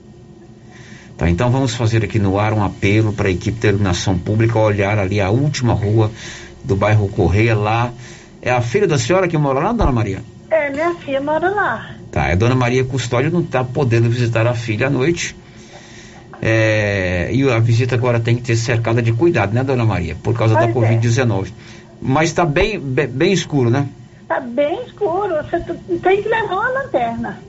Tá, 1.17 1.29
então 1.29 1.51
vamos 1.51 1.75
fazer 1.75 2.03
aqui 2.03 2.19
no 2.19 2.39
ar 2.39 2.55
um 2.55 2.65
apelo 2.65 3.13
para 3.13 3.29
a 3.29 3.31
equipe 3.31 3.61
de 3.61 3.69
iluminação 3.69 4.19
pública 4.19 4.59
olhar 4.59 4.99
ali 4.99 5.21
a 5.21 5.29
última 5.29 5.75
rua 5.75 6.11
do 6.65 6.75
bairro 6.75 7.09
Correia 7.09 7.55
lá. 7.55 7.93
É 8.41 8.51
a 8.51 8.63
filha 8.63 8.87
da 8.87 8.97
senhora 8.97 9.29
que 9.29 9.37
mora 9.37 9.61
lá, 9.61 9.73
dona 9.73 9.93
Maria? 9.93 10.23
É, 10.51 10.71
minha 10.71 10.95
filha 10.95 11.21
mora 11.21 11.51
lá. 11.51 11.91
Tá, 12.11 12.33
a 12.33 12.35
dona 12.35 12.55
Maria 12.55 12.83
Custódio 12.85 13.31
não 13.31 13.41
está 13.41 13.63
podendo 13.63 14.09
visitar 14.09 14.47
a 14.47 14.55
filha 14.55 14.87
à 14.87 14.91
noite. 14.91 15.37
É, 16.41 17.29
e 17.31 17.49
a 17.51 17.59
visita 17.59 17.95
agora 17.95 18.19
tem 18.19 18.35
que 18.35 18.43
ter 18.43 18.57
cercada 18.57 19.03
de 19.03 19.13
cuidado, 19.13 19.53
né, 19.53 19.63
dona 19.63 19.85
Maria? 19.85 20.17
Por 20.23 20.35
causa 20.35 20.55
da 20.55 20.69
Pois 20.69 20.91
é. 20.91 20.97
Covid-19. 20.97 21.53
Mas 22.01 22.31
está 22.31 22.47
bem, 22.47 22.81
bem, 22.81 23.07
bem 23.07 23.31
escuro, 23.31 23.69
né? 23.69 23.87
Tá 24.31 24.39
bem 24.39 24.85
escuro. 24.87 25.35
Você 25.43 25.59
tem 25.99 26.23
que 26.23 26.29
levar 26.29 26.55
uma 26.55 26.69
lanterna. 26.69 27.41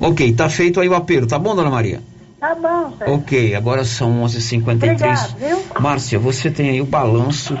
Ok, 0.00 0.32
tá 0.32 0.50
feito 0.50 0.80
aí 0.80 0.88
o 0.88 0.94
apelo, 0.96 1.24
tá 1.24 1.38
bom, 1.38 1.54
dona 1.54 1.70
Maria? 1.70 2.00
Tá 2.40 2.52
bom, 2.56 2.92
Sérgio. 2.98 3.14
Ok, 3.14 3.54
agora 3.54 3.84
são 3.84 4.24
11h53. 4.24 4.72
Obrigado, 4.72 5.36
viu? 5.38 5.58
Márcia, 5.78 6.18
você 6.18 6.50
tem 6.50 6.70
aí 6.70 6.80
o 6.80 6.84
balanço 6.84 7.56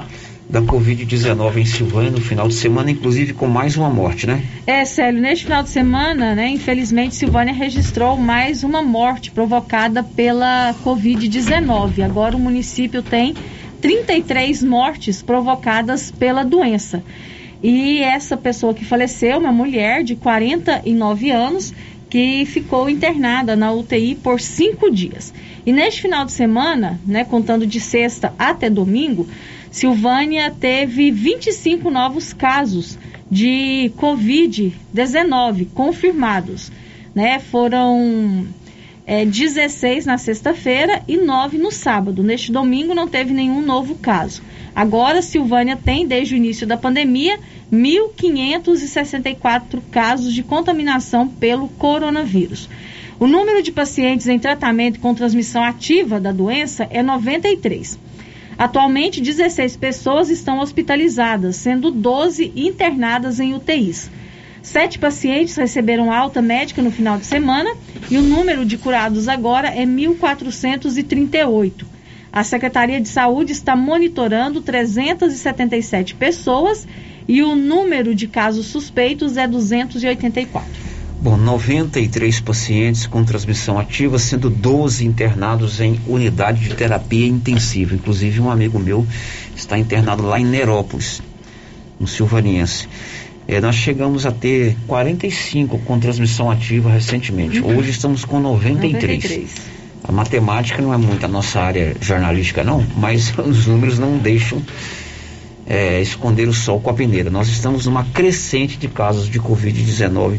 da 0.50 0.60
Covid-19 0.62 1.58
em 1.58 1.64
Silvânia 1.64 2.10
no 2.10 2.20
final 2.20 2.48
de 2.48 2.54
semana, 2.54 2.90
inclusive 2.90 3.32
com 3.34 3.46
mais 3.46 3.76
uma 3.76 3.88
morte, 3.88 4.26
né? 4.26 4.42
É, 4.66 4.84
Célio, 4.84 5.20
neste 5.20 5.44
final 5.44 5.62
de 5.62 5.68
semana, 5.68 6.34
né, 6.34 6.48
infelizmente, 6.48 7.14
Silvânia 7.14 7.54
registrou 7.54 8.16
mais 8.16 8.64
uma 8.64 8.82
morte 8.82 9.30
provocada 9.30 10.02
pela 10.02 10.74
Covid-19. 10.84 12.02
Agora 12.04 12.36
o 12.36 12.40
município 12.40 13.00
tem 13.00 13.32
33 13.80 14.60
mortes 14.64 15.22
provocadas 15.22 16.10
pela 16.10 16.42
doença. 16.42 17.00
E 17.66 18.02
essa 18.02 18.36
pessoa 18.36 18.74
que 18.74 18.84
faleceu, 18.84 19.38
uma 19.38 19.50
mulher 19.50 20.04
de 20.04 20.14
49 20.14 21.30
anos, 21.30 21.72
que 22.10 22.44
ficou 22.44 22.90
internada 22.90 23.56
na 23.56 23.72
UTI 23.72 24.16
por 24.16 24.38
cinco 24.38 24.90
dias. 24.90 25.32
E 25.64 25.72
neste 25.72 26.02
final 26.02 26.26
de 26.26 26.32
semana, 26.32 27.00
né, 27.06 27.24
contando 27.24 27.66
de 27.66 27.80
sexta 27.80 28.34
até 28.38 28.68
domingo, 28.68 29.26
Silvânia 29.70 30.50
teve 30.60 31.10
25 31.10 31.90
novos 31.90 32.34
casos 32.34 32.98
de 33.30 33.90
Covid-19 33.96 35.68
confirmados. 35.72 36.70
Né? 37.14 37.38
Foram 37.38 38.46
é, 39.06 39.24
16 39.24 40.06
na 40.06 40.18
sexta-feira 40.18 41.02
e 41.06 41.16
9 41.16 41.58
no 41.58 41.70
sábado. 41.70 42.22
Neste 42.22 42.50
domingo 42.50 42.94
não 42.94 43.06
teve 43.06 43.32
nenhum 43.32 43.60
novo 43.60 43.94
caso. 43.96 44.42
Agora, 44.74 45.22
Silvânia 45.22 45.76
tem, 45.76 46.06
desde 46.06 46.34
o 46.34 46.36
início 46.36 46.66
da 46.66 46.76
pandemia, 46.76 47.38
1.564 47.72 49.80
casos 49.90 50.32
de 50.32 50.42
contaminação 50.42 51.28
pelo 51.28 51.68
coronavírus. 51.68 52.68
O 53.20 53.26
número 53.26 53.62
de 53.62 53.70
pacientes 53.70 54.26
em 54.26 54.38
tratamento 54.38 54.98
com 54.98 55.14
transmissão 55.14 55.62
ativa 55.62 56.18
da 56.18 56.32
doença 56.32 56.88
é 56.90 57.02
93. 57.02 57.98
Atualmente, 58.56 59.20
16 59.20 59.76
pessoas 59.76 60.30
estão 60.30 60.60
hospitalizadas, 60.60 61.56
sendo 61.56 61.90
12 61.90 62.52
internadas 62.56 63.40
em 63.40 63.54
UTIs. 63.54 64.10
Sete 64.64 64.98
pacientes 64.98 65.54
receberam 65.56 66.10
alta 66.10 66.40
médica 66.40 66.80
no 66.80 66.90
final 66.90 67.18
de 67.18 67.26
semana 67.26 67.70
e 68.10 68.16
o 68.16 68.22
número 68.22 68.64
de 68.64 68.78
curados 68.78 69.28
agora 69.28 69.68
é 69.68 69.84
1.438. 69.84 71.84
A 72.32 72.42
Secretaria 72.42 72.98
de 72.98 73.06
Saúde 73.06 73.52
está 73.52 73.76
monitorando 73.76 74.62
377 74.62 76.14
pessoas 76.14 76.88
e 77.28 77.42
o 77.42 77.54
número 77.54 78.14
de 78.14 78.26
casos 78.26 78.66
suspeitos 78.66 79.36
é 79.36 79.46
284. 79.46 80.66
Bom, 81.20 81.36
93 81.36 82.40
pacientes 82.40 83.06
com 83.06 83.22
transmissão 83.22 83.78
ativa, 83.78 84.18
sendo 84.18 84.48
12 84.48 85.06
internados 85.06 85.78
em 85.78 86.00
unidade 86.06 86.66
de 86.66 86.74
terapia 86.74 87.26
intensiva. 87.26 87.94
Inclusive, 87.94 88.40
um 88.40 88.50
amigo 88.50 88.78
meu 88.78 89.06
está 89.54 89.78
internado 89.78 90.22
lá 90.22 90.40
em 90.40 90.46
Nerópolis, 90.46 91.22
no 92.00 92.06
Silvaniense. 92.06 92.88
Eh, 93.46 93.60
nós 93.60 93.76
chegamos 93.76 94.24
a 94.24 94.32
ter 94.32 94.76
45 94.86 95.78
com 95.80 95.98
transmissão 95.98 96.50
ativa 96.50 96.90
recentemente. 96.90 97.60
Uhum. 97.60 97.76
Hoje 97.76 97.90
estamos 97.90 98.24
com 98.24 98.40
93. 98.40 99.22
93. 99.22 99.74
A 100.06 100.12
matemática 100.12 100.82
não 100.82 100.92
é 100.92 100.96
muito 100.96 101.24
a 101.24 101.28
nossa 101.28 101.60
área 101.60 101.96
jornalística, 102.00 102.62
não, 102.62 102.84
mas 102.96 103.32
os 103.38 103.66
números 103.66 103.98
não 103.98 104.18
deixam 104.18 104.62
eh, 105.66 106.00
esconder 106.00 106.48
o 106.48 106.52
sol 106.52 106.80
com 106.80 106.90
a 106.90 106.94
peneira. 106.94 107.30
Nós 107.30 107.48
estamos 107.48 107.86
numa 107.86 108.04
crescente 108.04 108.76
de 108.76 108.88
casos 108.88 109.28
de 109.28 109.40
Covid-19 109.40 110.38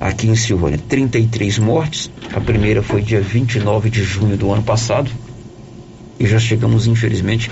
aqui 0.00 0.28
em 0.28 0.36
Silvânia. 0.36 0.78
33 0.88 1.58
mortes. 1.58 2.10
A 2.34 2.40
primeira 2.40 2.82
foi 2.82 3.02
dia 3.02 3.20
29 3.20 3.90
de 3.90 4.02
junho 4.02 4.36
do 4.36 4.52
ano 4.52 4.62
passado. 4.62 5.10
E 6.18 6.26
já 6.26 6.38
chegamos, 6.38 6.86
infelizmente, 6.86 7.50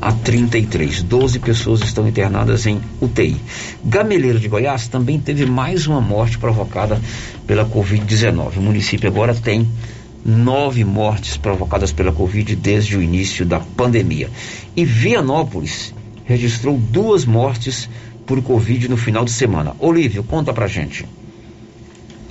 a 0.00 0.12
33. 0.12 1.02
12 1.02 1.38
pessoas 1.38 1.80
estão 1.80 2.06
internadas 2.06 2.66
em 2.66 2.80
UTI. 3.00 3.36
Gameleira 3.84 4.38
de 4.38 4.48
Goiás 4.48 4.88
também 4.88 5.18
teve 5.18 5.46
mais 5.46 5.86
uma 5.86 6.00
morte 6.00 6.38
provocada 6.38 7.00
pela 7.46 7.64
Covid-19. 7.64 8.58
O 8.58 8.60
município 8.60 9.08
agora 9.08 9.34
tem 9.34 9.66
nove 10.24 10.84
mortes 10.84 11.36
provocadas 11.36 11.92
pela 11.92 12.12
Covid 12.12 12.54
desde 12.56 12.96
o 12.96 13.02
início 13.02 13.44
da 13.44 13.60
pandemia. 13.60 14.30
E 14.76 14.84
Vianópolis 14.84 15.94
registrou 16.24 16.78
duas 16.78 17.24
mortes 17.24 17.88
por 18.26 18.42
Covid 18.42 18.88
no 18.88 18.96
final 18.96 19.24
de 19.24 19.30
semana. 19.30 19.74
Olívio, 19.78 20.24
conta 20.24 20.52
pra 20.52 20.66
gente. 20.66 21.06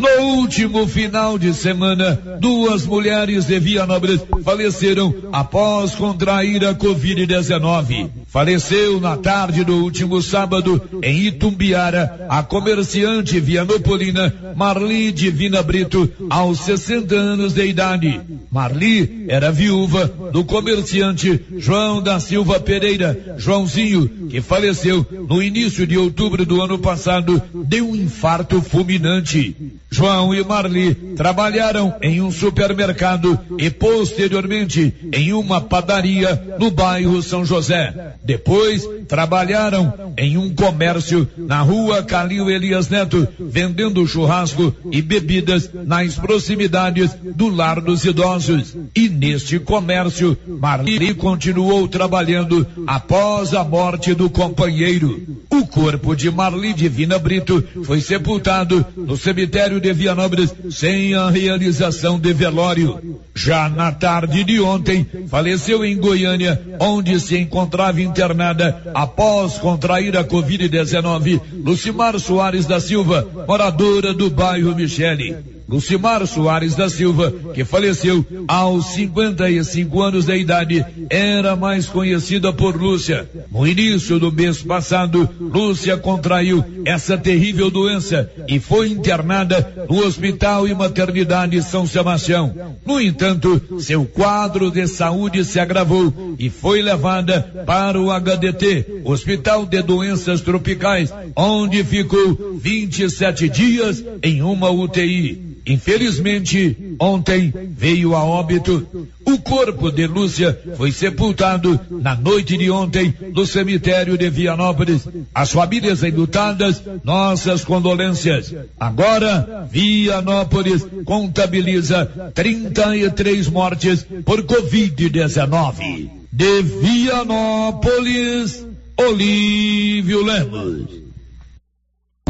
No 0.03 0.21
último 0.35 0.85
final 0.85 1.39
de 1.39 1.53
semana, 1.53 2.21
duas 2.41 2.85
mulheres 2.85 3.45
de 3.45 3.57
Vianópolis 3.57 4.19
faleceram 4.43 5.15
após 5.31 5.95
contrair 5.95 6.65
a 6.65 6.75
Covid-19. 6.75 8.09
Faleceu 8.27 8.99
na 8.99 9.15
tarde 9.15 9.63
do 9.63 9.77
último 9.77 10.21
sábado, 10.21 10.81
em 11.01 11.27
Itumbiara, 11.27 12.25
a 12.27 12.43
comerciante 12.43 13.39
vianopolina 13.39 14.53
Marli 14.57 15.09
Divina 15.09 15.63
Brito, 15.63 16.11
aos 16.29 16.59
60 16.59 17.15
anos 17.15 17.53
de 17.53 17.65
idade. 17.65 18.19
Marli 18.51 19.25
era 19.29 19.53
viúva 19.53 20.05
do 20.33 20.43
comerciante 20.43 21.39
João 21.57 22.01
da 22.01 22.19
Silva 22.19 22.59
Pereira, 22.59 23.37
Joãozinho, 23.37 24.27
que 24.29 24.41
faleceu 24.41 25.05
no 25.29 25.41
início 25.41 25.87
de 25.87 25.97
outubro 25.97 26.45
do 26.45 26.61
ano 26.61 26.77
passado 26.77 27.41
de 27.53 27.81
um 27.81 27.95
infarto 27.95 28.61
fulminante. 28.61 29.55
João 29.93 30.33
e 30.33 30.43
Marli 30.43 30.95
trabalharam 31.15 31.93
em 32.01 32.19
um 32.19 32.31
supermercado 32.31 33.39
e 33.59 33.69
posteriormente 33.69 34.91
em 35.13 35.33
uma 35.33 35.61
padaria 35.61 36.57
no 36.59 36.71
bairro 36.71 37.21
São 37.21 37.45
José. 37.45 38.15
Depois 38.23 38.89
trabalharam 39.07 40.13
em 40.17 40.35
um 40.35 40.51
comércio 40.55 41.29
na 41.37 41.61
rua 41.61 42.01
Calil 42.01 42.49
Elias 42.49 42.89
Neto, 42.89 43.27
vendendo 43.39 44.07
churrasco 44.07 44.75
e 44.91 44.99
bebidas 44.99 45.69
nas 45.71 46.15
proximidades 46.15 47.15
do 47.35 47.49
Lar 47.49 47.79
dos 47.79 48.03
Idosos. 48.03 48.75
E 48.95 49.07
neste 49.07 49.59
comércio, 49.59 50.35
Marli 50.47 51.13
continuou 51.13 51.87
trabalhando 51.87 52.65
após 52.87 53.53
a 53.53 53.63
morte 53.63 54.15
do 54.15 54.27
companheiro. 54.27 55.21
O 55.51 55.67
corpo 55.67 56.15
de 56.15 56.31
Marli 56.31 56.73
Divina 56.73 57.19
Brito 57.19 57.63
foi 57.83 58.01
sepultado 58.01 58.83
no 58.97 59.15
cemitério 59.15 59.82
de 59.83 59.93
Vianópolis 59.93 60.55
sem 60.71 61.13
a 61.13 61.29
realização 61.29 62.17
de 62.17 62.33
velório. 62.33 63.19
Já 63.35 63.67
na 63.67 63.91
tarde 63.91 64.43
de 64.43 64.59
ontem, 64.61 65.05
faleceu 65.27 65.83
em 65.83 65.97
Goiânia, 65.97 66.59
onde 66.79 67.19
se 67.19 67.37
encontrava 67.37 68.01
internada 68.01 68.91
após 68.93 69.57
contrair 69.57 70.15
a 70.17 70.23
Covid-19, 70.23 71.41
Lucimar 71.63 72.17
Soares 72.19 72.65
da 72.65 72.79
Silva, 72.79 73.45
moradora 73.47 74.13
do 74.13 74.29
bairro 74.29 74.73
Michele. 74.73 75.52
Lucimar 75.73 76.27
Soares 76.27 76.75
da 76.75 76.87
Silva, 76.87 77.33
que 77.51 77.65
faleceu 77.65 78.23
aos 78.47 78.93
55 78.93 80.01
anos 80.03 80.25
de 80.25 80.37
idade, 80.37 80.85
era 81.09 81.55
mais 81.55 81.87
conhecida 81.87 82.53
por 82.53 82.79
Lúcia. 82.79 83.27
No 83.51 83.65
início 83.65 84.19
do 84.19 84.31
mês 84.31 84.61
passado, 84.61 85.27
Lúcia 85.41 85.97
contraiu 85.97 86.63
essa 86.85 87.17
terrível 87.17 87.71
doença 87.71 88.29
e 88.47 88.59
foi 88.59 88.89
internada 88.89 89.87
no 89.89 90.05
Hospital 90.05 90.67
e 90.67 90.75
Maternidade 90.75 91.59
São 91.63 91.87
Sebastião. 91.87 92.53
No 92.85 93.01
entanto, 93.01 93.79
seu 93.79 94.05
quadro 94.05 94.69
de 94.69 94.85
saúde 94.85 95.43
se 95.43 95.59
agravou 95.59 96.35
e 96.37 96.51
foi 96.51 96.83
levada 96.83 97.63
para 97.65 97.99
o 97.99 98.11
HDT, 98.11 99.01
Hospital 99.05 99.65
de 99.65 99.81
Doenças 99.81 100.39
Tropicais, 100.39 101.11
onde 101.35 101.83
ficou 101.83 102.59
27 102.61 103.49
dias 103.49 104.03
em 104.21 104.43
uma 104.43 104.69
UTI. 104.69 105.53
Infelizmente, 105.65 106.95
ontem 106.99 107.53
veio 107.69 108.15
a 108.15 108.23
óbito. 108.23 109.07
O 109.25 109.37
corpo 109.37 109.89
de 109.89 110.05
Lúcia 110.05 110.59
foi 110.75 110.91
sepultado 110.91 111.79
na 111.89 112.15
noite 112.15 112.57
de 112.57 112.69
ontem 112.69 113.13
no 113.33 113.45
cemitério 113.45 114.17
de 114.17 114.29
Vianópolis. 114.29 115.07
As 115.33 115.53
famílias 115.53 116.03
enlutadas, 116.03 116.81
nossas 117.03 117.63
condolências. 117.63 118.53
Agora, 118.77 119.65
Vianópolis 119.71 120.85
contabiliza 121.05 122.05
33 122.33 123.47
mortes 123.47 124.05
por 124.25 124.43
Covid-19. 124.43 126.09
De 126.31 126.61
Vianópolis, 126.61 128.65
Olívio 128.97 130.23
Lemos. 130.23 131.02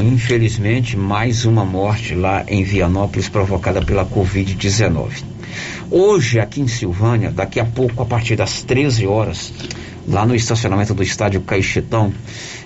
Infelizmente, 0.04 0.98
mais 0.98 1.46
uma 1.46 1.64
morte 1.64 2.14
lá 2.14 2.44
em 2.50 2.62
Vianópolis 2.62 3.30
provocada 3.30 3.82
pela 3.82 4.06
Covid-19. 4.06 5.24
Hoje, 5.90 6.42
aqui 6.42 6.60
em 6.60 6.68
Silvânia, 6.68 7.32
daqui 7.32 7.58
a 7.58 7.64
pouco, 7.64 8.04
a 8.04 8.06
partir 8.06 8.36
das 8.36 8.62
13 8.64 9.08
horas, 9.08 9.54
lá 10.06 10.26
no 10.26 10.36
estacionamento 10.36 10.94
do 10.94 11.02
estádio 11.02 11.40
Caixetão, 11.40 12.14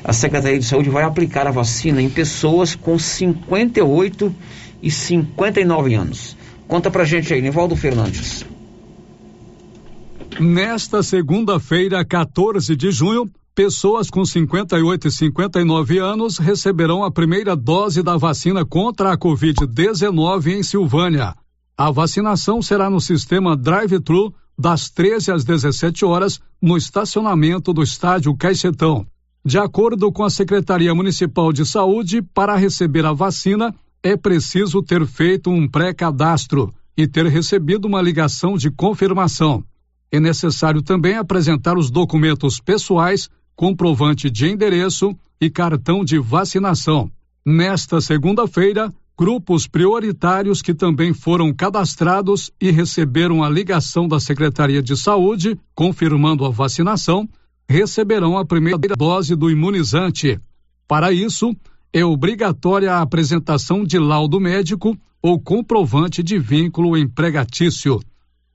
a 0.03 0.13
Secretaria 0.13 0.57
de 0.57 0.65
Saúde 0.65 0.89
vai 0.89 1.03
aplicar 1.03 1.45
a 1.45 1.51
vacina 1.51 2.01
em 2.01 2.09
pessoas 2.09 2.73
com 2.73 2.97
58 2.97 4.35
e 4.81 4.89
59 4.89 5.93
anos. 5.93 6.35
Conta 6.67 6.89
pra 6.89 7.05
gente 7.05 7.31
aí, 7.31 7.41
Nivaldo 7.41 7.75
Fernandes. 7.75 8.43
Nesta 10.39 11.03
segunda-feira, 11.03 12.03
14 12.03 12.75
de 12.75 12.89
junho, 12.89 13.29
pessoas 13.57 14.11
com 14.11 14.23
58 14.23 15.07
e 15.07 15.11
59 15.11 15.97
anos 15.97 16.37
receberão 16.37 17.03
a 17.03 17.09
primeira 17.09 17.55
dose 17.55 18.03
da 18.03 18.15
vacina 18.15 18.63
contra 18.63 19.11
a 19.11 19.17
Covid-19 19.17 20.59
em 20.59 20.61
Silvânia. 20.61 21.33
A 21.75 21.89
vacinação 21.89 22.61
será 22.61 22.87
no 22.87 23.01
sistema 23.01 23.57
drive-thru 23.57 24.31
das 24.55 24.91
13 24.91 25.31
às 25.31 25.43
17 25.43 26.05
horas 26.05 26.39
no 26.61 26.77
estacionamento 26.77 27.73
do 27.73 27.81
estádio 27.81 28.35
Caixetão. 28.35 29.07
De 29.43 29.57
acordo 29.57 30.11
com 30.11 30.23
a 30.23 30.29
Secretaria 30.29 30.93
Municipal 30.93 31.51
de 31.51 31.65
Saúde, 31.65 32.21
para 32.21 32.55
receber 32.55 33.07
a 33.07 33.11
vacina 33.11 33.73
é 34.03 34.15
preciso 34.15 34.83
ter 34.83 35.03
feito 35.07 35.49
um 35.49 35.67
pré-cadastro 35.67 36.71
e 36.95 37.07
ter 37.07 37.25
recebido 37.25 37.85
uma 37.85 38.03
ligação 38.03 38.55
de 38.55 38.69
confirmação. 38.69 39.63
É 40.11 40.19
necessário 40.19 40.83
também 40.83 41.15
apresentar 41.17 41.75
os 41.75 41.89
documentos 41.89 42.59
pessoais 42.59 43.27
comprovante 43.57 44.29
de 44.29 44.47
endereço 44.47 45.13
e 45.41 45.49
cartão 45.49 46.05
de 46.05 46.19
vacinação. 46.19 47.11
Nesta 47.43 47.99
segunda-feira, 47.99 48.93
grupos 49.17 49.65
prioritários 49.65 50.61
que 50.61 50.75
também 50.75 51.11
foram 51.11 51.51
cadastrados 51.51 52.51
e 52.61 52.69
receberam 52.69 53.43
a 53.43 53.49
ligação 53.49 54.07
da 54.07 54.19
Secretaria 54.19 54.81
de 54.81 54.95
Saúde 54.95 55.59
confirmando 55.73 56.45
a 56.45 56.49
vacinação 56.49 57.27
receberão 57.67 58.37
a 58.37 58.45
primeira 58.45 58.95
dose 58.95 59.35
do 59.35 59.49
imunizante. 59.49 60.39
Para 60.87 61.11
isso, 61.11 61.53
é 61.91 62.05
obrigatória 62.05 62.93
a 62.93 63.01
apresentação 63.01 63.83
de 63.83 63.97
laudo 63.97 64.39
médico 64.39 64.95
ou 65.21 65.39
comprovante 65.39 66.21
de 66.21 66.37
vínculo 66.37 66.95
empregatício. 66.95 67.99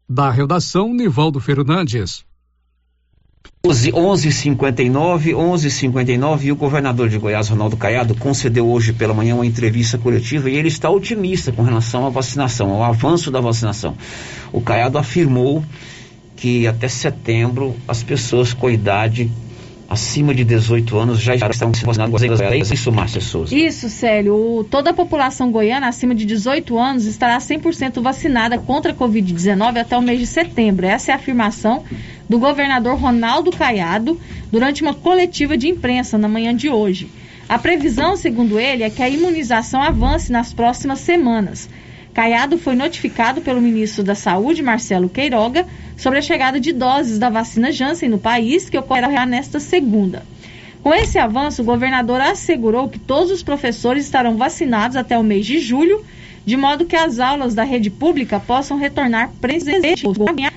Da 0.09 0.30
redação, 0.30 0.94
Nivaldo 0.94 1.40
Fernandes. 1.40 2.24
11:59, 3.64 5.34
11:59 5.34 6.45
e 6.45 6.53
o 6.53 6.57
governador 6.57 7.09
de 7.09 7.16
Goiás, 7.16 7.49
Ronaldo 7.49 7.76
Caiado, 7.76 8.14
concedeu 8.14 8.68
hoje 8.68 8.93
pela 8.93 9.14
manhã 9.14 9.36
uma 9.36 9.47
entrevista 9.47 9.97
coletiva 9.97 10.51
e 10.51 10.57
ele 10.57 10.66
está 10.66 10.90
otimista 10.90 11.53
com 11.53 11.62
relação 11.62 12.05
à 12.05 12.11
vacinação, 12.11 12.70
ao 12.70 12.82
avanço 12.82 13.30
da 13.30 13.40
vacinação. 13.40 13.97
O 14.53 14.61
Caiado 14.61 14.99
afirmou 14.99 15.64
que 16.36 16.66
até 16.66 16.88
setembro 16.88 17.76
as 17.86 18.03
pessoas 18.03 18.53
com 18.53 18.68
idade 18.68 19.30
acima 19.88 20.34
de 20.34 20.43
18 20.43 20.99
anos 20.99 21.20
já 21.20 21.34
estão 21.34 21.70
vacinadas. 21.84 22.40
É 22.40 22.57
isso, 22.57 22.90
Márcia 22.90 23.20
Souza? 23.20 23.55
Isso, 23.55 23.88
Célio. 23.90 24.66
Toda 24.70 24.90
a 24.90 24.95
população 24.95 25.53
goiana 25.53 25.86
acima 25.86 26.14
de 26.14 26.24
18 26.24 26.78
anos 26.78 27.05
estará 27.05 27.38
100% 27.38 28.01
vacinada 28.01 28.59
contra 28.59 28.93
a 28.93 28.95
Covid-19 28.95 29.78
até 29.78 29.97
o 29.97 30.03
mês 30.03 30.18
de 30.18 30.26
setembro. 30.26 30.86
Essa 30.86 31.11
é 31.11 31.14
a 31.14 31.16
afirmação 31.16 31.84
do 32.29 32.39
governador 32.39 32.97
Ronaldo 32.97 33.51
Caiado 33.51 34.20
durante 34.51 34.83
uma 34.83 34.95
coletiva 34.95 35.57
de 35.57 35.68
imprensa 35.68 36.16
na 36.16 36.29
manhã 36.29 36.55
de 36.55 36.68
hoje. 36.68 37.11
A 37.49 37.59
previsão, 37.59 38.16
segundo 38.16 38.59
ele, 38.59 38.83
é 38.83 38.91
que 38.91 39.03
a 39.03 39.09
imunização 39.09 39.83
avance 39.83 40.33
nas 40.33 40.53
próximas 40.53 41.01
semanas. 41.01 41.68
Caiado 42.14 42.59
foi 42.59 42.75
notificado 42.75 43.41
pelo 43.41 43.61
ministro 43.61 44.03
da 44.03 44.14
Saúde, 44.14 44.62
Marcelo 44.62 45.09
Queiroga, 45.09 45.66
sobre 45.97 46.18
a 46.18 46.23
chegada 46.23 46.61
de 46.61 46.73
doses 46.73 47.18
da 47.18 47.31
vacina 47.31 47.73
Janssen 47.73 48.09
no 48.09 48.18
país, 48.18 48.68
que 48.68 48.79
ocorrerá 48.79 49.25
nesta 49.25 49.59
segunda. 49.59 50.23
Com 50.83 50.93
esse 50.93 51.18
avanço, 51.18 51.62
o 51.62 51.64
governador 51.64 52.20
assegurou 52.20 52.89
que 52.89 52.99
todos 52.99 53.31
os 53.31 53.43
professores 53.43 54.05
estarão 54.05 54.37
vacinados 54.37 54.97
até 54.97 55.16
o 55.16 55.23
mês 55.23 55.47
de 55.47 55.59
julho, 55.59 56.05
de 56.45 56.57
modo 56.57 56.85
que 56.85 56.97
as 56.97 57.18
aulas 57.20 57.55
da 57.55 57.62
rede 57.62 57.89
pública 57.89 58.41
possam 58.41 58.77
retornar 58.77 59.31
presencialmente 59.41 60.53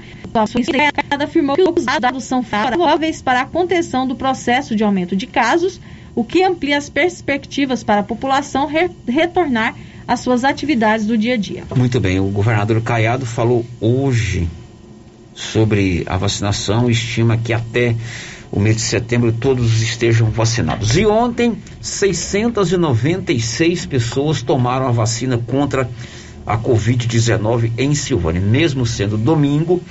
afirmou 1.23 1.55
que 1.55 1.61
os 1.61 1.86
dados 1.86 2.23
são 2.23 2.43
favoráveis 2.43 3.21
para 3.21 3.41
a 3.41 3.45
contenção 3.45 4.07
do 4.07 4.15
processo 4.15 4.75
de 4.75 4.83
aumento 4.83 5.15
de 5.15 5.27
casos, 5.27 5.79
o 6.13 6.23
que 6.23 6.43
amplia 6.43 6.77
as 6.77 6.89
perspectivas 6.89 7.83
para 7.83 8.01
a 8.01 8.03
população 8.03 8.67
re 8.67 8.89
retornar 9.07 9.75
às 10.07 10.19
suas 10.19 10.43
atividades 10.43 11.05
do 11.05 11.17
dia 11.17 11.33
a 11.33 11.38
dia. 11.38 11.63
Muito 11.75 11.99
bem, 11.99 12.19
o 12.19 12.27
governador 12.27 12.81
Caiado 12.81 13.25
falou 13.25 13.65
hoje 13.81 14.47
sobre 15.33 16.03
a 16.05 16.17
vacinação, 16.17 16.89
estima 16.89 17.38
que 17.38 17.51
até 17.51 17.95
o 18.51 18.59
mês 18.59 18.77
de 18.77 18.83
setembro 18.83 19.33
todos 19.33 19.81
estejam 19.81 20.29
vacinados. 20.29 20.95
E 20.95 21.05
ontem, 21.05 21.57
696 21.81 23.86
pessoas 23.86 24.41
tomaram 24.41 24.88
a 24.88 24.91
vacina 24.91 25.38
contra 25.38 25.89
a 26.45 26.57
Covid-19 26.57 27.71
em 27.77 27.95
Silvânia. 27.95 28.39
Mesmo 28.39 28.86
sendo 28.86 29.17
domingo, 29.17 29.81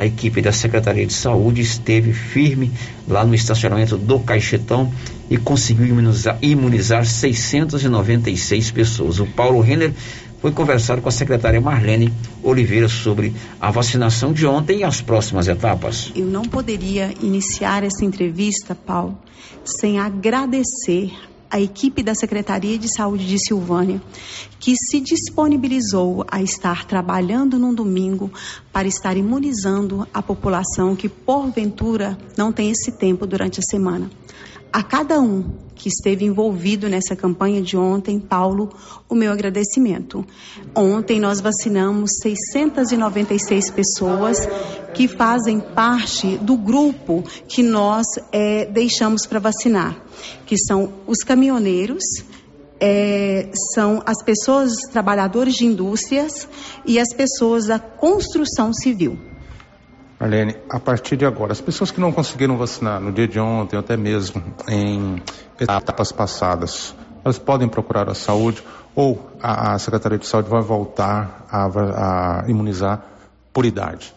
a 0.00 0.06
equipe 0.06 0.40
da 0.40 0.50
Secretaria 0.50 1.04
de 1.06 1.12
Saúde 1.12 1.60
esteve 1.60 2.14
firme 2.14 2.72
lá 3.06 3.22
no 3.22 3.34
estacionamento 3.34 3.98
do 3.98 4.18
Caixetão 4.18 4.90
e 5.28 5.36
conseguiu 5.36 5.88
imunizar, 5.88 6.38
imunizar 6.40 7.04
696 7.04 8.70
pessoas. 8.70 9.20
O 9.20 9.26
Paulo 9.26 9.60
Renner 9.60 9.92
foi 10.40 10.52
conversar 10.52 11.02
com 11.02 11.08
a 11.10 11.12
secretária 11.12 11.60
Marlene 11.60 12.10
Oliveira 12.42 12.88
sobre 12.88 13.34
a 13.60 13.70
vacinação 13.70 14.32
de 14.32 14.46
ontem 14.46 14.78
e 14.78 14.84
as 14.84 15.02
próximas 15.02 15.46
etapas. 15.48 16.10
Eu 16.16 16.24
não 16.24 16.46
poderia 16.46 17.12
iniciar 17.22 17.84
essa 17.84 18.02
entrevista, 18.02 18.74
Paulo, 18.74 19.18
sem 19.62 19.98
agradecer 19.98 21.12
a 21.50 21.60
equipe 21.60 22.02
da 22.02 22.14
Secretaria 22.14 22.78
de 22.78 22.94
Saúde 22.94 23.26
de 23.26 23.38
Silvânia, 23.38 24.00
que 24.58 24.74
se 24.76 25.00
disponibilizou 25.00 26.24
a 26.30 26.40
estar 26.40 26.84
trabalhando 26.84 27.58
num 27.58 27.74
domingo 27.74 28.30
para 28.72 28.86
estar 28.86 29.16
imunizando 29.16 30.06
a 30.14 30.22
população 30.22 30.94
que, 30.94 31.08
porventura, 31.08 32.16
não 32.36 32.52
tem 32.52 32.70
esse 32.70 32.92
tempo 32.92 33.26
durante 33.26 33.58
a 33.58 33.62
semana. 33.62 34.08
A 34.72 34.82
cada 34.82 35.20
um 35.20 35.44
que 35.80 35.88
esteve 35.88 36.26
envolvido 36.26 36.90
nessa 36.90 37.16
campanha 37.16 37.62
de 37.62 37.74
ontem, 37.74 38.20
Paulo, 38.20 38.68
o 39.08 39.14
meu 39.14 39.32
agradecimento. 39.32 40.22
Ontem 40.74 41.18
nós 41.18 41.40
vacinamos 41.40 42.10
696 42.22 43.70
pessoas 43.70 44.46
que 44.92 45.08
fazem 45.08 45.58
parte 45.58 46.36
do 46.36 46.54
grupo 46.54 47.24
que 47.48 47.62
nós 47.62 48.04
é, 48.30 48.66
deixamos 48.66 49.24
para 49.24 49.38
vacinar, 49.38 49.98
que 50.44 50.56
são 50.58 50.92
os 51.06 51.20
caminhoneiros, 51.20 52.04
é, 52.78 53.50
são 53.74 54.02
as 54.04 54.22
pessoas, 54.22 54.72
trabalhadores 54.92 55.54
de 55.54 55.64
indústrias 55.64 56.46
e 56.84 56.98
as 56.98 57.14
pessoas 57.14 57.68
da 57.68 57.78
construção 57.78 58.74
civil. 58.74 59.29
Marlene, 60.20 60.54
a 60.68 60.78
partir 60.78 61.16
de 61.16 61.24
agora, 61.24 61.52
as 61.52 61.62
pessoas 61.62 61.90
que 61.90 61.98
não 61.98 62.12
conseguiram 62.12 62.58
vacinar 62.58 63.00
no 63.00 63.10
dia 63.10 63.26
de 63.26 63.40
ontem, 63.40 63.78
até 63.78 63.96
mesmo 63.96 64.42
em 64.68 65.22
etapas 65.58 66.12
passadas, 66.12 66.94
elas 67.24 67.38
podem 67.38 67.66
procurar 67.66 68.06
a 68.06 68.14
saúde 68.14 68.62
ou 68.94 69.30
a, 69.42 69.72
a 69.72 69.78
Secretaria 69.78 70.18
de 70.18 70.26
Saúde 70.26 70.50
vai 70.50 70.60
voltar 70.60 71.46
a, 71.50 72.42
a 72.42 72.50
imunizar 72.50 73.02
por 73.50 73.64
idade? 73.64 74.14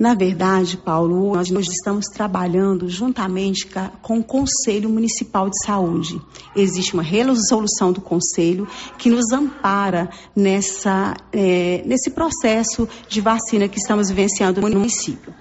Na 0.00 0.14
verdade, 0.14 0.78
Paulo, 0.78 1.34
nós, 1.34 1.50
nós 1.50 1.68
estamos 1.68 2.06
trabalhando 2.06 2.88
juntamente 2.88 3.68
com 4.00 4.18
o 4.18 4.24
Conselho 4.24 4.88
Municipal 4.88 5.50
de 5.50 5.62
Saúde. 5.62 6.18
Existe 6.56 6.94
uma 6.94 7.02
resolução 7.02 7.92
do 7.92 8.00
Conselho 8.00 8.66
que 8.96 9.10
nos 9.10 9.30
ampara 9.30 10.08
nessa, 10.34 11.14
é, 11.30 11.82
nesse 11.84 12.12
processo 12.12 12.88
de 13.10 13.20
vacina 13.20 13.68
que 13.68 13.76
estamos 13.76 14.08
vivenciando 14.08 14.62
no 14.62 14.70
município. 14.70 15.34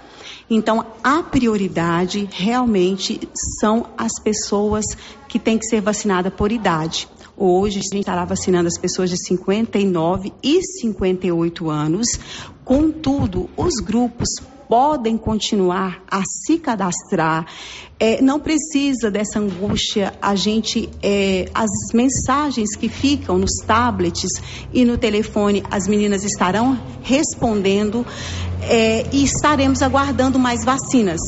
Então, 0.49 0.85
a 1.01 1.23
prioridade 1.23 2.27
realmente 2.29 3.17
são 3.61 3.85
as 3.97 4.11
pessoas 4.21 4.83
que 5.29 5.39
têm 5.39 5.57
que 5.57 5.67
ser 5.67 5.79
vacinadas 5.79 6.33
por 6.33 6.51
idade. 6.51 7.07
Hoje 7.41 7.79
a 7.79 7.81
gente 7.81 7.99
estará 7.99 8.25
vacinando 8.25 8.67
as 8.67 8.77
pessoas 8.77 9.09
de 9.09 9.15
59 9.25 10.33
e 10.43 10.61
58 10.61 11.69
anos. 11.69 12.19
Contudo, 12.69 13.49
os 13.57 13.83
grupos 13.83 14.29
podem 14.67 15.17
continuar 15.17 16.03
a 16.07 16.21
se 16.23 16.59
cadastrar. 16.59 17.47
É, 17.99 18.21
não 18.21 18.39
precisa 18.39 19.09
dessa 19.09 19.39
angústia. 19.39 20.13
A 20.21 20.35
gente, 20.35 20.87
é, 21.01 21.49
as 21.51 21.71
mensagens 21.95 22.75
que 22.75 22.87
ficam 22.87 23.39
nos 23.39 23.55
tablets 23.65 24.29
e 24.71 24.85
no 24.85 24.99
telefone, 24.99 25.63
as 25.71 25.87
meninas 25.87 26.23
estarão 26.23 26.79
respondendo 27.01 28.05
é, 28.61 29.05
e 29.11 29.23
estaremos 29.23 29.81
aguardando 29.81 30.37
mais 30.37 30.63
vacinas. 30.63 31.19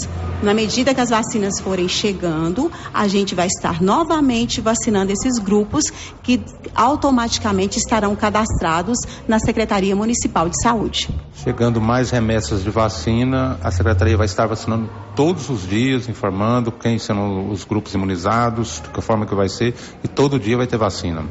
Na 0.41 0.55
medida 0.55 0.93
que 0.93 0.99
as 0.99 1.11
vacinas 1.11 1.59
forem 1.59 1.87
chegando, 1.87 2.71
a 2.91 3.07
gente 3.07 3.35
vai 3.35 3.45
estar 3.45 3.79
novamente 3.79 4.59
vacinando 4.59 5.11
esses 5.11 5.37
grupos 5.37 5.83
que 6.23 6.41
automaticamente 6.73 7.77
estarão 7.77 8.15
cadastrados 8.15 8.97
na 9.27 9.37
Secretaria 9.37 9.95
Municipal 9.95 10.49
de 10.49 10.59
Saúde. 10.59 11.09
Chegando 11.35 11.79
mais 11.79 12.09
remessas 12.09 12.63
de 12.63 12.71
vacina, 12.71 13.59
a 13.63 13.69
Secretaria 13.69 14.17
vai 14.17 14.25
estar 14.25 14.47
vacinando 14.47 14.89
todos 15.15 15.47
os 15.49 15.67
dias, 15.67 16.09
informando 16.09 16.71
quem 16.71 16.97
são 16.97 17.51
os 17.51 17.63
grupos 17.63 17.93
imunizados, 17.93 18.81
de 18.83 18.89
que 18.89 19.01
forma 19.01 19.27
que 19.27 19.35
vai 19.35 19.47
ser, 19.47 19.75
e 20.03 20.07
todo 20.07 20.39
dia 20.39 20.57
vai 20.57 20.65
ter 20.65 20.77
vacina. 20.77 21.23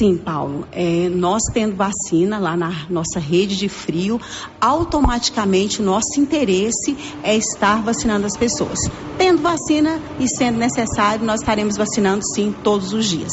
Sim, 0.00 0.16
Paulo. 0.16 0.66
É, 0.72 1.10
nós 1.10 1.42
tendo 1.52 1.76
vacina 1.76 2.38
lá 2.38 2.56
na 2.56 2.86
nossa 2.88 3.20
rede 3.20 3.54
de 3.54 3.68
frio, 3.68 4.18
automaticamente 4.58 5.82
o 5.82 5.84
nosso 5.84 6.18
interesse 6.18 6.96
é 7.22 7.36
estar 7.36 7.82
vacinando 7.82 8.24
as 8.24 8.34
pessoas. 8.34 8.78
Tendo 9.18 9.42
vacina 9.42 10.00
e 10.18 10.26
sendo 10.26 10.56
necessário, 10.56 11.22
nós 11.26 11.40
estaremos 11.40 11.76
vacinando 11.76 12.22
sim 12.34 12.54
todos 12.64 12.94
os 12.94 13.10
dias. 13.10 13.30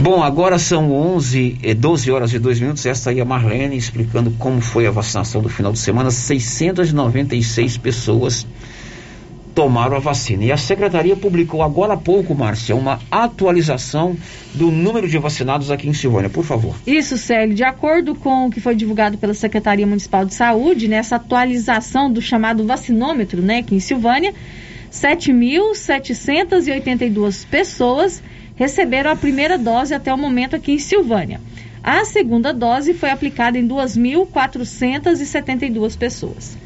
Bom, 0.00 0.24
agora 0.24 0.58
são 0.58 0.92
11, 0.92 1.60
12 1.76 2.10
horas 2.10 2.32
e 2.32 2.40
2 2.40 2.58
minutos. 2.58 2.84
Esta 2.84 3.10
aí 3.10 3.20
é 3.20 3.22
a 3.22 3.24
Marlene 3.24 3.76
explicando 3.76 4.32
como 4.40 4.60
foi 4.60 4.88
a 4.88 4.90
vacinação 4.90 5.40
do 5.40 5.48
final 5.48 5.72
de 5.72 5.78
semana. 5.78 6.10
696 6.10 7.78
pessoas 7.78 8.44
tomaram 9.58 9.96
a 9.96 9.98
vacina. 9.98 10.44
E 10.44 10.52
a 10.52 10.56
secretaria 10.56 11.16
publicou 11.16 11.64
agora 11.64 11.94
há 11.94 11.96
pouco, 11.96 12.32
Márcia, 12.32 12.76
uma 12.76 13.00
atualização 13.10 14.16
do 14.54 14.70
número 14.70 15.08
de 15.08 15.18
vacinados 15.18 15.72
aqui 15.72 15.88
em 15.88 15.92
Silvânia, 15.92 16.30
por 16.30 16.44
favor. 16.44 16.76
Isso, 16.86 17.18
Célio. 17.18 17.56
De 17.56 17.64
acordo 17.64 18.14
com 18.14 18.46
o 18.46 18.50
que 18.52 18.60
foi 18.60 18.76
divulgado 18.76 19.18
pela 19.18 19.34
Secretaria 19.34 19.84
Municipal 19.84 20.24
de 20.24 20.32
Saúde, 20.32 20.86
nessa 20.86 21.16
atualização 21.16 22.08
do 22.08 22.22
chamado 22.22 22.64
vacinômetro, 22.64 23.42
né, 23.42 23.58
aqui 23.58 23.74
em 23.74 23.80
Silvânia, 23.80 24.32
7.782 24.92 27.44
pessoas 27.44 28.22
receberam 28.54 29.10
a 29.10 29.16
primeira 29.16 29.58
dose 29.58 29.92
até 29.92 30.14
o 30.14 30.16
momento 30.16 30.54
aqui 30.54 30.70
em 30.70 30.78
Silvânia. 30.78 31.40
A 31.82 32.04
segunda 32.04 32.52
dose 32.52 32.94
foi 32.94 33.10
aplicada 33.10 33.58
em 33.58 33.66
2.472 33.66 35.98
pessoas. 35.98 36.56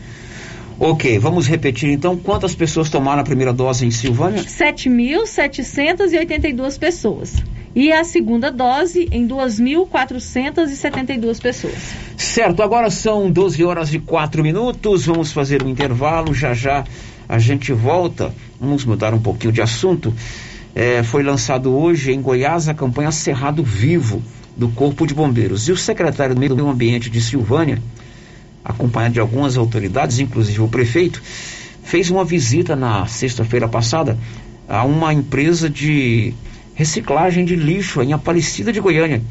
Ok, 0.78 1.18
vamos 1.18 1.46
repetir 1.46 1.90
então. 1.90 2.16
Quantas 2.16 2.54
pessoas 2.54 2.88
tomaram 2.90 3.20
a 3.20 3.24
primeira 3.24 3.52
dose 3.52 3.84
em 3.86 3.90
Silvânia? 3.90 4.42
7.782 4.42 6.78
pessoas. 6.78 7.42
E 7.74 7.90
a 7.90 8.04
segunda 8.04 8.52
dose 8.52 9.08
em 9.10 9.26
2.472 9.26 11.40
pessoas. 11.40 11.94
Certo, 12.16 12.62
agora 12.62 12.90
são 12.90 13.30
12 13.30 13.64
horas 13.64 13.94
e 13.94 13.98
4 13.98 14.42
minutos. 14.42 15.06
Vamos 15.06 15.32
fazer 15.32 15.62
um 15.62 15.68
intervalo. 15.68 16.34
Já 16.34 16.52
já 16.52 16.84
a 17.28 17.38
gente 17.38 17.72
volta. 17.72 18.34
Vamos 18.60 18.84
mudar 18.84 19.14
um 19.14 19.20
pouquinho 19.20 19.52
de 19.52 19.62
assunto. 19.62 20.12
É, 20.74 21.02
foi 21.02 21.22
lançado 21.22 21.74
hoje 21.74 22.12
em 22.12 22.20
Goiás 22.20 22.68
a 22.68 22.74
campanha 22.74 23.10
Cerrado 23.10 23.62
Vivo 23.62 24.22
do 24.56 24.68
Corpo 24.68 25.06
de 25.06 25.14
Bombeiros. 25.14 25.68
E 25.68 25.72
o 25.72 25.76
secretário 25.76 26.34
do 26.34 26.40
Meio 26.40 26.68
Ambiente 26.68 27.08
de 27.08 27.20
Silvânia, 27.20 27.80
acompanhado 28.64 29.14
de 29.14 29.20
algumas 29.20 29.56
autoridades, 29.56 30.18
inclusive 30.18 30.60
o 30.60 30.68
prefeito, 30.68 31.22
fez 31.82 32.10
uma 32.10 32.24
visita 32.24 32.76
na 32.76 33.06
sexta-feira 33.06 33.68
passada 33.68 34.18
a 34.68 34.84
uma 34.84 35.12
empresa 35.12 35.68
de 35.68 36.32
reciclagem 36.74 37.44
de 37.44 37.56
lixo 37.56 38.02
em 38.02 38.12
Aparecida 38.12 38.72
de 38.72 38.80
Goiânia. 38.80 39.22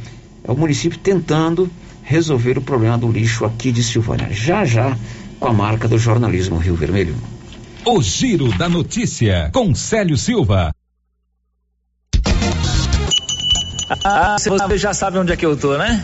É 0.44 0.52
o 0.52 0.56
município 0.56 0.98
tentando 1.00 1.70
resolver 2.04 2.58
o 2.58 2.62
problema 2.62 2.98
do 2.98 3.12
lixo 3.12 3.46
aqui 3.46 3.72
de 3.72 3.84
Silvânia. 3.84 4.28
Já 4.32 4.66
já 4.66 4.98
com 5.40 5.48
a 5.48 5.54
marca 5.54 5.88
do 5.88 5.98
jornalismo 5.98 6.58
Rio 6.58 6.76
Vermelho. 6.76 7.16
O 7.86 8.02
Giro 8.02 8.56
da 8.58 8.70
Notícia 8.70 9.50
com 9.54 9.74
Célio 9.74 10.18
Silva. 10.18 10.72
Ah, 14.04 14.38
você 14.40 14.78
já 14.78 14.94
sabe 14.94 15.18
onde 15.18 15.34
é 15.34 15.36
que 15.36 15.46
eu 15.46 15.58
tô, 15.58 15.78
né? 15.78 16.04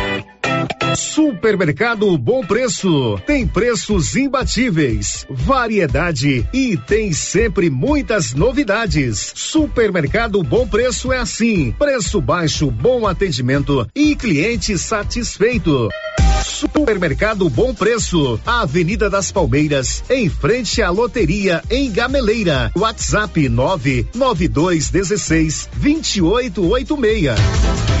Supermercado 1.11 2.17
Bom 2.17 2.43
Preço. 2.45 3.19
Tem 3.27 3.45
preços 3.45 4.15
imbatíveis, 4.15 5.27
variedade 5.29 6.47
e 6.53 6.77
tem 6.77 7.11
sempre 7.11 7.69
muitas 7.69 8.33
novidades. 8.33 9.33
Supermercado 9.35 10.41
Bom 10.41 10.65
Preço 10.65 11.11
é 11.11 11.17
assim: 11.17 11.75
preço 11.77 12.21
baixo, 12.21 12.71
bom 12.71 13.05
atendimento 13.05 13.85
e 13.93 14.15
cliente 14.15 14.77
satisfeito. 14.77 15.89
Supermercado 16.45 17.49
Bom 17.49 17.75
Preço, 17.75 18.39
Avenida 18.45 19.09
das 19.09 19.33
Palmeiras, 19.33 20.01
em 20.09 20.29
frente 20.29 20.81
à 20.81 20.89
loteria 20.89 21.61
em 21.69 21.91
Gameleira. 21.91 22.71
WhatsApp 22.73 23.49
99216 23.49 25.67
2886. 25.75 28.00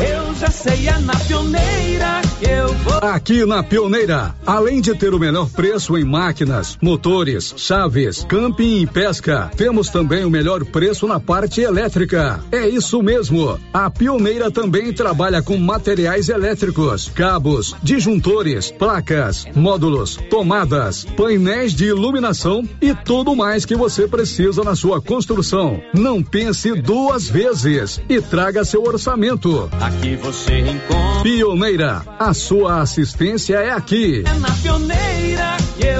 Eu 0.00 0.34
já 0.34 0.50
sei, 0.50 0.88
é 0.88 0.98
na 0.98 1.14
pioneira 1.16 2.22
que 2.38 2.50
eu 2.50 2.68
vou. 2.74 2.98
Aqui 3.02 3.44
na 3.44 3.62
Pioneira, 3.62 4.34
além 4.46 4.80
de 4.80 4.94
ter 4.94 5.12
o 5.12 5.18
melhor 5.18 5.48
preço 5.50 5.96
em 5.96 6.04
máquinas, 6.04 6.78
motores, 6.80 7.54
chaves, 7.56 8.24
camping 8.28 8.82
e 8.82 8.86
pesca, 8.86 9.50
temos 9.56 9.90
também 9.90 10.24
o 10.24 10.30
melhor 10.30 10.64
preço 10.64 11.06
na 11.06 11.20
parte 11.20 11.60
elétrica. 11.60 12.40
É 12.50 12.66
isso 12.68 13.02
mesmo. 13.02 13.58
A 13.72 13.90
Pioneira 13.90 14.50
também 14.50 14.92
trabalha 14.92 15.42
com 15.42 15.56
materiais 15.58 16.28
elétricos, 16.28 17.10
cabos, 17.14 17.74
disjuntores, 17.82 18.70
placas, 18.70 19.46
módulos, 19.54 20.18
tomadas, 20.28 21.04
painéis 21.16 21.74
de 21.74 21.86
iluminação 21.86 22.66
e 22.80 22.94
tudo 22.94 23.36
mais 23.36 23.64
que 23.64 23.76
você 23.76 24.08
precisa 24.08 24.64
na 24.64 24.74
sua 24.74 25.00
construção. 25.00 25.80
Não 25.94 26.22
pense 26.22 26.72
duas 26.80 27.28
vezes 27.28 28.00
e 28.08 28.20
traga 28.20 28.64
seu 28.64 28.82
orçamento. 28.82 29.68
Aqui 29.90 30.14
você 30.14 30.60
encontra. 30.60 31.22
Pioneira, 31.24 32.02
a 32.16 32.32
sua 32.32 32.80
assistência 32.80 33.56
é 33.56 33.72
aqui. 33.72 34.22
É 34.24 34.38
na 34.38 34.50
pioneira 34.50 35.56
que 35.76 35.84
eu. 35.84 35.99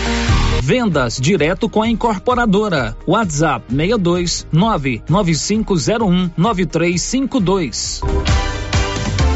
Vendas 0.61 1.19
direto 1.19 1.67
com 1.67 1.81
a 1.81 1.89
incorporadora. 1.89 2.95
WhatsApp 3.07 3.65
62 3.73 4.45
99501 4.51 6.31
9352. 6.37 8.01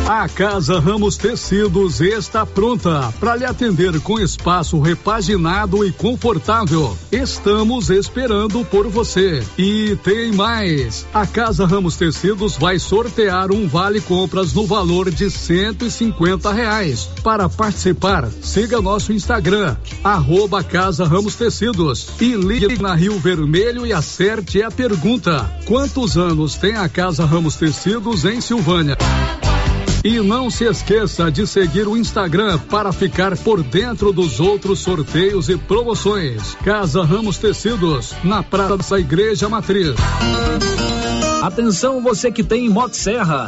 A 0.07 0.29
Casa 0.29 0.79
Ramos 0.79 1.17
Tecidos 1.17 1.99
está 1.99 2.45
pronta 2.45 3.11
para 3.19 3.35
lhe 3.35 3.43
atender 3.43 3.99
com 4.01 4.19
espaço 4.19 4.79
repaginado 4.79 5.83
e 5.83 5.91
confortável. 5.91 6.95
Estamos 7.11 7.89
esperando 7.89 8.63
por 8.65 8.87
você. 8.87 9.43
E 9.57 9.97
tem 10.03 10.31
mais. 10.31 11.07
A 11.11 11.25
Casa 11.25 11.65
Ramos 11.65 11.97
Tecidos 11.97 12.55
vai 12.55 12.77
sortear 12.77 13.51
um 13.51 13.67
vale 13.67 13.99
compras 13.99 14.53
no 14.53 14.67
valor 14.67 15.09
de 15.09 15.31
150 15.31 16.53
reais. 16.53 17.09
Para 17.23 17.49
participar, 17.49 18.29
siga 18.43 18.79
nosso 18.79 19.11
Instagram, 19.11 19.75
arroba 20.03 20.63
Casa 20.63 21.03
Ramos 21.05 21.35
Tecidos 21.35 22.09
e 22.21 22.35
ligue 22.35 22.79
na 22.79 22.93
Rio 22.93 23.17
Vermelho 23.17 23.87
e 23.87 23.91
acerte 23.91 24.61
a 24.61 24.69
pergunta. 24.69 25.51
Quantos 25.65 26.15
anos 26.15 26.53
tem 26.57 26.75
a 26.75 26.87
Casa 26.87 27.25
Ramos 27.25 27.55
Tecidos 27.55 28.23
em 28.23 28.39
Silvânia? 28.39 28.95
E 30.05 30.19
não 30.19 30.51
se 30.51 30.65
esqueça 30.65 31.31
de 31.31 31.47
seguir 31.47 31.87
o 31.87 31.97
Instagram 31.97 32.59
para 32.59 32.91
ficar 32.91 33.35
por 33.35 33.63
dentro 33.63 34.13
dos 34.13 34.39
outros 34.39 34.77
sorteios 34.77 35.49
e 35.49 35.57
promoções. 35.57 36.53
Casa 36.63 37.03
Ramos 37.03 37.39
Tecidos, 37.39 38.13
na 38.23 38.43
Praça 38.43 38.99
Igreja 38.99 39.49
Matriz. 39.49 39.95
Atenção 41.41 42.03
você 42.03 42.31
que 42.31 42.43
tem 42.43 42.69
Motosserra. 42.69 43.47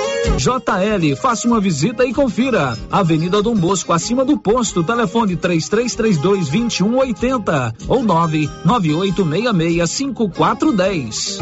JL, 0.37 1.15
faça 1.15 1.47
uma 1.47 1.59
visita 1.59 2.05
e 2.05 2.13
confira. 2.13 2.77
Avenida 2.91 3.41
Dom 3.41 3.55
Bosco, 3.55 3.93
acima 3.93 4.25
do 4.25 4.37
posto, 4.37 4.83
telefone 4.83 5.35
3332 5.35 6.49
2180 6.49 7.75
ou 7.87 8.03
99866 8.03 9.89
5410. 9.89 11.39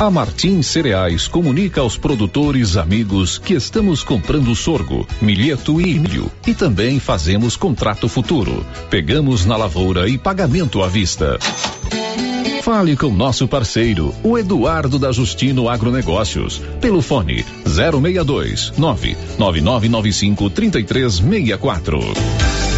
A 0.00 0.08
Martins 0.10 0.68
Cereais 0.68 1.26
comunica 1.26 1.80
aos 1.80 1.98
produtores 1.98 2.76
amigos 2.76 3.36
que 3.36 3.54
estamos 3.54 4.04
comprando 4.04 4.54
sorgo, 4.54 5.04
milheto 5.20 5.80
e 5.80 5.98
milho 5.98 6.30
e 6.46 6.54
também 6.54 7.00
fazemos 7.00 7.56
contrato 7.56 8.08
futuro. 8.08 8.64
Pegamos 8.88 9.44
na 9.44 9.56
lavoura 9.56 10.08
e 10.08 10.16
pagamento 10.16 10.84
à 10.84 10.86
vista. 10.86 11.36
Fale 12.62 12.96
com 12.96 13.10
nosso 13.10 13.46
parceiro, 13.46 14.14
o 14.22 14.38
Eduardo 14.38 14.98
da 14.98 15.12
Justino 15.12 15.68
Agronegócios, 15.68 16.60
pelo 16.80 17.00
fone 17.00 17.44
062 17.64 18.72
99995 18.76 20.50
3364. 20.50 22.77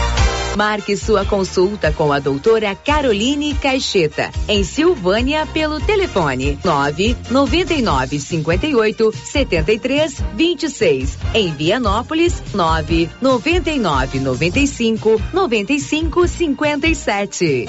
Marque 0.55 0.97
sua 0.97 1.25
consulta 1.25 1.91
com 1.91 2.11
a 2.11 2.19
doutora 2.19 2.75
Caroline 2.75 3.53
Caixeta, 3.55 4.29
em 4.47 4.63
Silvânia, 4.63 5.45
pelo 5.45 5.79
telefone 5.79 6.59
9 6.63 7.17
99 7.29 8.19
58 8.19 9.13
73 9.23 10.23
26. 10.35 11.17
Em 11.33 11.53
Vianópolis, 11.53 12.43
9 12.53 13.09
99 13.21 14.19
95 14.19 15.21
95 15.33 16.27
57. 16.27 17.65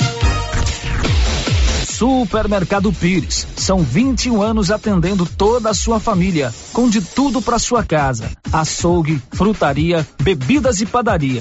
Supermercado 1.87 2.93
Pires. 2.93 3.47
São 3.57 3.79
21 3.79 4.43
anos 4.43 4.73
atendendo 4.73 5.25
toda 5.25 5.71
a 5.71 5.75
sua 5.75 6.01
família, 6.01 6.53
com 6.73 6.89
de 6.89 7.01
tudo 7.01 7.41
para 7.41 7.61
sua 7.61 7.85
casa: 7.85 8.29
açougue, 8.53 9.23
frutaria, 9.33 10.05
bebidas 10.21 10.81
e 10.81 10.87
padaria. 10.87 11.41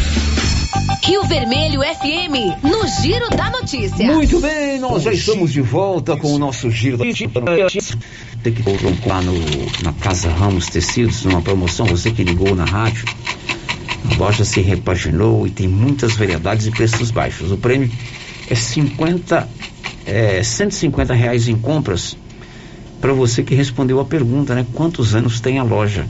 Rio 1.03 1.23
Vermelho 1.23 1.81
FM, 1.81 2.63
no 2.63 2.87
Giro 3.01 3.29
da 3.31 3.49
Notícia. 3.49 4.05
Muito 4.13 4.39
bem, 4.39 4.79
nós 4.79 5.01
já 5.01 5.11
estamos 5.11 5.51
de 5.51 5.59
volta 5.59 6.15
com 6.15 6.31
o 6.31 6.37
nosso 6.37 6.69
Giro 6.69 6.97
da 6.97 7.05
Notícia. 7.41 7.97
Tem 8.43 8.53
que 8.53 8.63
lá 9.07 9.19
no, 9.21 9.33
na 9.83 9.93
Casa 9.93 10.29
Ramos 10.29 10.67
Tecidos, 10.67 11.23
numa 11.25 11.41
promoção, 11.41 11.87
você 11.87 12.11
que 12.11 12.23
ligou 12.23 12.55
na 12.55 12.65
rádio. 12.65 13.05
A 14.11 14.15
loja 14.15 14.45
se 14.45 14.61
repaginou 14.61 15.47
e 15.47 15.49
tem 15.49 15.67
muitas 15.67 16.15
variedades 16.15 16.67
e 16.67 16.71
preços 16.71 17.09
baixos. 17.09 17.51
O 17.51 17.57
prêmio 17.57 17.89
é 18.47 18.53
50, 18.53 19.49
é, 20.05 20.43
150 20.43 21.13
reais 21.15 21.47
em 21.47 21.57
compras 21.57 22.15
para 22.99 23.11
você 23.11 23.41
que 23.41 23.55
respondeu 23.55 23.99
a 23.99 24.05
pergunta, 24.05 24.53
né? 24.53 24.67
Quantos 24.73 25.15
anos 25.15 25.39
tem 25.39 25.57
a 25.57 25.63
loja? 25.63 26.05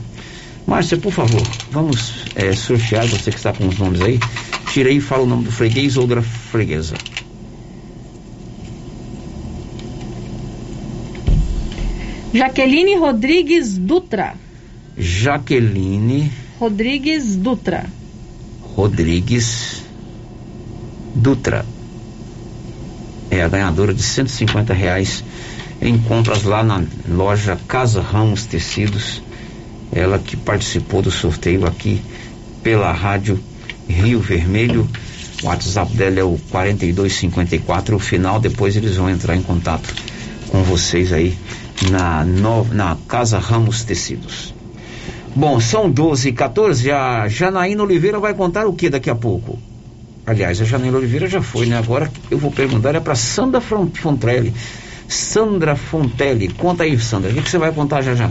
Márcia, 0.66 0.98
por 0.98 1.12
favor, 1.12 1.42
vamos 1.70 2.26
é, 2.34 2.52
sortear, 2.52 3.06
você 3.06 3.30
que 3.30 3.36
está 3.38 3.52
com 3.52 3.66
os 3.66 3.78
nomes 3.78 4.00
aí. 4.02 4.20
Tira 4.72 4.88
aí 4.88 4.96
e 4.96 5.00
fala 5.02 5.24
o 5.24 5.26
nome 5.26 5.44
do 5.44 5.52
freguês 5.52 5.98
ou 5.98 6.06
da 6.06 6.22
freguesa. 6.22 6.94
Jaqueline 12.32 12.96
Rodrigues 12.96 13.76
Dutra. 13.76 14.34
Jaqueline 14.96 16.32
Rodrigues 16.58 17.36
Dutra. 17.36 17.84
Rodrigues 18.62 19.82
Dutra. 21.14 21.66
É 23.30 23.42
a 23.42 23.48
ganhadora 23.48 23.92
de 23.92 24.02
150 24.02 24.72
reais 24.72 25.22
em 25.82 25.98
compras 25.98 26.44
lá 26.44 26.62
na 26.62 26.82
loja 27.06 27.60
Casa 27.68 28.00
Ramos 28.00 28.46
Tecidos. 28.46 29.22
Ela 29.92 30.18
que 30.18 30.34
participou 30.34 31.02
do 31.02 31.10
sorteio 31.10 31.66
aqui 31.66 32.00
pela 32.62 32.90
rádio 32.90 33.38
Rio 33.92 34.20
Vermelho. 34.20 34.88
O 35.42 35.46
WhatsApp 35.46 35.94
dela 35.94 36.20
é 36.20 36.24
o 36.24 36.38
4254. 36.50 37.96
O 37.96 37.98
final, 37.98 38.40
depois 38.40 38.76
eles 38.76 38.96
vão 38.96 39.10
entrar 39.10 39.36
em 39.36 39.42
contato 39.42 39.94
com 40.48 40.62
vocês 40.62 41.12
aí 41.12 41.36
na, 41.90 42.24
no, 42.24 42.64
na 42.64 42.96
Casa 43.08 43.38
Ramos 43.38 43.84
Tecidos. 43.84 44.54
Bom, 45.34 45.60
são 45.60 45.90
12 45.90 46.28
e 46.28 46.32
14. 46.32 46.90
A 46.90 47.28
Janaína 47.28 47.82
Oliveira 47.82 48.18
vai 48.18 48.34
contar 48.34 48.66
o 48.66 48.72
que 48.72 48.90
daqui 48.90 49.10
a 49.10 49.14
pouco? 49.14 49.58
Aliás, 50.26 50.60
a 50.60 50.64
Janaína 50.64 50.98
Oliveira 50.98 51.26
já 51.26 51.42
foi, 51.42 51.66
né? 51.66 51.76
Agora 51.76 52.10
eu 52.30 52.38
vou 52.38 52.50
perguntar 52.50 52.94
é 52.94 53.00
para 53.00 53.14
Sandra 53.14 53.60
Fontrelli. 53.60 54.52
Sandra 55.08 55.74
Fontelli. 55.74 56.48
Conta 56.48 56.84
aí, 56.84 56.98
Sandra. 56.98 57.30
O 57.30 57.34
que, 57.34 57.42
que 57.42 57.50
você 57.50 57.58
vai 57.58 57.72
contar 57.72 58.02
já 58.02 58.14
já? 58.14 58.30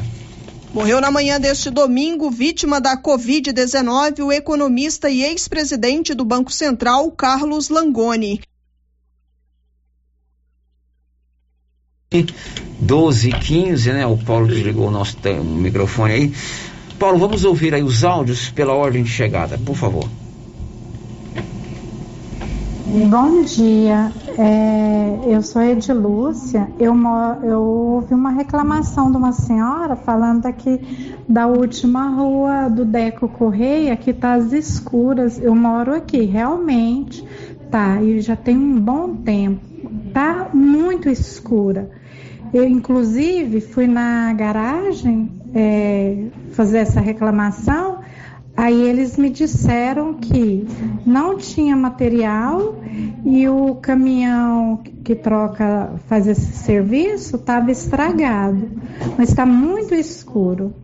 Morreu 0.73 1.01
na 1.01 1.11
manhã 1.11 1.37
deste 1.37 1.69
domingo, 1.69 2.31
vítima 2.31 2.79
da 2.79 2.95
Covid-19, 2.95 4.23
o 4.23 4.31
economista 4.31 5.09
e 5.09 5.21
ex-presidente 5.21 6.13
do 6.13 6.23
Banco 6.23 6.49
Central, 6.49 7.11
Carlos 7.11 7.67
Langoni. 7.67 8.39
12 12.79 13.29
e 13.29 13.33
15, 13.33 13.91
né? 13.91 14.05
O 14.05 14.17
Paulo 14.17 14.47
desligou 14.47 14.87
o 14.87 14.91
nosso 14.91 15.17
o 15.25 15.43
microfone 15.43 16.13
aí. 16.13 16.33
Paulo, 16.97 17.17
vamos 17.19 17.43
ouvir 17.43 17.73
aí 17.73 17.83
os 17.83 18.05
áudios 18.05 18.49
pela 18.49 18.73
ordem 18.73 19.03
de 19.03 19.09
chegada, 19.09 19.57
por 19.57 19.75
favor. 19.75 20.09
Bom 22.93 23.43
dia, 23.43 24.11
é, 24.37 25.33
eu 25.33 25.41
sou 25.41 25.61
Edilúcia. 25.61 26.67
Eu, 26.77 26.93
eu 27.41 27.61
ouvi 27.61 28.13
uma 28.13 28.31
reclamação 28.31 29.09
de 29.09 29.15
uma 29.15 29.31
senhora 29.31 29.95
falando 29.95 30.45
aqui 30.45 31.15
da 31.25 31.47
última 31.47 32.09
rua 32.09 32.67
do 32.67 32.83
Deco 32.83 33.29
Correia, 33.29 33.95
que 33.95 34.11
tá 34.11 34.33
às 34.33 34.51
escuras. 34.51 35.41
Eu 35.41 35.55
moro 35.55 35.95
aqui, 35.95 36.25
realmente, 36.25 37.25
tá, 37.69 38.01
e 38.01 38.19
já 38.19 38.35
tem 38.35 38.57
um 38.57 38.77
bom 38.77 39.15
tempo. 39.15 39.61
Tá 40.13 40.49
muito 40.53 41.07
escura. 41.07 41.89
Eu, 42.53 42.67
inclusive, 42.67 43.61
fui 43.61 43.87
na 43.87 44.33
garagem 44.33 45.31
é, 45.55 46.25
fazer 46.51 46.79
essa 46.79 46.99
reclamação 46.99 48.00
Aí 48.61 48.79
eles 48.79 49.17
me 49.17 49.31
disseram 49.31 50.13
que 50.13 50.67
não 51.03 51.35
tinha 51.35 51.75
material 51.75 52.75
e 53.25 53.49
o 53.49 53.73
caminhão 53.73 54.77
que 55.03 55.15
troca, 55.15 55.95
faz 56.07 56.27
esse 56.27 56.53
serviço, 56.57 57.37
estava 57.37 57.71
estragado, 57.71 58.69
mas 59.17 59.29
está 59.29 59.47
muito 59.47 59.95
escuro. 59.95 60.75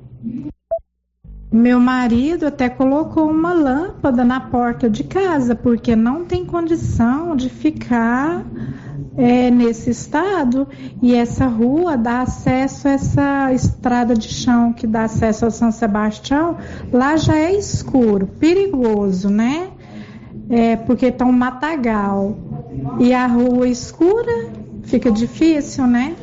Meu 1.52 1.80
marido 1.80 2.48
até 2.48 2.68
colocou 2.68 3.30
uma 3.30 3.54
lâmpada 3.54 4.26
na 4.26 4.40
porta 4.40 4.90
de 4.90 5.06
casa, 5.06 5.56
porque 5.56 5.96
não 5.96 6.26
tem 6.26 6.46
condição 6.46 7.38
de 7.38 7.50
ficar 7.50 8.46
é, 9.18 9.50
nesse 9.50 9.90
estado 9.90 10.68
e 11.02 11.16
essa 11.16 11.48
rua 11.48 11.96
dá 11.98 12.22
acesso 12.22 12.88
a 12.88 12.92
essa 12.92 13.54
estrada 13.54 14.14
de 14.14 14.28
chão 14.28 14.74
que 14.74 14.86
dá 14.86 15.06
acesso 15.06 15.46
ao 15.46 15.52
São 15.52 15.72
Sebastião, 15.72 16.58
lá 16.92 17.16
já 17.16 17.36
é 17.36 17.58
escuro, 17.58 18.28
perigoso, 18.28 19.30
né? 19.30 19.70
É, 20.50 20.76
porque 20.76 21.12
tá 21.12 21.26
um 21.26 21.32
matagal. 21.32 22.38
E 23.00 23.14
a 23.14 23.26
rua 23.26 23.68
escura 23.68 24.50
fica 24.84 25.12
difícil, 25.12 25.88
né? 25.88 26.16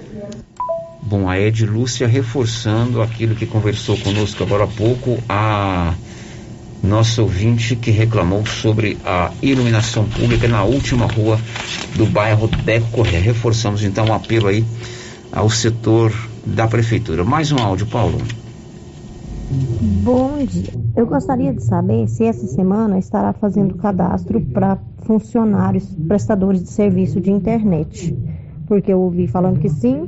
Bom, 1.06 1.28
a 1.28 1.38
Ed 1.38 1.66
Lúcia 1.66 2.06
reforçando 2.08 3.02
aquilo 3.02 3.34
que 3.34 3.44
conversou 3.44 3.96
conosco 3.98 4.42
agora 4.42 4.64
há 4.64 4.66
pouco, 4.66 5.18
a 5.28 5.94
nosso 6.82 7.22
ouvinte 7.22 7.76
que 7.76 7.90
reclamou 7.90 8.46
sobre 8.46 8.96
a 9.04 9.30
iluminação 9.42 10.06
pública 10.06 10.48
na 10.48 10.64
última 10.64 11.06
rua 11.06 11.38
do 11.94 12.06
bairro 12.06 12.48
Deco 12.48 12.90
Correia. 12.90 13.20
Reforçamos 13.20 13.82
então 13.82 14.06
o 14.06 14.08
um 14.08 14.14
apelo 14.14 14.48
aí 14.48 14.64
ao 15.30 15.50
setor 15.50 16.12
da 16.46 16.66
prefeitura. 16.66 17.22
Mais 17.22 17.52
um 17.52 17.58
áudio, 17.58 17.86
Paulo. 17.86 18.18
Bom 20.02 20.44
dia. 20.44 20.72
Eu 20.96 21.06
gostaria 21.06 21.52
de 21.52 21.62
saber 21.62 22.08
se 22.08 22.24
essa 22.24 22.46
semana 22.46 22.98
estará 22.98 23.32
fazendo 23.34 23.74
cadastro 23.74 24.40
para 24.40 24.78
funcionários 25.02 25.84
prestadores 26.08 26.62
de 26.62 26.70
serviço 26.70 27.20
de 27.20 27.30
internet. 27.30 28.16
Porque 28.66 28.92
eu 28.92 29.00
ouvi 29.00 29.26
falando 29.26 29.60
que 29.60 29.68
sim, 29.68 30.06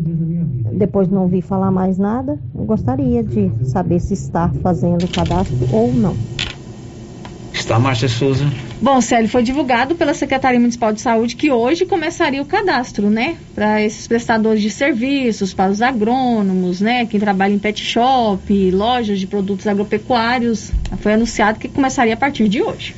depois 0.72 1.08
não 1.08 1.22
ouvi 1.22 1.42
falar 1.42 1.70
mais 1.70 1.98
nada. 1.98 2.38
Eu 2.54 2.64
gostaria 2.64 3.22
de 3.22 3.50
saber 3.66 4.00
se 4.00 4.14
está 4.14 4.50
fazendo 4.62 5.06
cadastro 5.08 5.56
ou 5.72 5.92
não. 5.92 6.16
Está, 7.52 7.78
Márcia 7.78 8.08
Souza? 8.08 8.44
Bom, 8.80 9.00
Célio, 9.00 9.28
foi 9.28 9.42
divulgado 9.42 9.94
pela 9.94 10.12
Secretaria 10.12 10.60
Municipal 10.60 10.92
de 10.92 11.00
Saúde 11.00 11.34
que 11.34 11.50
hoje 11.50 11.86
começaria 11.86 12.42
o 12.42 12.44
cadastro, 12.44 13.08
né? 13.08 13.36
Para 13.54 13.82
esses 13.82 14.06
prestadores 14.06 14.60
de 14.60 14.70
serviços, 14.70 15.54
para 15.54 15.70
os 15.70 15.80
agrônomos, 15.80 16.80
né? 16.80 17.06
Quem 17.06 17.18
trabalha 17.18 17.54
em 17.54 17.58
pet 17.58 17.82
shop, 17.82 18.70
lojas 18.70 19.18
de 19.18 19.26
produtos 19.26 19.66
agropecuários. 19.66 20.70
Foi 20.98 21.14
anunciado 21.14 21.58
que 21.58 21.68
começaria 21.68 22.14
a 22.14 22.16
partir 22.16 22.46
de 22.46 22.62
hoje. 22.62 22.94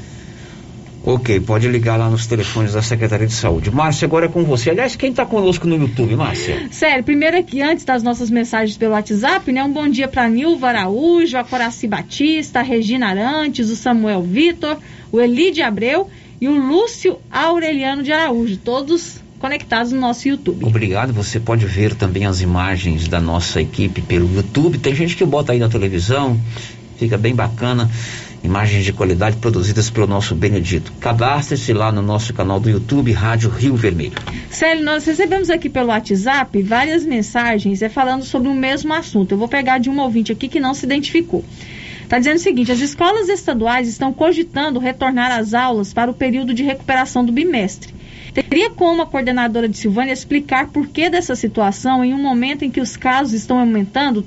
Ok, 1.10 1.40
pode 1.40 1.66
ligar 1.68 1.97
lá 1.97 2.10
nos 2.10 2.26
telefones 2.26 2.74
da 2.74 2.82
Secretaria 2.82 3.26
de 3.26 3.32
Saúde. 3.32 3.70
Márcia, 3.70 4.05
agora 4.05 4.26
é 4.26 4.28
com 4.28 4.44
você. 4.44 4.68
Aliás, 4.68 4.94
quem 4.94 5.09
está 5.09 5.24
conosco 5.24 5.66
no 5.66 5.74
YouTube, 5.74 6.14
Márcia? 6.14 6.68
Sério, 6.70 7.02
primeiro 7.02 7.39
aqui, 7.39 7.62
antes 7.62 7.82
das 7.82 8.02
nossas 8.02 8.28
mensagens 8.28 8.76
pelo 8.76 8.93
WhatsApp, 8.93 9.51
né? 9.51 9.64
Um 9.64 9.72
bom 9.72 9.89
dia 9.89 10.06
para 10.06 10.28
Nilva 10.28 10.68
Araújo, 10.68 11.39
a 11.39 11.43
Coraci 11.43 11.86
Batista, 11.86 12.59
a 12.59 12.62
Regina 12.62 13.09
Arantes, 13.09 13.70
o 13.70 13.76
Samuel 13.76 14.20
Vitor, 14.20 14.76
o 15.10 15.18
Elide 15.18 15.62
Abreu 15.62 16.10
e 16.39 16.47
o 16.47 16.55
Lúcio 16.55 17.16
Aureliano 17.30 18.02
de 18.02 18.12
Araújo, 18.12 18.59
todos 18.59 19.22
conectados 19.39 19.93
no 19.93 20.01
nosso 20.02 20.28
YouTube. 20.28 20.62
Obrigado. 20.66 21.14
Você 21.14 21.40
pode 21.40 21.64
ver 21.64 21.94
também 21.94 22.26
as 22.26 22.43
imagens 22.43 23.09
da 23.09 23.18
nossa 23.18 23.62
equipe 23.62 24.02
pelo 24.02 24.30
YouTube. 24.30 24.76
Tem 24.76 24.94
gente 24.94 25.16
que 25.16 25.24
bota 25.24 25.52
aí 25.52 25.59
na 25.59 25.70
televisão, 25.70 26.39
fica 26.98 27.16
bem 27.16 27.35
bacana 27.35 27.89
imagens 28.43 28.85
de 28.85 28.93
qualidade 28.93 29.36
produzidas 29.36 29.90
pelo 29.90 30.06
nosso 30.06 30.35
Benedito. 30.35 30.93
Cadastre-se 31.01 31.73
lá 31.73 31.90
no 31.90 32.02
nosso 32.02 32.32
canal 32.32 32.60
do 32.60 32.70
YouTube, 32.70 33.12
Rádio 33.12 33.51
Rio 33.51 33.77
Vermelho. 33.77 34.19
Célio, 34.51 34.85
nós 34.85 35.05
recebemos 35.05 35.51
aqui 35.51 35.69
pelo 35.69 35.89
WhatsApp 35.89 36.62
várias 36.62 37.05
mensagens 37.05 37.82
é, 37.82 37.89
falando 37.89 38.24
sobre 38.24 38.48
o 38.48 38.55
mesmo 38.55 38.93
assunto. 38.94 39.32
Eu 39.32 39.39
vou 39.39 39.48
pegar 39.48 39.78
de 39.78 39.90
um 39.90 40.01
ouvinte 40.01 40.32
aqui 40.32 40.48
que 40.48 40.60
não 40.60 40.74
se 40.74 40.86
identificou. 40.86 41.44
Está 42.02 42.19
dizendo 42.19 42.36
o 42.36 42.40
seguinte: 42.40 42.73
as 42.73 42.81
escolas 42.81 43.28
estaduais 43.28 43.86
estão 43.86 44.12
cogitando 44.12 44.78
retornar 44.78 45.31
às 45.31 45.52
aulas 45.52 45.93
para 45.93 46.10
o 46.10 46.15
período 46.15 46.55
de 46.55 46.62
recuperação 46.62 47.24
do 47.24 47.32
bimestre. 47.32 47.93
Teria 48.32 48.70
como 48.70 49.02
a 49.02 49.06
coordenadora 49.06 49.69
de 49.69 49.77
Silvânia 49.77 50.12
explicar 50.12 50.69
por 50.69 50.86
que 50.89 51.10
dessa 51.10 51.35
situação 51.35 52.05
em 52.05 52.15
um 52.15 52.23
momento 52.23 52.65
em 52.65 52.70
que 52.70 52.81
os 52.81 52.97
casos 52.97 53.35
estão 53.35 53.59
aumentando, 53.59 54.24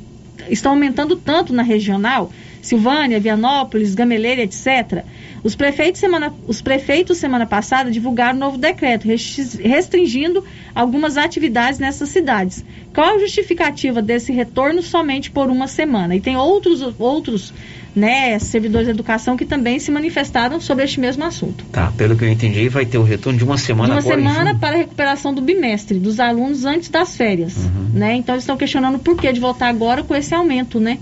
estão 0.50 0.74
aumentando 0.74 1.16
tanto 1.16 1.54
na 1.54 1.64
regional? 1.64 2.32
Silvânia, 2.62 3.20
Vianópolis, 3.20 3.96
Gameleira, 3.96 4.42
etc. 4.42 5.04
Os 5.44 5.56
prefeitos, 5.56 6.00
semana, 6.00 6.34
os 6.48 6.62
prefeitos 6.62 7.18
semana 7.18 7.46
passada 7.46 7.90
divulgaram 7.90 8.36
um 8.36 8.40
novo 8.40 8.58
decreto 8.58 9.08
restringindo 9.08 10.44
algumas 10.76 11.18
atividades 11.18 11.80
nessas 11.80 12.10
cidades. 12.10 12.64
Qual 12.94 13.16
a 13.16 13.20
justificativa 13.20 14.02
desse 14.02 14.32
retorno 14.32 14.82
somente 14.84 15.32
por 15.32 15.50
uma 15.50 15.68
semana? 15.68 16.16
E 16.16 16.22
tem 16.22 16.36
outros, 16.38 16.82
outros 17.00 17.54
né, 17.96 18.38
servidores 18.40 18.88
de 18.88 18.92
educação 18.92 19.36
que 19.36 19.46
também 19.46 19.80
se 19.80 19.92
manifestaram 19.92 20.62
sobre 20.62 20.86
este 20.86 21.00
mesmo 21.00 21.24
assunto. 21.24 21.66
Tá, 21.72 21.92
pelo 21.98 22.16
que 22.16 22.24
eu 22.24 22.30
entendi, 22.30 22.70
vai 22.70 22.86
ter 22.86 22.98
o 22.98 23.04
retorno 23.04 23.38
de 23.38 23.44
uma 23.44 23.58
semana 23.58 24.00
De 24.00 24.08
uma 24.08 24.16
semana 24.16 24.56
para 24.56 24.76
a 24.76 24.78
recuperação 24.78 25.34
do 25.34 25.42
bimestre 25.42 26.00
dos 26.00 26.20
alunos 26.20 26.66
antes 26.66 26.90
das 26.90 27.18
férias. 27.18 27.58
Uhum. 27.58 27.90
Né? 27.94 28.16
Então 28.16 28.36
eles 28.36 28.44
estão 28.44 28.56
questionando 28.56 29.00
por 29.00 29.18
que 29.18 29.32
de 29.32 29.40
voltar 29.40 29.68
agora 29.68 30.04
com 30.04 30.16
esse 30.16 30.34
aumento, 30.34 30.80
né? 30.80 31.00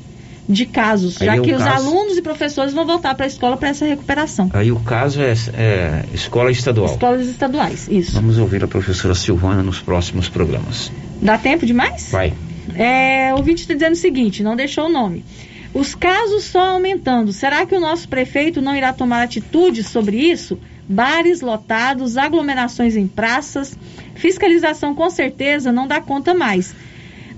De 0.49 0.65
casos, 0.65 1.21
Aí 1.21 1.27
já 1.27 1.39
que 1.39 1.53
os 1.53 1.63
caso... 1.63 1.87
alunos 1.87 2.17
e 2.17 2.23
professores 2.23 2.73
vão 2.73 2.83
voltar 2.83 3.13
para 3.13 3.25
a 3.25 3.27
escola 3.27 3.55
para 3.55 3.69
essa 3.69 3.85
recuperação. 3.85 4.49
Aí 4.51 4.71
o 4.71 4.79
caso 4.79 5.21
é, 5.21 5.33
é, 5.53 6.05
escola 6.11 6.49
estadual. 6.49 6.91
Escolas 6.91 7.27
estaduais, 7.27 7.87
isso. 7.87 8.13
Vamos 8.13 8.39
ouvir 8.39 8.63
a 8.63 8.67
professora 8.67 9.13
Silvana 9.13 9.61
nos 9.61 9.79
próximos 9.79 10.27
programas. 10.27 10.91
Dá 11.21 11.37
tempo 11.37 11.67
demais? 11.67 12.09
Vai. 12.11 12.33
É, 12.75 13.31
o 13.35 13.43
vídeo 13.43 13.61
está 13.61 13.75
dizendo 13.75 13.93
o 13.93 13.97
seguinte, 13.97 14.41
não 14.41 14.55
deixou 14.55 14.87
o 14.87 14.89
nome. 14.89 15.23
Os 15.71 15.93
casos 15.93 16.45
só 16.45 16.71
aumentando. 16.71 17.31
Será 17.31 17.63
que 17.67 17.75
o 17.75 17.79
nosso 17.79 18.09
prefeito 18.09 18.59
não 18.59 18.75
irá 18.75 18.91
tomar 18.91 19.21
atitudes 19.21 19.87
sobre 19.87 20.17
isso? 20.17 20.59
Bares 20.87 21.41
lotados, 21.41 22.17
aglomerações 22.17 22.95
em 22.95 23.05
praças, 23.05 23.77
fiscalização 24.15 24.95
com 24.95 25.11
certeza 25.11 25.71
não 25.71 25.87
dá 25.87 26.01
conta 26.01 26.33
mais 26.33 26.73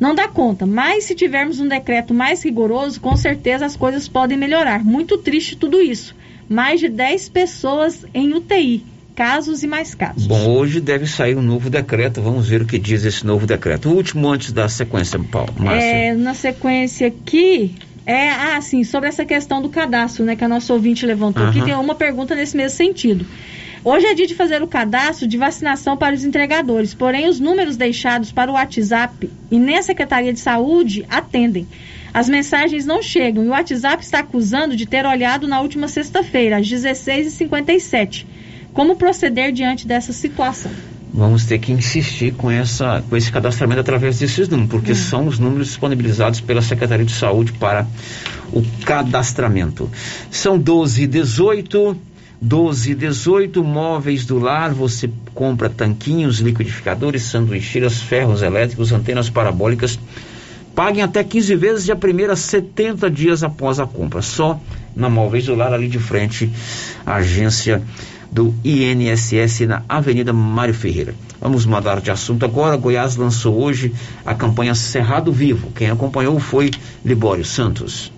não 0.01 0.15
dá 0.15 0.27
conta. 0.27 0.65
Mas 0.65 1.03
se 1.03 1.13
tivermos 1.13 1.59
um 1.59 1.67
decreto 1.67 2.11
mais 2.11 2.43
rigoroso, 2.43 2.99
com 2.99 3.15
certeza 3.15 3.67
as 3.67 3.77
coisas 3.77 4.07
podem 4.07 4.35
melhorar. 4.35 4.83
Muito 4.83 5.15
triste 5.19 5.55
tudo 5.55 5.79
isso. 5.79 6.15
Mais 6.49 6.79
de 6.79 6.89
10 6.89 7.29
pessoas 7.29 8.03
em 8.11 8.33
UTI. 8.33 8.83
Casos 9.15 9.61
e 9.61 9.67
mais 9.67 9.93
casos. 9.93 10.25
Bom, 10.25 10.49
hoje 10.49 10.81
deve 10.81 11.05
sair 11.05 11.37
um 11.37 11.41
novo 11.41 11.69
decreto. 11.69 12.19
Vamos 12.19 12.49
ver 12.49 12.63
o 12.63 12.65
que 12.65 12.79
diz 12.79 13.05
esse 13.05 13.23
novo 13.23 13.45
decreto. 13.45 13.89
O 13.89 13.93
último 13.93 14.27
antes 14.27 14.51
da 14.51 14.67
sequência, 14.67 15.19
Paulo. 15.19 15.53
Márcia. 15.59 15.85
É, 15.85 16.13
na 16.15 16.33
sequência 16.33 17.07
aqui, 17.07 17.75
é, 18.03 18.29
ah, 18.29 18.59
sim, 18.59 18.83
sobre 18.83 19.09
essa 19.09 19.23
questão 19.23 19.61
do 19.61 19.69
cadastro, 19.69 20.25
né, 20.25 20.35
que 20.35 20.43
a 20.43 20.47
nossa 20.47 20.73
ouvinte 20.73 21.05
levantou 21.05 21.45
aqui, 21.45 21.61
tem 21.61 21.75
uma 21.75 21.93
pergunta 21.93 22.33
nesse 22.33 22.57
mesmo 22.57 22.75
sentido. 22.75 23.25
Hoje 23.83 24.05
é 24.05 24.13
dia 24.13 24.27
de 24.27 24.35
fazer 24.35 24.61
o 24.61 24.67
cadastro 24.67 25.27
de 25.27 25.37
vacinação 25.37 25.97
para 25.97 26.13
os 26.13 26.23
entregadores, 26.23 26.93
porém 26.93 27.27
os 27.27 27.39
números 27.39 27.75
deixados 27.75 28.31
para 28.31 28.51
o 28.51 28.53
WhatsApp 28.53 29.27
e 29.49 29.57
nem 29.57 29.79
a 29.79 29.81
Secretaria 29.81 30.31
de 30.31 30.39
Saúde 30.39 31.03
atendem. 31.09 31.67
As 32.13 32.29
mensagens 32.29 32.85
não 32.85 33.01
chegam 33.01 33.43
e 33.43 33.47
o 33.47 33.51
WhatsApp 33.51 34.03
está 34.03 34.19
acusando 34.19 34.75
de 34.75 34.85
ter 34.85 35.03
olhado 35.03 35.47
na 35.47 35.61
última 35.61 35.87
sexta-feira, 35.87 36.57
às 36.57 36.67
16h57. 36.67 38.27
Como 38.71 38.95
proceder 38.95 39.51
diante 39.51 39.87
dessa 39.87 40.13
situação? 40.13 40.71
Vamos 41.11 41.45
ter 41.45 41.57
que 41.57 41.71
insistir 41.71 42.33
com, 42.33 42.51
essa, 42.51 43.03
com 43.09 43.17
esse 43.17 43.31
cadastramento 43.31 43.81
através 43.81 44.19
desses 44.19 44.47
números, 44.47 44.71
porque 44.71 44.91
hum. 44.91 44.95
são 44.95 45.27
os 45.27 45.39
números 45.39 45.67
disponibilizados 45.67 46.39
pela 46.39 46.61
Secretaria 46.61 47.05
de 47.05 47.13
Saúde 47.13 47.51
para 47.53 47.87
o 48.53 48.63
cadastramento. 48.85 49.89
São 50.29 50.57
12 50.57 51.03
e 51.03 51.07
18. 51.07 51.97
12 52.43 52.93
e 52.93 52.95
18, 52.95 53.63
móveis 53.63 54.25
do 54.25 54.39
lar, 54.39 54.73
você 54.73 55.07
compra 55.35 55.69
tanquinhos, 55.69 56.39
liquidificadores, 56.39 57.21
sanduicheiras, 57.21 58.01
ferros 58.01 58.41
elétricos, 58.41 58.91
antenas 58.91 59.29
parabólicas. 59.29 59.99
Paguem 60.73 61.03
até 61.03 61.23
15 61.23 61.55
vezes 61.55 61.87
e 61.87 61.91
a 61.91 61.95
primeira 61.95 62.35
70 62.35 63.11
dias 63.11 63.43
após 63.43 63.79
a 63.79 63.85
compra. 63.85 64.23
Só 64.23 64.59
na 64.95 65.07
Móveis 65.07 65.45
do 65.45 65.53
Lar, 65.53 65.71
ali 65.71 65.87
de 65.87 65.99
frente, 65.99 66.51
a 67.05 67.17
agência 67.17 67.83
do 68.31 68.55
INSS 68.63 69.67
na 69.67 69.83
Avenida 69.87 70.33
Mário 70.33 70.73
Ferreira. 70.73 71.13
Vamos 71.39 71.65
mudar 71.67 72.01
de 72.01 72.09
assunto 72.09 72.43
agora. 72.43 72.75
Goiás 72.75 73.17
lançou 73.17 73.61
hoje 73.61 73.93
a 74.25 74.33
campanha 74.33 74.73
Cerrado 74.73 75.31
Vivo. 75.31 75.71
Quem 75.75 75.91
acompanhou 75.91 76.39
foi 76.39 76.71
Libório 77.05 77.45
Santos. 77.45 78.11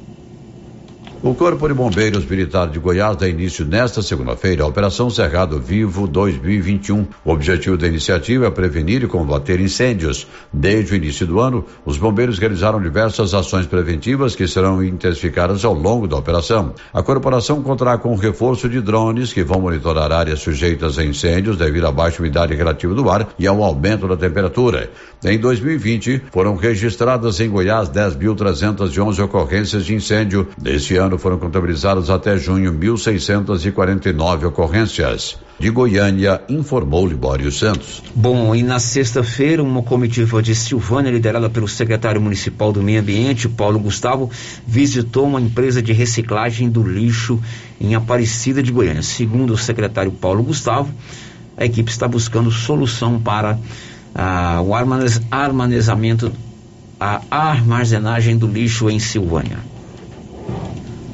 O 1.25 1.33
Corpo 1.33 1.69
de 1.69 1.73
Bombeiros 1.73 2.25
Militar 2.25 2.67
de 2.67 2.79
Goiás 2.79 3.15
dá 3.15 3.29
início 3.29 3.63
nesta 3.63 4.01
segunda-feira 4.01 4.65
à 4.65 4.67
Operação 4.67 5.09
Cerrado 5.09 5.57
Vivo 5.57 6.05
2021. 6.05 7.07
O 7.23 7.31
objetivo 7.31 7.77
da 7.77 7.87
iniciativa 7.87 8.47
é 8.47 8.51
prevenir 8.51 9.03
e 9.03 9.07
combater 9.07 9.61
incêndios. 9.61 10.27
Desde 10.51 10.91
o 10.91 10.97
início 10.97 11.25
do 11.25 11.39
ano, 11.39 11.63
os 11.85 11.95
bombeiros 11.95 12.39
realizaram 12.39 12.81
diversas 12.81 13.33
ações 13.33 13.65
preventivas 13.65 14.35
que 14.35 14.45
serão 14.45 14.83
intensificadas 14.83 15.63
ao 15.63 15.73
longo 15.73 16.09
da 16.09 16.17
operação. 16.17 16.73
A 16.93 17.01
corporação 17.01 17.63
contará 17.63 17.97
com 17.97 18.11
o 18.11 18.17
reforço 18.17 18.67
de 18.67 18.81
drones 18.81 19.31
que 19.31 19.45
vão 19.45 19.61
monitorar 19.61 20.11
áreas 20.11 20.41
sujeitas 20.41 20.99
a 20.99 21.05
incêndios 21.05 21.55
devido 21.55 21.87
à 21.87 21.91
baixa 21.93 22.19
umidade 22.19 22.53
relativa 22.53 22.93
do 22.93 23.09
ar 23.09 23.29
e 23.39 23.47
ao 23.47 23.63
aumento 23.63 24.09
da 24.09 24.17
temperatura. 24.17 24.91
Em 25.23 25.39
2020, 25.39 26.21
foram 26.33 26.57
registradas 26.57 27.39
em 27.39 27.49
Goiás 27.49 27.87
10.311 27.87 29.23
ocorrências 29.23 29.85
de 29.85 29.95
incêndio. 29.95 30.49
Neste 30.61 30.97
ano, 30.97 31.12
foram 31.17 31.37
contabilizadas 31.37 32.09
até 32.09 32.37
junho 32.37 32.73
1.649 32.73 34.45
ocorrências. 34.45 35.37
De 35.59 35.69
Goiânia, 35.69 36.41
informou 36.49 37.07
Libório 37.07 37.51
Santos. 37.51 38.01
Bom, 38.15 38.55
e 38.55 38.63
na 38.63 38.79
sexta-feira, 38.79 39.61
uma 39.61 39.83
comitiva 39.83 40.41
de 40.41 40.53
Silvânia, 40.55 41.11
liderada 41.11 41.49
pelo 41.49 41.67
secretário 41.67 42.19
municipal 42.19 42.73
do 42.73 42.81
Meio 42.81 42.99
Ambiente, 42.99 43.47
Paulo 43.47 43.79
Gustavo, 43.79 44.29
visitou 44.65 45.25
uma 45.25 45.39
empresa 45.39 45.81
de 45.81 45.93
reciclagem 45.93 46.69
do 46.69 46.83
lixo 46.83 47.39
em 47.79 47.95
Aparecida 47.95 48.63
de 48.63 48.71
Goiânia. 48.71 49.03
Segundo 49.03 49.53
o 49.53 49.57
secretário 49.57 50.11
Paulo 50.11 50.43
Gustavo, 50.43 50.91
a 51.55 51.65
equipe 51.65 51.89
está 51.89 52.07
buscando 52.07 52.51
solução 52.51 53.19
para 53.19 53.57
ah, 54.15 54.61
o 54.61 54.73
armazenamento, 54.73 56.31
a 56.99 57.21
armazenagem 57.29 58.37
do 58.37 58.47
lixo 58.47 58.89
em 58.89 58.99
Silvânia. 58.99 59.72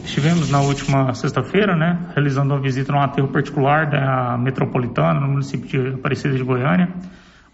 Estivemos 0.09 0.49
na 0.49 0.59
última 0.59 1.13
sexta-feira, 1.13 1.75
né, 1.75 1.99
realizando 2.15 2.51
uma 2.55 2.59
visita 2.59 2.91
num 2.91 2.99
aterro 2.99 3.27
particular 3.27 3.85
da 3.85 4.39
Metropolitana, 4.39 5.19
no 5.19 5.27
município 5.27 5.67
de 5.67 5.93
Aparecida 5.99 6.35
de 6.35 6.43
Goiânia. 6.43 6.89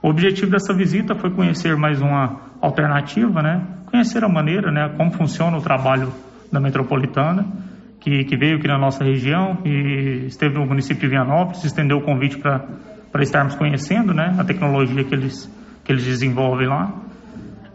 O 0.02 0.08
objetivo 0.08 0.50
dessa 0.50 0.74
visita 0.74 1.16
foi 1.16 1.32
conhecer 1.32 1.76
mais 1.76 2.02
uma 2.02 2.40
alternativa, 2.62 3.42
né, 3.42 3.62
conhecer 3.88 4.24
a 4.24 4.30
maneira, 4.30 4.72
né, 4.72 4.90
como 4.96 5.12
funciona 5.12 5.58
o 5.58 5.62
trabalho 5.62 6.14
da 6.50 6.62
Metropolitana, 6.62 7.46
que, 8.00 8.24
que 8.24 8.38
veio 8.38 8.56
aqui 8.56 8.70
na 8.70 8.78
nossa 8.78 9.04
região 9.04 9.58
e 9.66 10.26
esteve 10.26 10.56
no 10.56 10.66
município 10.66 11.02
de 11.02 11.10
Vianópolis, 11.10 11.62
estendeu 11.66 11.98
o 11.98 12.02
convite 12.04 12.38
para 12.38 13.22
estarmos 13.22 13.56
conhecendo, 13.56 14.14
né, 14.14 14.34
a 14.40 14.46
tecnologia 14.46 15.04
que 15.04 15.14
eles, 15.14 15.54
que 15.84 15.92
eles 15.92 16.06
desenvolvem 16.06 16.70
lá. 16.70 16.90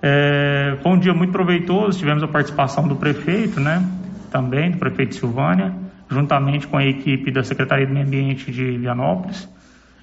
É, 0.03 0.79
foi 0.83 0.91
um 0.91 0.99
dia 0.99 1.13
muito 1.13 1.33
proveitoso, 1.33 1.99
tivemos 1.99 2.23
a 2.23 2.29
participação 2.29 2.89
do 2.89 2.97
prefeito, 2.97 3.61
né, 3.61 4.00
também, 4.31 4.71
do 4.71 4.79
prefeito 4.79 5.15
Silvânia, 5.15 5.75
juntamente 6.11 6.67
com 6.67 6.77
a 6.77 6.85
equipe 6.85 7.31
da 7.31 7.43
Secretaria 7.43 7.87
do 7.87 7.93
Meio 7.93 8.07
Ambiente 8.07 8.51
de 8.51 8.79
Vianópolis, 8.79 9.49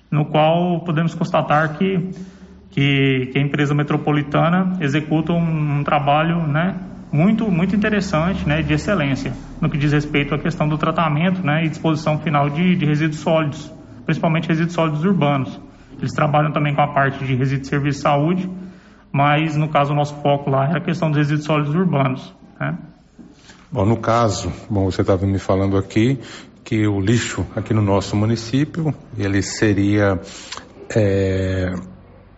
no 0.09 0.25
qual 0.25 0.81
podemos 0.81 1.13
constatar 1.13 1.77
que, 1.77 2.09
que, 2.69 3.29
que 3.31 3.37
a 3.37 3.41
empresa 3.41 3.75
metropolitana 3.75 4.77
executa 4.79 5.33
um, 5.33 5.79
um, 5.79 5.83
trabalho 5.83 6.47
né, 6.47 6.75
muito, 7.11 7.51
muito 7.51 7.75
interessante, 7.75 8.47
né, 8.47 8.61
de 8.61 8.73
excelência, 8.73 9.33
no 9.59 9.69
que 9.69 9.77
diz 9.77 9.91
respeito 9.91 10.33
à 10.33 10.39
questão 10.39 10.67
do 10.67 10.77
tratamento 10.77 11.45
né, 11.45 11.65
e 11.65 11.69
disposição 11.69 12.17
final 12.19 12.49
de, 12.49 12.75
de 12.75 12.85
resíduos 12.85 13.19
sólidos, 13.19 13.73
principalmente 14.05 14.47
resíduos 14.47 14.73
sólidos 14.73 15.03
urbanos. 15.03 15.59
Eles 15.97 16.13
trabalham 16.13 16.51
também 16.51 16.73
com 16.73 16.81
a 16.81 16.87
parte 16.87 17.23
de 17.25 17.35
resíduos 17.35 17.61
de 17.63 17.67
serviço 17.67 17.97
de 17.97 18.03
saúde, 18.03 18.49
mas 19.11 19.57
no 19.57 19.67
caso 19.67 19.91
o 19.91 19.95
nosso 19.95 20.15
foco 20.21 20.49
lá 20.49 20.69
é 20.69 20.77
a 20.77 20.79
questão 20.79 21.09
dos 21.09 21.17
resíduos 21.17 21.45
sólidos 21.45 21.75
urbanos. 21.75 22.35
Né? 22.59 22.77
Bom, 23.69 23.85
no 23.85 23.97
caso, 23.97 24.51
bom, 24.69 24.85
você 24.85 25.01
estava 25.01 25.25
me 25.25 25.39
falando 25.39 25.77
aqui 25.77 26.17
que 26.63 26.87
o 26.87 27.01
lixo 27.01 27.45
aqui 27.53 27.73
no 27.73 27.81
nosso 27.81 28.15
município, 28.15 28.95
ele 29.17 29.41
seria 29.41 30.19
é, 30.89 31.73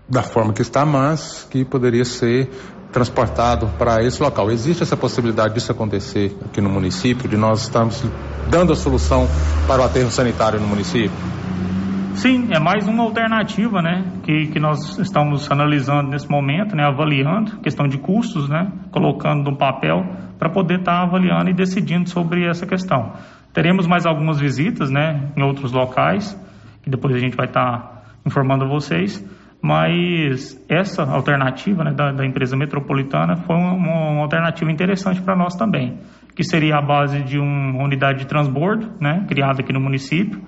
da 0.07 0.23
forma 0.23 0.53
que 0.53 0.63
está, 0.63 0.83
mas 0.83 1.47
que 1.51 1.63
poderia 1.63 2.03
ser 2.03 2.49
transportado 2.91 3.67
para 3.77 4.03
esse 4.03 4.21
local. 4.23 4.49
Existe 4.49 4.81
essa 4.81 4.97
possibilidade 4.97 5.53
disso 5.53 5.71
acontecer 5.71 6.35
aqui 6.45 6.59
no 6.61 6.69
município, 6.69 7.29
de 7.29 7.37
nós 7.37 7.61
estarmos 7.61 8.03
dando 8.49 8.73
a 8.73 8.75
solução 8.75 9.27
para 9.67 9.83
o 9.83 9.85
aterro 9.85 10.09
sanitário 10.09 10.59
no 10.59 10.67
município? 10.67 11.11
Sim, 12.19 12.49
é 12.51 12.59
mais 12.59 12.85
uma 12.85 13.03
alternativa, 13.03 13.81
né, 13.81 14.03
que, 14.23 14.47
que 14.47 14.59
nós 14.59 14.99
estamos 14.99 15.49
analisando 15.49 16.09
nesse 16.09 16.29
momento, 16.29 16.75
né, 16.75 16.83
avaliando 16.83 17.61
questão 17.61 17.87
de 17.87 17.97
custos, 17.97 18.49
né, 18.49 18.69
colocando 18.91 19.49
no 19.49 19.57
papel 19.57 20.03
para 20.37 20.49
poder 20.49 20.79
estar 20.79 20.97
tá 20.97 21.03
avaliando 21.03 21.49
e 21.49 21.53
decidindo 21.53 22.09
sobre 22.09 22.45
essa 22.45 22.67
questão. 22.67 23.13
Teremos 23.53 23.87
mais 23.87 24.05
algumas 24.05 24.37
visitas, 24.37 24.91
né, 24.91 25.31
em 25.33 25.41
outros 25.41 25.71
locais, 25.71 26.37
que 26.83 26.89
depois 26.89 27.15
a 27.15 27.19
gente 27.19 27.37
vai 27.37 27.47
estar 27.47 27.77
tá 27.77 28.01
informando 28.25 28.67
vocês, 28.67 29.25
mas 29.61 30.61
essa 30.67 31.03
alternativa 31.03 31.85
né, 31.85 31.93
da, 31.93 32.11
da, 32.11 32.25
empresa 32.25 32.57
metropolitana 32.57 33.37
foi 33.37 33.55
uma, 33.55 33.71
uma 33.71 34.21
alternativa 34.23 34.69
interessante 34.69 35.21
para 35.21 35.37
nós 35.37 35.55
também, 35.55 35.97
que 36.35 36.43
seria 36.43 36.79
a 36.79 36.81
base 36.81 37.23
de 37.23 37.39
uma 37.39 37.81
unidade 37.81 38.19
de 38.19 38.27
transbordo, 38.27 38.91
né, 38.99 39.23
criada 39.25 39.61
aqui 39.61 39.71
no 39.71 39.79
município, 39.79 40.43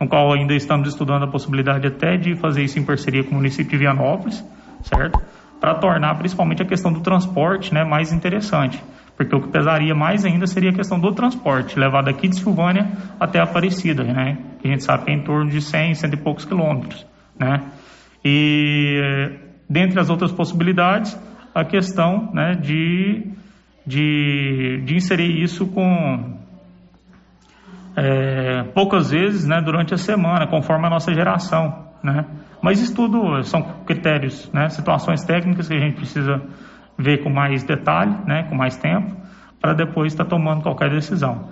no 0.00 0.08
qual 0.08 0.32
ainda 0.32 0.54
estamos 0.54 0.88
estudando 0.88 1.24
a 1.24 1.26
possibilidade 1.26 1.86
até 1.86 2.16
de 2.16 2.36
fazer 2.36 2.62
isso 2.62 2.78
em 2.78 2.84
parceria 2.84 3.24
com 3.24 3.32
o 3.32 3.34
município 3.34 3.70
de 3.70 3.78
Vianópolis, 3.78 4.44
certo? 4.82 5.20
Para 5.60 5.74
tornar 5.74 6.14
principalmente 6.16 6.62
a 6.62 6.66
questão 6.66 6.92
do 6.92 7.00
transporte 7.00 7.74
né, 7.74 7.84
mais 7.84 8.12
interessante. 8.12 8.82
Porque 9.16 9.34
o 9.34 9.40
que 9.40 9.48
pesaria 9.48 9.96
mais 9.96 10.24
ainda 10.24 10.46
seria 10.46 10.70
a 10.70 10.72
questão 10.72 11.00
do 11.00 11.12
transporte, 11.12 11.76
levar 11.76 12.02
daqui 12.02 12.28
de 12.28 12.36
Silvânia 12.36 12.92
até 13.18 13.40
Aparecida, 13.40 14.04
né? 14.04 14.38
Que 14.60 14.68
a 14.68 14.70
gente 14.70 14.84
sabe 14.84 15.06
que 15.06 15.10
é 15.10 15.14
em 15.14 15.24
torno 15.24 15.50
de 15.50 15.60
100, 15.60 15.94
100 15.94 16.10
e 16.12 16.16
poucos 16.16 16.44
quilômetros, 16.44 17.04
né? 17.36 17.62
E 18.24 19.38
dentre 19.68 19.98
as 19.98 20.08
outras 20.08 20.30
possibilidades, 20.30 21.18
a 21.52 21.64
questão 21.64 22.30
né, 22.32 22.54
de, 22.54 23.26
de, 23.84 24.82
de 24.84 24.94
inserir 24.94 25.42
isso 25.42 25.66
com 25.66 26.37
é, 27.98 28.62
poucas 28.74 29.10
vezes 29.10 29.44
né, 29.44 29.60
durante 29.60 29.92
a 29.92 29.98
semana, 29.98 30.46
conforme 30.46 30.86
a 30.86 30.90
nossa 30.90 31.12
geração. 31.12 31.86
Né? 32.02 32.24
Mas 32.62 32.80
isso 32.80 32.94
tudo 32.94 33.42
são 33.42 33.62
critérios, 33.84 34.48
né, 34.52 34.68
situações 34.68 35.24
técnicas 35.24 35.66
que 35.66 35.74
a 35.74 35.80
gente 35.80 35.96
precisa 35.96 36.40
ver 36.96 37.22
com 37.22 37.30
mais 37.30 37.64
detalhe, 37.64 38.14
né, 38.24 38.44
com 38.48 38.54
mais 38.54 38.76
tempo, 38.76 39.16
para 39.60 39.74
depois 39.74 40.12
estar 40.12 40.24
tá 40.24 40.30
tomando 40.30 40.62
qualquer 40.62 40.90
decisão. 40.90 41.48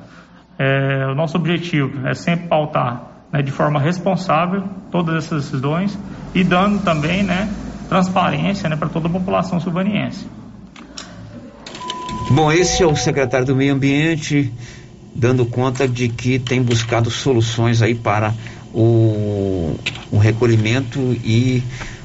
É, 0.58 1.06
o 1.06 1.14
nosso 1.14 1.36
objetivo 1.36 2.06
é 2.06 2.14
sempre 2.14 2.46
pautar 2.46 3.02
né, 3.32 3.42
de 3.42 3.50
forma 3.50 3.80
responsável 3.80 4.62
todas 4.90 5.16
essas 5.16 5.44
decisões 5.44 5.98
e 6.34 6.44
dando 6.44 6.82
também 6.84 7.24
né, 7.24 7.48
transparência 7.88 8.68
né, 8.68 8.76
para 8.76 8.88
toda 8.88 9.08
a 9.08 9.10
população 9.10 9.58
silvaniense. 9.58 10.28
Bom, 12.30 12.50
esse 12.50 12.82
é 12.82 12.86
o 12.86 12.96
secretário 12.96 13.46
do 13.46 13.54
Meio 13.54 13.74
Ambiente, 13.74 14.52
dando 15.16 15.46
conta 15.46 15.88
de 15.88 16.08
que 16.08 16.38
tem 16.38 16.62
buscado 16.62 17.10
soluções 17.10 17.80
aí 17.80 17.94
para 17.94 18.34
o, 18.72 19.74
o 20.12 20.18
recolhimento 20.18 20.98
e 21.24 21.62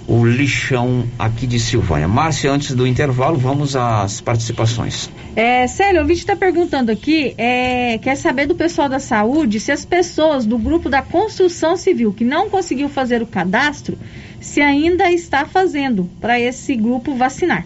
o 0.08 0.26
lixão 0.26 1.06
aqui 1.20 1.46
de 1.46 1.60
Silvânia. 1.60 2.08
Márcia, 2.08 2.52
antes 2.52 2.74
do 2.74 2.88
intervalo, 2.88 3.38
vamos 3.38 3.76
às 3.76 4.20
participações. 4.22 5.10
É, 5.36 5.68
Célio, 5.68 6.04
o 6.04 6.06
vídeo 6.06 6.22
está 6.22 6.36
perguntando 6.36 6.92
aqui, 6.92 7.34
é, 7.38 7.98
quer 7.98 8.16
saber 8.16 8.46
do 8.46 8.56
pessoal 8.56 8.90
da 8.90 9.00
saúde 9.00 9.60
se 9.60 9.72
as 9.72 9.86
pessoas 9.86 10.46
do 10.46 10.58
grupo 10.58 10.90
da 10.90 11.02
construção 11.02 11.78
civil 11.78 12.14
que 12.14 12.24
não 12.24 12.50
conseguiu 12.50 12.90
fazer 12.90 13.22
o 13.22 13.28
cadastro, 13.28 13.98
se 14.40 14.60
ainda 14.60 15.12
está 15.12 15.46
fazendo 15.46 16.10
para 16.20 16.40
esse 16.40 16.76
grupo 16.76 17.16
vacinar 17.16 17.66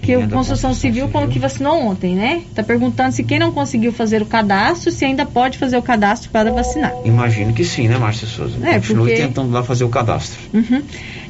que 0.00 0.16
o 0.16 0.28
Construção 0.28 0.72
Civil 0.74 1.08
falou 1.08 1.28
que 1.28 1.38
vacinou 1.38 1.78
ontem, 1.78 2.14
né? 2.14 2.42
Tá 2.54 2.62
perguntando 2.62 3.12
se 3.12 3.22
quem 3.22 3.38
não 3.38 3.52
conseguiu 3.52 3.92
fazer 3.92 4.22
o 4.22 4.26
cadastro, 4.26 4.90
se 4.90 5.04
ainda 5.04 5.26
pode 5.26 5.58
fazer 5.58 5.76
o 5.76 5.82
cadastro 5.82 6.30
para 6.30 6.50
vacinar. 6.52 6.92
Imagino 7.04 7.52
que 7.52 7.64
sim, 7.64 7.88
né, 7.88 7.98
Márcia 7.98 8.26
Souza? 8.26 8.56
É, 8.66 8.74
Continue 8.74 9.10
porque... 9.10 9.22
tentando 9.22 9.52
lá 9.52 9.62
fazer 9.62 9.84
o 9.84 9.88
cadastro. 9.88 10.38
Uhum. 10.52 10.82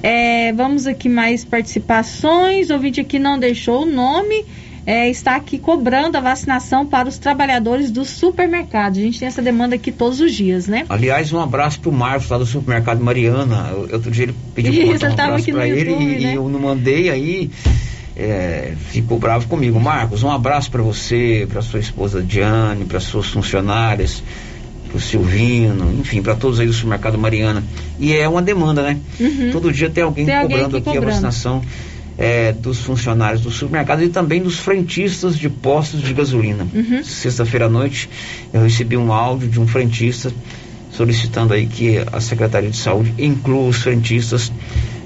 É, 0.02 0.52
vamos 0.52 0.86
aqui 0.86 1.08
mais 1.08 1.44
participações. 1.44 2.70
O 2.70 2.74
ouvinte 2.74 3.00
aqui 3.00 3.18
não 3.18 3.38
deixou 3.38 3.82
o 3.82 3.86
nome. 3.86 4.44
É, 4.86 5.08
está 5.10 5.36
aqui 5.36 5.58
cobrando 5.58 6.16
a 6.16 6.20
vacinação 6.20 6.86
para 6.86 7.08
os 7.08 7.18
trabalhadores 7.18 7.90
do 7.90 8.04
supermercado. 8.04 8.96
A 8.96 9.00
gente 9.00 9.18
tem 9.18 9.28
essa 9.28 9.42
demanda 9.42 9.74
aqui 9.74 9.92
todos 9.92 10.20
os 10.20 10.32
dias, 10.32 10.66
né? 10.66 10.86
Aliás, 10.88 11.32
um 11.32 11.38
abraço 11.38 11.80
para 11.80 11.90
o 11.90 11.92
Marcos 11.92 12.28
lá 12.30 12.38
do 12.38 12.46
supermercado 12.46 13.00
Mariana. 13.00 13.72
Outro 13.92 14.10
dia 14.10 14.24
ele 14.24 14.34
pediu 14.54 14.98
para 14.98 15.08
um 15.08 15.12
abraço 15.12 15.52
para 15.52 15.68
ele 15.68 15.90
YouTube, 15.90 16.02
e, 16.02 16.20
né? 16.24 16.32
e 16.32 16.34
eu 16.34 16.48
não 16.48 16.58
mandei 16.58 17.10
aí 17.10 17.50
é, 18.20 18.74
ficou 18.90 19.18
bravo 19.18 19.46
comigo. 19.48 19.80
Marcos, 19.80 20.22
um 20.22 20.30
abraço 20.30 20.70
para 20.70 20.82
você, 20.82 21.46
para 21.50 21.62
sua 21.62 21.80
esposa 21.80 22.22
Diane, 22.22 22.84
para 22.84 23.00
suas 23.00 23.26
funcionárias. 23.26 24.22
pro 24.88 25.00
Silvino, 25.00 25.92
enfim, 26.00 26.20
para 26.20 26.34
todos 26.34 26.58
aí 26.60 26.66
do 26.66 26.72
supermercado 26.72 27.16
Mariana. 27.16 27.62
E 27.98 28.12
é 28.12 28.28
uma 28.28 28.42
demanda, 28.42 28.82
né? 28.82 28.98
Uhum. 29.20 29.50
Todo 29.52 29.72
dia 29.72 29.88
tem 29.88 30.02
alguém 30.04 30.26
Tem 30.26 30.34
alguém 30.36 30.56
cobrando 30.58 30.76
aqui 30.76 30.88
aqui 30.88 30.90
a 30.90 31.00
cobrando. 31.00 31.12
vacinação 31.14 31.62
é, 32.18 32.52
dos 32.52 32.80
funcionários 32.80 33.40
do 33.40 33.50
supermercado 33.50 34.02
e 34.02 34.08
também 34.08 34.42
dos 34.42 34.58
frentistas 34.58 35.38
de 35.38 35.48
postos 35.48 36.02
de 36.02 36.12
gasolina. 36.12 36.66
Uhum. 36.74 37.02
Sexta-feira 37.04 37.66
à 37.66 37.68
noite 37.68 38.10
eu 38.52 38.62
recebi 38.62 38.96
um 38.96 39.12
áudio 39.12 39.48
de 39.48 39.60
um 39.60 39.66
frentista 39.66 40.32
solicitando 40.92 41.54
aí 41.54 41.66
que 41.66 42.04
a 42.12 42.20
Secretaria 42.20 42.68
de 42.68 42.76
Saúde 42.76 43.14
inclua 43.16 43.68
os 43.68 43.76
frentistas 43.76 44.52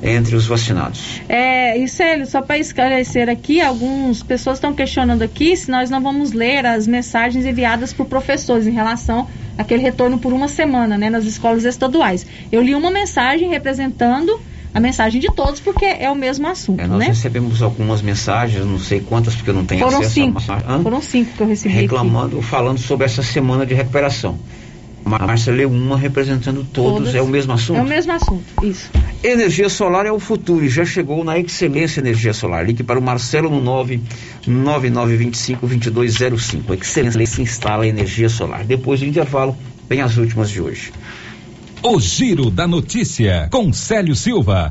entre 0.05 0.37
os 0.37 0.47
vacinados. 0.47 1.21
É, 1.29 1.79
e 1.79 1.89
Célio, 1.89 2.27
só 2.27 2.43
para 2.43 2.59
esclarecer 2.59 3.29
aqui, 3.29 3.61
algumas 3.61 4.23
pessoas 4.23 4.59
estão 4.59 4.75
questionando 4.75 5.23
aqui 5.23 5.57
se 5.57 5.71
nós 5.71 5.89
não 5.89 6.01
vamos 6.03 6.33
ler 6.33 6.67
as 6.67 6.87
mensagens 6.87 7.47
enviadas 7.47 7.93
por 7.93 8.05
professores 8.07 8.67
em 8.67 8.71
relação 8.73 9.27
àquele 9.57 9.83
retorno 9.83 10.19
por 10.19 10.33
uma 10.33 10.47
semana, 10.49 10.99
né, 10.99 11.09
nas 11.09 11.25
escolas 11.25 11.65
estaduais. 11.65 12.27
Eu 12.53 12.61
li 12.63 12.75
uma 12.75 12.91
mensagem 12.91 13.49
representando 13.49 14.39
a 14.75 14.81
mensagem 14.81 15.21
de 15.21 15.29
todos, 15.29 15.61
porque 15.61 15.85
é 15.85 16.11
o 16.11 16.17
mesmo 16.17 16.49
assunto, 16.49 16.81
É, 16.81 16.87
nós 16.89 16.99
né? 16.99 17.07
recebemos 17.07 17.63
algumas 17.63 18.03
mensagens, 18.03 18.65
não 18.67 18.81
sei 18.81 18.99
quantas, 19.01 19.35
porque 19.37 19.51
eu 19.51 19.55
não 19.55 19.65
tenho 19.65 19.81
Foram 19.85 19.99
acesso 20.01 20.15
cinco. 20.15 20.43
a... 20.49 20.75
Hã? 20.75 20.83
Foram 20.83 21.01
cinco 21.01 21.31
que 21.37 21.41
eu 21.43 21.47
recebi 21.47 21.75
aqui. 21.75 21.83
reclamando, 21.83 22.43
falando 22.43 22.79
sobre 22.79 23.07
essa 23.07 23.23
semana 23.23 23.65
de 23.65 23.73
recuperação. 23.73 24.37
A 25.07 25.27
Márcia 25.27 25.53
leu 25.53 25.71
uma 25.71 25.99
representando 25.99 26.65
todos, 26.73 26.99
Todas. 26.99 27.15
é 27.15 27.21
o 27.21 27.27
mesmo 27.27 27.53
assunto? 27.53 27.79
É 27.79 27.83
o 27.83 27.87
mesmo 27.87 28.13
assunto, 28.13 28.45
isso. 28.63 28.91
Energia 29.23 29.69
solar 29.69 30.07
é 30.07 30.13
o 30.13 30.19
futuro 30.19 30.65
e 30.65 30.69
já 30.69 30.85
chegou 30.85 31.23
na 31.23 31.39
Excelência 31.39 32.01
Energia 32.01 32.33
Solar. 32.33 32.65
Ligue 32.65 32.83
para 32.83 32.99
o 32.99 33.03
Marcelo 33.03 33.51
no 33.51 33.63
99925-2205. 34.47 36.81
Excelência 36.81 37.43
instala 37.43 37.87
energia 37.87 38.29
solar. 38.29 38.65
Depois 38.65 39.01
do 39.01 39.07
intervalo, 39.07 39.57
vem 39.89 40.01
as 40.01 40.17
últimas 40.17 40.51
de 40.51 40.61
hoje. 40.61 40.93
O 41.83 42.01
Giro 42.01 42.51
da 42.51 42.67
Notícia, 42.67 43.49
com 43.51 43.73
Célio 43.73 44.17
Silva. 44.17 44.71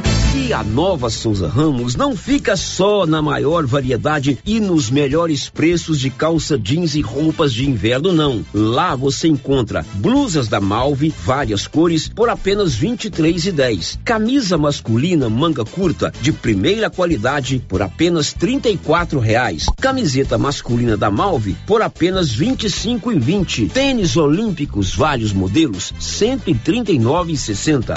E 0.51 0.53
a 0.53 0.65
nova 0.65 1.09
Souza 1.09 1.47
Ramos 1.47 1.95
não 1.95 2.13
fica 2.13 2.57
só 2.57 3.05
na 3.05 3.21
maior 3.21 3.65
variedade 3.65 4.37
e 4.45 4.59
nos 4.59 4.91
melhores 4.91 5.49
preços 5.49 5.97
de 5.97 6.09
calça 6.09 6.59
jeans 6.59 6.93
e 6.93 6.99
roupas 6.99 7.53
de 7.53 7.69
inverno, 7.69 8.11
não. 8.11 8.43
Lá 8.53 8.93
você 8.93 9.29
encontra 9.29 9.85
blusas 9.93 10.49
da 10.49 10.59
Malve, 10.59 11.13
várias 11.23 11.67
cores, 11.67 12.09
por 12.09 12.27
apenas 12.27 12.75
R$ 12.75 12.89
23,10. 12.89 13.99
Camisa 14.03 14.57
masculina 14.57 15.29
manga 15.29 15.63
curta 15.63 16.11
de 16.21 16.33
primeira 16.33 16.89
qualidade 16.89 17.63
por 17.65 17.81
apenas 17.81 18.33
34 18.33 19.21
reais. 19.21 19.67
Camiseta 19.79 20.37
masculina 20.37 20.97
da 20.97 21.09
Malve 21.09 21.55
por 21.65 21.81
apenas 21.81 22.31
R$ 22.31 22.47
25,20. 22.47 23.71
Tênis 23.71 24.17
olímpicos 24.17 24.93
vários 24.93 25.31
modelos 25.31 25.91
R$ 25.91 25.99
139,60. 26.01 27.95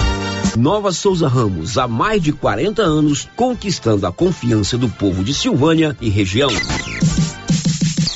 Nova 0.56 0.92
Souza 0.92 1.26
Ramos, 1.26 1.76
há 1.76 1.88
mais 1.88 2.22
de 2.22 2.32
40 2.44 2.82
anos, 2.82 3.26
conquistando 3.34 4.06
a 4.06 4.12
confiança 4.12 4.76
do 4.76 4.86
povo 4.86 5.24
de 5.24 5.32
Silvânia 5.32 5.96
e 5.98 6.10
região. 6.10 6.50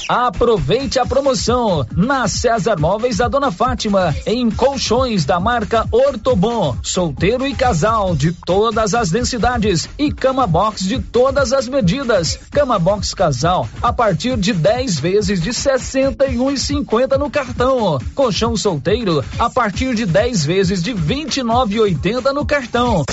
Aproveite 0.07 0.99
a 0.99 1.07
promoção 1.07 1.87
na 1.97 2.29
César 2.29 2.77
Móveis 2.79 3.17
da 3.17 3.27
Dona 3.27 3.51
Fátima, 3.51 4.15
em 4.27 4.51
colchões 4.51 5.25
da 5.25 5.41
marca 5.41 5.87
Ortobon, 5.91 6.77
solteiro 6.83 7.47
e 7.47 7.55
casal 7.55 8.15
de 8.15 8.33
todas 8.33 8.93
as 8.93 9.11
densidades 9.11 9.89
e 9.99 10.13
cama 10.13 10.47
box 10.47 10.85
de 10.85 10.99
todas 10.99 11.55
as 11.55 11.67
medidas. 11.67 12.39
Cama 12.51 12.79
box 12.79 13.15
casal 13.15 13.67
a 13.81 13.95
partir 13.95 14.37
de 14.37 14.53
10 14.53 15.01
vezes 15.01 15.41
de 15.41 15.51
61,50 15.51 17.17
no 17.17 17.31
cartão. 17.31 17.99
Colchão 18.15 18.55
solteiro 18.59 19.25
a 19.39 19.49
partir 19.49 19.95
de 19.95 20.05
10 20.05 20.45
vezes 20.45 20.83
de 20.83 20.93
29,80 20.93 22.35
no 22.35 22.45
cartão. 22.45 23.07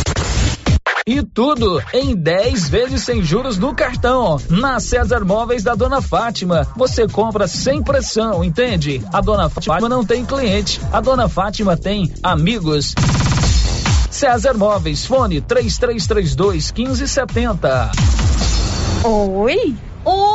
E 1.07 1.21
tudo 1.21 1.79
em 1.93 2.15
10 2.15 2.67
vezes 2.67 3.03
sem 3.03 3.21
juros 3.21 3.59
no 3.59 3.75
cartão. 3.75 4.41
Na 4.49 4.79
César 4.79 5.23
Móveis 5.23 5.61
da 5.61 5.75
Dona 5.75 6.01
Fátima, 6.01 6.67
você 6.75 7.07
compra 7.07 7.47
sem 7.47 7.83
pressão, 7.83 8.43
entende? 8.43 9.05
A 9.13 9.21
Dona 9.21 9.47
Fátima 9.47 9.87
não 9.87 10.03
tem 10.03 10.25
cliente, 10.25 10.81
a 10.91 10.99
Dona 10.99 11.29
Fátima 11.29 11.77
tem 11.77 12.11
amigos. 12.23 12.95
César 14.09 14.55
Móveis, 14.55 15.05
fone 15.05 15.41
3332 15.41 16.71
1570. 16.71 17.91
Oi? 19.03 19.75
Oi! 20.05 20.34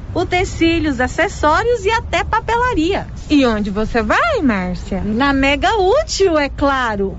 utensílios, 0.13 0.99
acessórios 0.99 1.85
e 1.85 1.89
até 1.89 2.23
papelaria. 2.23 3.07
E 3.29 3.45
onde 3.45 3.69
você 3.69 4.01
vai, 4.01 4.41
Márcia? 4.41 5.01
Na 5.03 5.33
Mega 5.33 5.75
Útil, 5.77 6.37
é 6.37 6.49
claro. 6.49 7.17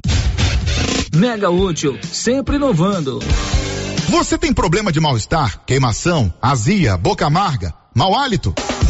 Mega 1.14 1.50
Útil, 1.50 1.98
sempre 2.02 2.56
inovando. 2.56 3.18
Você 4.08 4.36
tem 4.36 4.52
problema 4.52 4.92
de 4.92 5.00
mal-estar, 5.00 5.60
queimação, 5.64 6.32
azia, 6.40 6.96
boca 6.96 7.26
amarga, 7.26 7.72
mau 7.94 8.14
hálito? 8.14 8.54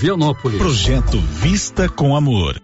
Vianópolis. 0.00 0.56
Projeto 0.56 1.20
Vista 1.20 1.86
com 1.86 2.16
Amor. 2.16 2.58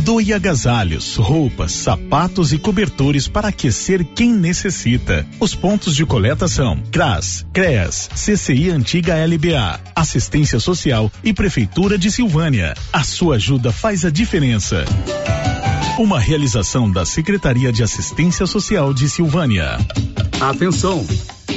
Doe 0.00 0.34
agasalhos, 0.34 1.16
roupas, 1.16 1.72
sapatos 1.72 2.52
e 2.52 2.58
cobertores 2.58 3.28
para 3.28 3.48
aquecer 3.48 4.04
quem 4.04 4.30
necessita. 4.30 5.26
Os 5.40 5.54
pontos 5.54 5.96
de 5.96 6.04
coleta 6.04 6.46
são 6.48 6.76
CRAS, 6.90 7.46
CREAS, 7.50 8.10
CCI 8.14 8.68
Antiga 8.68 9.14
LBA, 9.24 9.80
Assistência 9.96 10.60
Social 10.60 11.10
e 11.24 11.32
Prefeitura 11.32 11.96
de 11.96 12.10
Silvânia. 12.10 12.74
A 12.92 13.02
sua 13.02 13.36
ajuda 13.36 13.72
faz 13.72 14.04
a 14.04 14.10
diferença. 14.10 14.84
Uma 15.98 16.18
realização 16.18 16.90
da 16.90 17.04
Secretaria 17.04 17.70
de 17.70 17.82
Assistência 17.82 18.46
Social 18.46 18.94
de 18.94 19.10
Silvânia. 19.10 19.76
Atenção! 20.40 21.06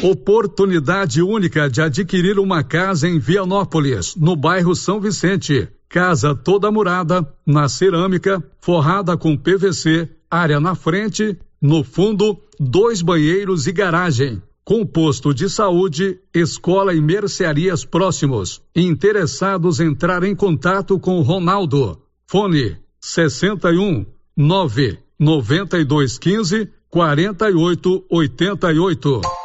Oportunidade 0.03 1.21
única 1.21 1.69
de 1.69 1.81
adquirir 1.81 2.37
uma 2.37 2.61
casa 2.61 3.07
em 3.07 3.17
Vianópolis, 3.17 4.13
no 4.17 4.35
bairro 4.35 4.75
São 4.75 4.99
Vicente. 4.99 5.69
Casa 5.87 6.35
toda 6.35 6.69
murada, 6.69 7.25
na 7.45 7.69
cerâmica, 7.69 8.43
forrada 8.59 9.15
com 9.15 9.37
PVC, 9.37 10.09
área 10.29 10.59
na 10.59 10.75
frente, 10.75 11.37
no 11.61 11.81
fundo, 11.81 12.37
dois 12.59 13.01
banheiros 13.01 13.67
e 13.67 13.71
garagem. 13.71 14.41
com 14.65 14.85
posto 14.85 15.33
de 15.33 15.47
saúde, 15.47 16.19
escola 16.33 16.93
e 16.93 16.99
mercearias 16.99 17.85
próximos. 17.85 18.61
Interessados 18.75 19.79
entrar 19.79 20.23
em 20.23 20.35
contato 20.35 20.99
com 20.99 21.21
Ronaldo. 21.21 22.01
Fone 22.27 22.75
61 22.99 24.14
9 24.37 24.97
9215 25.19 26.67
4888. 26.91 29.44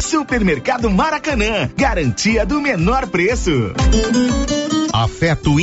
Supermercado 0.00 0.90
Maracanã, 0.90 1.70
garantia 1.76 2.44
do 2.44 2.60
menor 2.60 3.06
preço. 3.06 3.50
Afeto 4.92 5.58